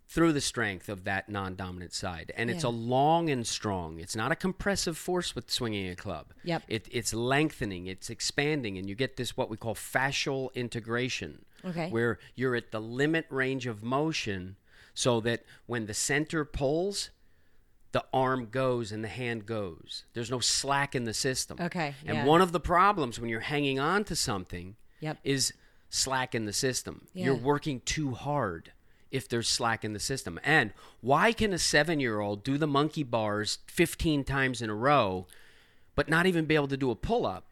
through 0.08 0.34
the 0.34 0.41
strength 0.41 0.89
of 0.89 1.04
that 1.04 1.30
non-dominant 1.30 1.93
side. 1.93 2.32
And 2.36 2.50
it's 2.50 2.64
a 2.64 2.70
long 2.70 3.30
and 3.30 3.45
strong. 3.45 4.00
It's 4.00 4.16
not 4.16 4.32
a 4.32 4.36
compressive 4.36 4.97
force 4.97 5.36
with 5.36 5.52
swinging 5.52 5.88
a 5.89 5.95
club. 5.95 6.34
Yep. 6.43 6.64
It, 6.68 6.88
it's 6.91 7.14
lengthening, 7.14 7.86
it's 7.86 8.10
expanding, 8.10 8.80
and 8.80 8.89
you 8.89 8.95
get 8.95 9.18
this 9.18 9.38
what 9.38 9.52
we 9.52 9.58
call 9.58 9.76
fascial 9.76 10.52
integration. 10.56 11.45
Okay. 11.66 11.89
Where 11.89 12.20
you're 12.36 12.55
at 12.55 12.72
the 12.72 12.80
limit 12.82 13.26
range 13.30 13.68
of 13.68 13.84
motion 13.84 14.55
so 14.93 15.20
that 15.22 15.43
when 15.66 15.86
the 15.86 15.93
center 15.93 16.43
pulls, 16.45 17.10
the 17.91 18.03
arm 18.14 18.47
goes 18.51 18.91
and 18.91 19.03
the 19.03 19.07
hand 19.07 19.45
goes. 19.45 20.03
There's 20.14 20.30
no 20.32 20.39
slack 20.39 20.93
in 20.95 21.05
the 21.05 21.14
system. 21.14 21.57
Okay, 21.60 21.95
And 22.05 22.18
yeah. 22.20 22.26
one 22.26 22.41
of 22.41 22.51
the 22.51 22.60
problems 22.60 23.20
when 23.20 23.30
you're 23.30 23.39
hanging 23.39 23.80
on 23.80 24.03
to 24.05 24.16
something 24.16 24.76
Yep. 24.99 25.18
is 25.24 25.53
slack 25.89 26.36
in 26.36 26.45
the 26.45 26.53
system. 26.53 27.07
Yeah. 27.14 27.26
You're 27.26 27.36
working 27.36 27.82
too 27.82 28.12
hard 28.12 28.72
if 29.10 29.28
there's 29.28 29.47
slack 29.49 29.84
in 29.84 29.93
the 29.93 29.99
system. 29.99 30.39
And 30.43 30.72
why 31.01 31.32
can 31.32 31.51
a 31.53 31.57
seven 31.57 31.99
year 31.99 32.20
old 32.20 32.43
do 32.43 32.57
the 32.60 32.68
monkey 32.68 33.01
bars 33.03 33.60
15 33.68 34.24
times 34.24 34.62
in 34.62 34.70
a 34.70 34.76
row, 34.76 35.26
but 35.95 36.10
not 36.10 36.26
even 36.28 36.45
be 36.45 36.53
able 36.55 36.68
to 36.68 36.78
do 36.78 36.91
a 36.91 36.95
pull 36.95 37.26
up? 37.26 37.45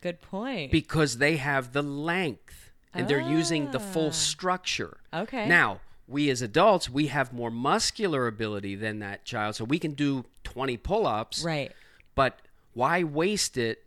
Good 0.00 0.22
point. 0.22 0.70
Because 0.72 1.18
they 1.18 1.36
have 1.36 1.72
the 1.72 1.82
length 1.82 2.67
and 2.94 3.06
they're 3.08 3.20
using 3.20 3.70
the 3.70 3.80
full 3.80 4.12
structure. 4.12 4.98
Ah. 5.12 5.20
Okay. 5.20 5.46
Now, 5.48 5.80
we 6.06 6.30
as 6.30 6.40
adults, 6.42 6.88
we 6.88 7.08
have 7.08 7.32
more 7.32 7.50
muscular 7.50 8.26
ability 8.26 8.74
than 8.76 8.98
that 9.00 9.24
child. 9.24 9.54
So 9.56 9.64
we 9.64 9.78
can 9.78 9.92
do 9.92 10.24
20 10.44 10.76
pull 10.78 11.06
ups. 11.06 11.42
right. 11.44 11.72
But 12.14 12.40
why 12.72 13.04
waste 13.04 13.56
it 13.56 13.84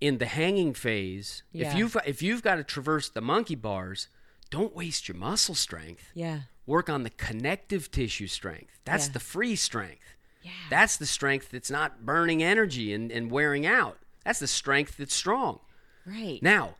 in 0.00 0.18
the 0.18 0.26
hanging 0.26 0.72
phase? 0.74 1.42
Yeah. 1.52 1.68
If 1.70 1.76
you've 1.76 1.96
if 2.06 2.22
you've 2.22 2.42
got 2.42 2.56
to 2.56 2.64
traverse 2.64 3.08
the 3.08 3.20
monkey 3.20 3.54
bars, 3.54 4.08
don't 4.50 4.74
waste 4.74 5.08
your 5.08 5.16
muscle 5.16 5.54
strength. 5.54 6.10
Yeah. 6.14 6.40
Work 6.66 6.88
on 6.88 7.02
the 7.02 7.10
connective 7.10 7.90
tissue 7.90 8.26
strength. 8.26 8.78
That's 8.84 9.06
Yeah. 9.08 9.12
the 9.14 9.20
free 9.20 9.56
strength. 9.56 10.16
Yeah. 10.42 10.52
That's 10.70 10.96
the 10.96 11.06
strength 11.06 11.50
that's 11.50 11.70
not 11.70 12.06
burning 12.06 12.42
energy 12.42 12.92
and, 12.94 13.10
and 13.10 13.30
wearing 13.30 13.66
out. 13.66 13.98
That's 14.24 14.38
the 14.38 14.46
strength 14.46 14.96
that's 14.96 15.14
strong. 15.14 15.60
Right. 16.06 16.38
Now, 16.42 16.76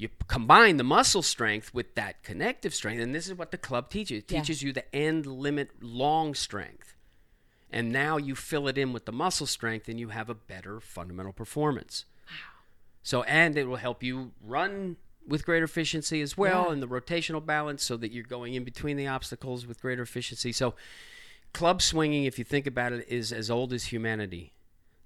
you 0.00 0.08
combine 0.28 0.78
the 0.78 0.84
muscle 0.84 1.22
strength 1.22 1.74
with 1.74 1.94
that 1.94 2.22
connective 2.22 2.74
strength, 2.74 3.02
and 3.02 3.14
this 3.14 3.26
is 3.26 3.34
what 3.34 3.50
the 3.50 3.58
club 3.58 3.90
teaches. 3.90 4.22
It 4.22 4.32
Yeah. 4.32 4.40
teaches 4.40 4.62
you 4.62 4.72
the 4.72 4.94
end 4.94 5.26
limit 5.26 5.82
long 5.82 6.34
strength. 6.34 6.94
And 7.70 7.92
now 7.92 8.16
you 8.16 8.34
fill 8.34 8.66
it 8.66 8.76
in 8.78 8.92
with 8.92 9.04
the 9.04 9.12
muscle 9.12 9.46
strength, 9.46 9.88
and 9.88 10.00
you 10.00 10.08
have 10.08 10.28
a 10.30 10.34
better 10.34 10.80
fundamental 10.80 11.32
performance. 11.32 12.04
wow. 12.28 12.34
So, 13.02 13.22
and 13.24 13.56
it 13.58 13.64
will 13.64 13.76
help 13.76 14.02
you 14.02 14.32
run 14.40 14.96
with 15.26 15.44
greater 15.44 15.66
efficiency 15.66 16.20
as 16.22 16.36
well, 16.36 16.66
Yeah. 16.66 16.72
and 16.72 16.82
the 16.82 16.88
rotational 16.88 17.44
balance, 17.44 17.84
so 17.84 17.96
that 17.98 18.10
you're 18.10 18.24
going 18.24 18.54
in 18.54 18.64
between 18.64 18.96
the 18.96 19.06
obstacles 19.06 19.66
with 19.66 19.80
greater 19.82 20.02
efficiency. 20.02 20.50
So, 20.50 20.74
club 21.52 21.82
swinging, 21.82 22.24
if 22.24 22.38
you 22.38 22.44
think 22.44 22.66
about 22.66 22.92
it, 22.92 23.06
is 23.08 23.32
as 23.32 23.50
old 23.50 23.72
as 23.72 23.84
humanity. 23.86 24.52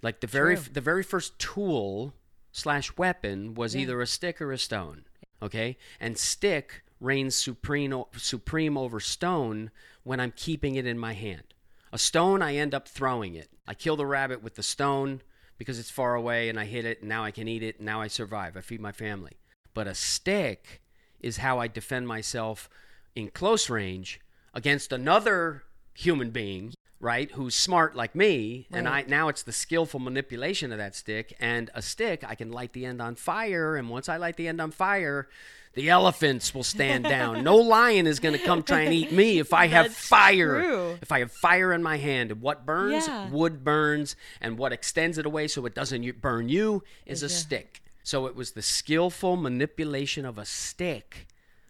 Like 0.02 0.20
the 0.20 0.26
very 0.26 0.54
True. 0.56 0.72
the 0.72 0.80
very 0.80 1.02
first 1.02 1.38
tool 1.38 2.14
slash 2.54 2.96
weapon 2.96 3.52
was 3.54 3.74
Yeah. 3.74 3.82
either 3.82 4.00
a 4.00 4.06
stick 4.06 4.40
or 4.40 4.52
a 4.52 4.58
stone. 4.58 5.04
Okay, 5.42 5.76
and 6.00 6.16
stick 6.16 6.84
reigns 7.00 7.34
supreme 7.34 8.04
supreme 8.16 8.78
over 8.78 9.00
stone 9.00 9.70
when 10.04 10.20
I'm 10.20 10.32
keeping 10.32 10.76
it 10.76 10.86
in 10.86 10.98
my 10.98 11.12
hand. 11.12 11.52
A 11.92 11.98
stone, 11.98 12.40
I 12.40 12.54
end 12.54 12.72
up 12.72 12.88
throwing 12.88 13.34
it. 13.34 13.50
I 13.66 13.74
kill 13.74 13.96
the 13.96 14.06
rabbit 14.06 14.42
with 14.42 14.54
the 14.54 14.62
stone 14.62 15.20
because 15.58 15.78
it's 15.78 15.90
far 15.90 16.14
away, 16.14 16.48
and 16.48 16.58
I 16.58 16.64
hit 16.64 16.84
it. 16.84 17.00
And 17.00 17.08
now 17.08 17.24
I 17.24 17.30
can 17.30 17.46
eat 17.48 17.62
it. 17.62 17.76
And 17.76 17.86
now 17.86 18.00
I 18.00 18.06
survive. 18.08 18.56
I 18.56 18.60
feed 18.60 18.80
my 18.80 18.92
family. 18.92 19.32
But 19.74 19.86
a 19.86 19.94
stick 19.94 20.80
is 21.20 21.38
how 21.38 21.58
I 21.58 21.66
defend 21.68 22.06
myself 22.08 22.68
in 23.14 23.28
close 23.30 23.68
range 23.68 24.20
against 24.54 24.92
another 24.92 25.64
human 25.94 26.30
being, 26.30 26.74
right? 27.04 27.30
Who's 27.32 27.54
smart 27.54 27.94
like 27.94 28.14
me, 28.14 28.66
and 28.72 28.88
I 28.88 29.04
now 29.06 29.28
it's 29.28 29.42
the 29.42 29.52
skillful 29.52 30.00
manipulation 30.00 30.72
of 30.72 30.78
that 30.78 30.96
stick. 30.96 31.36
And 31.38 31.70
a 31.74 31.82
stick, 31.82 32.24
I 32.26 32.34
can 32.34 32.50
light 32.50 32.72
the 32.72 32.86
end 32.86 33.00
on 33.02 33.14
fire, 33.14 33.76
and 33.76 33.90
once 33.90 34.08
I 34.08 34.16
light 34.16 34.36
the 34.38 34.48
end 34.48 34.58
on 34.60 34.70
fire, 34.70 35.28
the 35.74 35.90
elephants 35.90 36.54
will 36.54 36.64
stand 36.64 37.04
down. 37.16 37.44
no 37.44 37.56
lion 37.56 38.06
is 38.06 38.20
going 38.20 38.36
to 38.38 38.42
come 38.44 38.62
try 38.62 38.80
and 38.82 38.94
eat 38.94 39.12
me 39.12 39.38
if 39.38 39.52
I 39.52 39.66
have 39.66 39.92
fire. 39.92 40.60
true. 40.62 40.98
If 41.02 41.12
I 41.12 41.18
have 41.18 41.30
fire 41.30 41.72
in 41.74 41.82
my 41.82 41.98
hand, 41.98 42.30
and 42.32 42.40
what 42.40 42.64
burns, 42.64 43.06
Yeah. 43.06 43.28
wood 43.28 43.62
burns, 43.62 44.16
and 44.40 44.56
what 44.56 44.72
extends 44.72 45.18
it 45.18 45.26
away 45.26 45.46
so 45.46 45.66
it 45.66 45.74
doesn't 45.74 46.20
burn 46.22 46.48
you 46.48 46.82
is 47.04 47.22
a 47.22 47.28
stick. 47.28 47.82
So 48.02 48.26
it 48.26 48.34
was 48.34 48.52
the 48.52 48.62
skillful 48.62 49.36
manipulation 49.36 50.24
of 50.24 50.38
a 50.38 50.44
stick, 50.46 51.26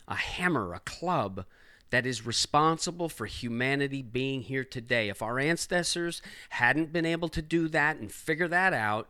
a 0.07 0.14
hammer, 0.16 0.74
a 0.74 0.80
club 0.80 1.45
that 1.91 2.07
is 2.07 2.26
responsible 2.26 3.09
for 3.09 3.26
humanity 3.26 4.03
being 4.03 4.43
here 4.43 4.64
today. 4.64 5.09
If 5.09 5.22
our 5.22 5.39
ancestors 5.39 6.22
hadn't 6.51 6.93
been 6.93 7.07
able 7.07 7.28
to 7.28 7.43
do 7.43 7.68
that 7.68 7.97
and 7.97 8.11
figure 8.11 8.49
that 8.49 8.72
out, 8.72 9.09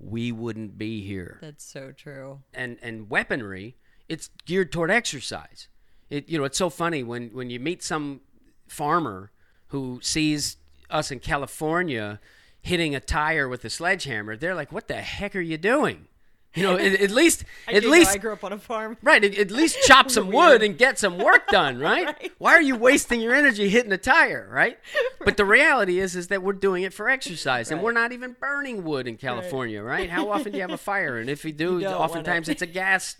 we 0.00 0.30
wouldn't 0.30 0.78
be 0.78 1.04
here. 1.06 1.38
That's 1.40 1.64
so 1.64 1.92
true. 1.92 2.40
And 2.54 2.78
and 2.82 3.10
weaponry, 3.10 3.76
it's 4.08 4.30
geared 4.44 4.72
toward 4.72 4.90
exercise. 4.90 5.68
It 6.10 6.28
you 6.28 6.38
know, 6.38 6.44
it's 6.44 6.58
so 6.58 6.70
funny 6.70 7.02
when 7.02 7.30
when 7.30 7.50
you 7.50 7.60
meet 7.60 7.82
some 7.82 8.20
farmer 8.66 9.30
who 9.68 10.00
sees 10.02 10.56
us 10.90 11.10
in 11.10 11.20
California 11.20 12.20
hitting 12.60 12.94
a 12.94 13.00
tire 13.00 13.48
with 13.48 13.64
a 13.64 13.70
sledgehammer, 13.70 14.36
they're 14.36 14.54
like, 14.54 14.72
"What 14.72 14.88
the 14.88 14.96
heck 14.96 15.34
are 15.34 15.40
you 15.40 15.58
doing?" 15.58 16.08
You 16.54 16.62
know, 16.62 16.76
at, 16.76 17.00
at 17.00 17.10
least 17.10 17.44
at 17.68 17.84
least 17.84 18.18
grew 18.20 18.32
up 18.32 18.42
on 18.42 18.52
a 18.52 18.58
farm. 18.58 18.96
Right, 19.02 19.22
at, 19.22 19.36
at 19.38 19.50
least 19.50 19.78
chop 19.86 20.10
some 20.16 20.30
wood 20.32 20.62
and 20.62 20.76
get 20.78 20.98
some 20.98 21.18
work 21.18 21.46
done, 21.48 21.78
right? 21.90 22.06
Right. 22.06 22.32
Why 22.38 22.52
are 22.54 22.62
you 22.62 22.74
wasting 22.74 23.20
your 23.20 23.34
energy 23.34 23.68
hitting 23.68 23.92
a 23.92 23.98
tire, 23.98 24.48
right? 24.50 24.78
But 25.24 25.36
the 25.36 25.44
reality 25.44 25.98
is 26.00 26.16
is 26.16 26.28
that 26.28 26.42
we're 26.42 26.54
doing 26.54 26.84
it 26.84 26.94
for 26.94 27.08
exercise 27.10 27.70
and 27.70 27.82
we're 27.82 27.92
not 27.92 28.12
even 28.12 28.34
burning 28.40 28.82
wood 28.82 29.06
in 29.06 29.18
California, 29.18 29.82
right? 29.82 30.08
How 30.08 30.30
often 30.30 30.52
do 30.52 30.56
you 30.58 30.62
have 30.62 30.70
a 30.70 30.78
fire? 30.78 31.18
And 31.18 31.28
if 31.28 31.44
you 31.44 31.52
do, 31.52 31.80
You 31.80 31.88
oftentimes 31.88 32.48
it's 32.48 32.62
a 32.62 32.66
gas 32.66 33.14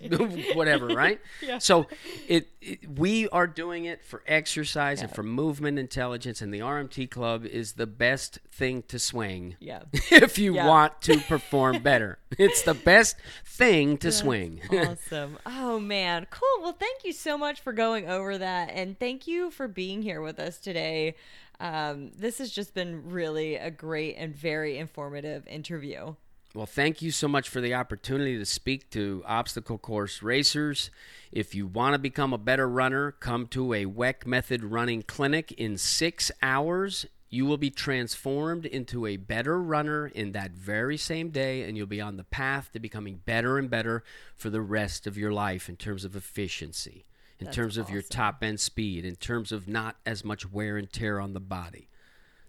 whatever, 0.54 0.86
right? 0.86 1.20
yeah. 1.42 1.58
So 1.58 1.86
it, 2.28 2.48
it 2.62 2.88
we 2.98 3.28
are 3.28 3.46
doing 3.46 3.84
it 3.84 4.02
for 4.02 4.22
exercise 4.26 5.02
and 5.02 5.10
for 5.14 5.22
movement 5.22 5.78
intelligence 5.78 6.40
and 6.40 6.52
the 6.54 6.60
RMT 6.60 7.10
club 7.10 7.44
is 7.44 7.72
the 7.74 7.86
best 7.86 8.38
thing 8.50 8.82
to 8.88 8.98
swing 8.98 9.56
Yeah. 9.60 9.82
if 10.10 10.38
you 10.38 10.54
Yeah. 10.54 10.66
want 10.66 11.02
to 11.02 11.18
perform 11.18 11.82
better. 11.82 12.18
It's 12.38 12.62
the 12.62 12.74
best 12.74 13.16
thing 13.44 13.96
to 13.98 14.12
swing. 14.12 14.60
awesome. 14.70 15.38
Oh 15.46 15.80
man, 15.80 16.26
cool. 16.30 16.62
Well, 16.62 16.76
thank 16.78 17.04
you 17.04 17.12
so 17.12 17.38
much 17.38 17.60
for 17.60 17.72
going 17.72 18.08
over 18.08 18.36
that, 18.36 18.70
and 18.72 18.98
thank 18.98 19.26
you 19.26 19.50
for 19.50 19.66
being 19.66 20.02
here 20.02 20.20
with 20.20 20.38
us 20.38 20.58
today. 20.58 21.14
Um, 21.58 22.12
this 22.16 22.38
has 22.38 22.50
just 22.50 22.74
been 22.74 23.10
really 23.10 23.56
a 23.56 23.70
great 23.70 24.16
and 24.16 24.34
very 24.34 24.78
informative 24.78 25.46
interview. 25.46 26.14
Well, 26.54 26.66
thank 26.66 27.02
you 27.02 27.10
so 27.10 27.28
much 27.28 27.48
for 27.48 27.60
the 27.60 27.74
opportunity 27.74 28.38
to 28.38 28.46
speak 28.46 28.90
to 28.90 29.22
obstacle 29.26 29.76
course 29.76 30.22
racers. 30.22 30.90
If 31.30 31.54
you 31.54 31.66
want 31.66 31.92
to 31.92 31.98
become 31.98 32.32
a 32.32 32.38
better 32.38 32.68
runner, 32.68 33.12
come 33.12 33.46
to 33.48 33.74
a 33.74 33.84
Weck 33.84 34.26
method 34.26 34.64
running 34.64 35.02
clinic 35.02 35.52
in 35.52 35.76
six 35.76 36.30
hours. 36.42 37.06
You 37.30 37.44
will 37.44 37.58
be 37.58 37.70
transformed 37.70 38.64
into 38.64 39.06
a 39.06 39.16
better 39.16 39.60
runner 39.60 40.06
in 40.06 40.32
that 40.32 40.52
very 40.52 40.96
same 40.96 41.30
day, 41.30 41.62
and 41.62 41.76
you'll 41.76 41.86
be 41.86 42.00
on 42.00 42.16
the 42.16 42.24
path 42.24 42.70
to 42.72 42.78
becoming 42.78 43.20
better 43.24 43.58
and 43.58 43.68
better 43.68 44.02
for 44.36 44.48
the 44.50 44.62
rest 44.62 45.06
of 45.06 45.18
your 45.18 45.32
life 45.32 45.68
in 45.68 45.76
terms 45.76 46.04
of 46.04 46.16
efficiency, 46.16 47.04
in 47.38 47.46
That's 47.46 47.56
terms 47.56 47.76
of 47.76 47.90
your 47.90 48.02
top 48.02 48.42
end 48.42 48.60
speed, 48.60 49.04
in 49.04 49.16
terms 49.16 49.52
of 49.52 49.68
not 49.68 49.96
as 50.06 50.24
much 50.24 50.50
wear 50.50 50.76
and 50.76 50.90
tear 50.90 51.20
on 51.20 51.34
the 51.34 51.40
body. 51.40 51.88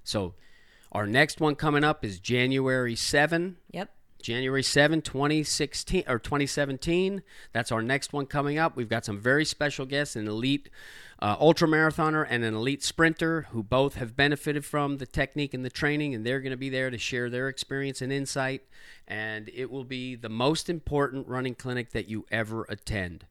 So, 0.04 0.36
our 0.92 1.06
next 1.06 1.40
one 1.40 1.56
coming 1.56 1.84
up 1.84 2.04
is 2.04 2.20
January 2.20 2.96
7. 2.96 3.58
Yep. 3.72 3.92
January 4.22 4.64
7, 4.64 5.02
2016 5.02 6.04
or 6.08 6.20
2017. 6.20 7.24
That's 7.54 7.72
our 7.72 7.82
next 7.82 8.14
one 8.14 8.26
coming 8.26 8.58
up. 8.58 8.76
We've 8.76 8.90
got 8.90 9.06
some 9.06 9.20
very 9.20 9.46
special 9.46 9.86
guests, 9.86 10.16
an 10.16 10.28
elite 10.28 10.70
uh, 11.22 11.36
ultra 11.40 11.68
marathoner 11.68 12.26
and 12.30 12.44
an 12.44 12.54
elite 12.54 12.84
sprinter 12.84 13.48
who 13.52 13.62
both 13.62 13.96
have 13.96 14.16
benefited 14.16 14.64
from 14.64 14.98
the 14.98 15.06
technique 15.06 15.54
and 15.54 15.66
the 15.66 15.70
training, 15.70 16.16
and 16.16 16.26
they're 16.26 16.40
going 16.40 16.52
to 16.52 16.58
be 16.58 16.70
there 16.70 16.90
to 16.90 16.98
share 16.98 17.30
their 17.30 17.50
experience 17.50 18.02
and 18.02 18.12
insight. 18.12 18.64
And 19.08 19.50
it 19.54 19.70
will 19.70 19.84
be 19.84 20.16
the 20.16 20.30
most 20.30 20.70
important 20.70 21.28
running 21.28 21.56
clinic 21.56 21.92
that 21.92 22.08
you 22.08 22.26
ever 22.32 22.66
attend. 22.70 23.26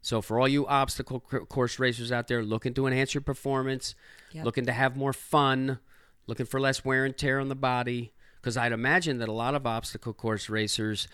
So, 0.00 0.22
for 0.22 0.38
all 0.38 0.46
you 0.46 0.66
obstacle 0.66 1.18
course 1.20 1.78
racers 1.78 2.12
out 2.12 2.28
there 2.28 2.42
looking 2.42 2.74
to 2.74 2.86
enhance 2.86 3.12
your 3.12 3.22
performance, 3.22 3.94
yep. 4.32 4.44
looking 4.44 4.66
to 4.66 4.72
have 4.72 4.96
more 4.96 5.12
fun, 5.12 5.80
looking 6.26 6.46
for 6.46 6.60
less 6.60 6.84
wear 6.84 7.04
and 7.04 7.16
tear 7.16 7.40
on 7.40 7.48
the 7.48 7.56
body, 7.56 8.12
because 8.46 8.56
I'd 8.56 8.70
imagine 8.70 9.18
that 9.18 9.28
a 9.28 9.32
lot 9.32 9.56
of 9.56 9.66
obstacle 9.66 10.12
course 10.12 10.48
racers 10.48 11.08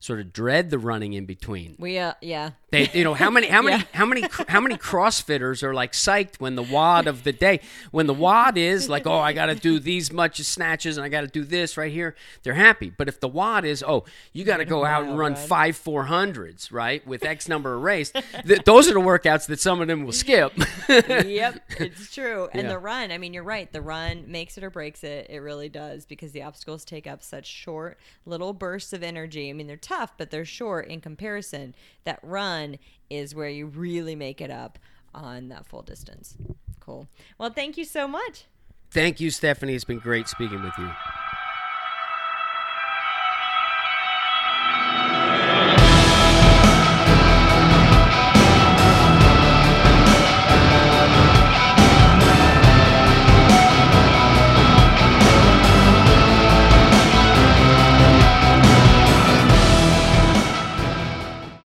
sort 0.00 0.20
of 0.20 0.34
dread 0.34 0.68
the 0.68 0.78
running 0.78 1.14
in 1.14 1.24
between. 1.24 1.76
We 1.78 1.96
uh, 1.96 2.12
yeah. 2.20 2.50
They 2.74 2.90
you 2.92 3.04
know 3.04 3.14
how 3.14 3.30
many 3.30 3.46
how 3.46 3.62
many 3.62 3.76
yeah. 3.76 3.84
how 3.92 4.04
many 4.04 4.24
how 4.48 4.60
many 4.60 4.76
CrossFitters 4.76 5.62
are 5.62 5.72
like 5.72 5.92
psyched 5.92 6.40
when 6.40 6.56
the 6.56 6.62
WOD 6.62 7.06
of 7.06 7.22
the 7.22 7.32
day 7.32 7.60
when 7.92 8.08
the 8.08 8.14
WOD 8.14 8.58
is 8.58 8.88
like 8.88 9.06
oh 9.06 9.18
I 9.18 9.32
got 9.32 9.46
to 9.46 9.54
do 9.54 9.78
these 9.78 10.12
much 10.12 10.38
snatches 10.38 10.96
and 10.96 11.04
I 11.04 11.08
got 11.08 11.20
to 11.20 11.28
do 11.28 11.44
this 11.44 11.76
right 11.76 11.92
here 11.92 12.16
they're 12.42 12.54
happy. 12.54 12.90
But 12.90 13.06
if 13.06 13.20
the 13.20 13.28
WOD 13.28 13.64
is 13.64 13.84
oh 13.86 14.04
you 14.32 14.44
got 14.44 14.56
to 14.56 14.64
go 14.64 14.84
out 14.84 15.04
and 15.04 15.16
run 15.16 15.36
five 15.36 15.76
four 15.76 16.04
hundreds 16.04 16.72
right 16.72 17.06
with 17.06 17.24
X 17.24 17.48
number 17.48 17.76
of 17.76 17.82
race, 17.82 18.10
th- 18.44 18.64
those 18.64 18.88
are 18.88 18.94
the 18.94 19.00
workouts 19.00 19.46
that 19.46 19.60
some 19.60 19.80
of 19.80 19.86
them 19.86 20.04
will 20.04 20.12
skip. 20.12 20.52
yep, 20.88 21.62
it's 21.78 22.12
true. 22.12 22.48
And 22.52 22.64
yeah. 22.64 22.70
the 22.70 22.78
run, 22.78 23.12
I 23.12 23.18
mean 23.18 23.32
you're 23.34 23.44
right. 23.44 23.72
The 23.72 23.82
run 23.82 24.24
makes 24.26 24.58
it 24.58 24.64
or 24.64 24.70
breaks 24.70 25.04
it. 25.04 25.28
It 25.30 25.38
really 25.38 25.68
does 25.68 26.06
because 26.06 26.32
the 26.32 26.42
obstacles 26.42 26.84
take 26.84 27.06
up 27.06 27.22
such 27.22 27.46
short 27.46 27.98
little 28.26 28.52
bursts 28.52 28.92
of 28.92 29.04
energy. 29.04 29.48
I 29.48 29.52
mean 29.52 29.68
they're 29.68 29.76
tough, 29.76 30.14
but 30.18 30.32
they're 30.32 30.44
short 30.44 30.88
in 30.88 31.00
comparison. 31.00 31.76
That 32.02 32.18
run 32.64 32.78
is 33.10 33.34
where 33.34 33.48
you 33.48 33.66
really 33.66 34.16
make 34.16 34.40
it 34.40 34.50
up 34.50 34.78
on 35.14 35.48
that 35.48 35.66
full 35.66 35.82
distance. 35.82 36.36
Cool. 36.80 37.08
Well, 37.38 37.50
thank 37.50 37.78
you 37.78 37.84
so 37.84 38.08
much. 38.08 38.44
Thank 38.90 39.20
you, 39.20 39.30
Stephanie. 39.30 39.74
It's 39.74 39.84
been 39.84 39.98
great 39.98 40.28
speaking 40.28 40.62
with 40.62 40.74
you. 40.78 40.90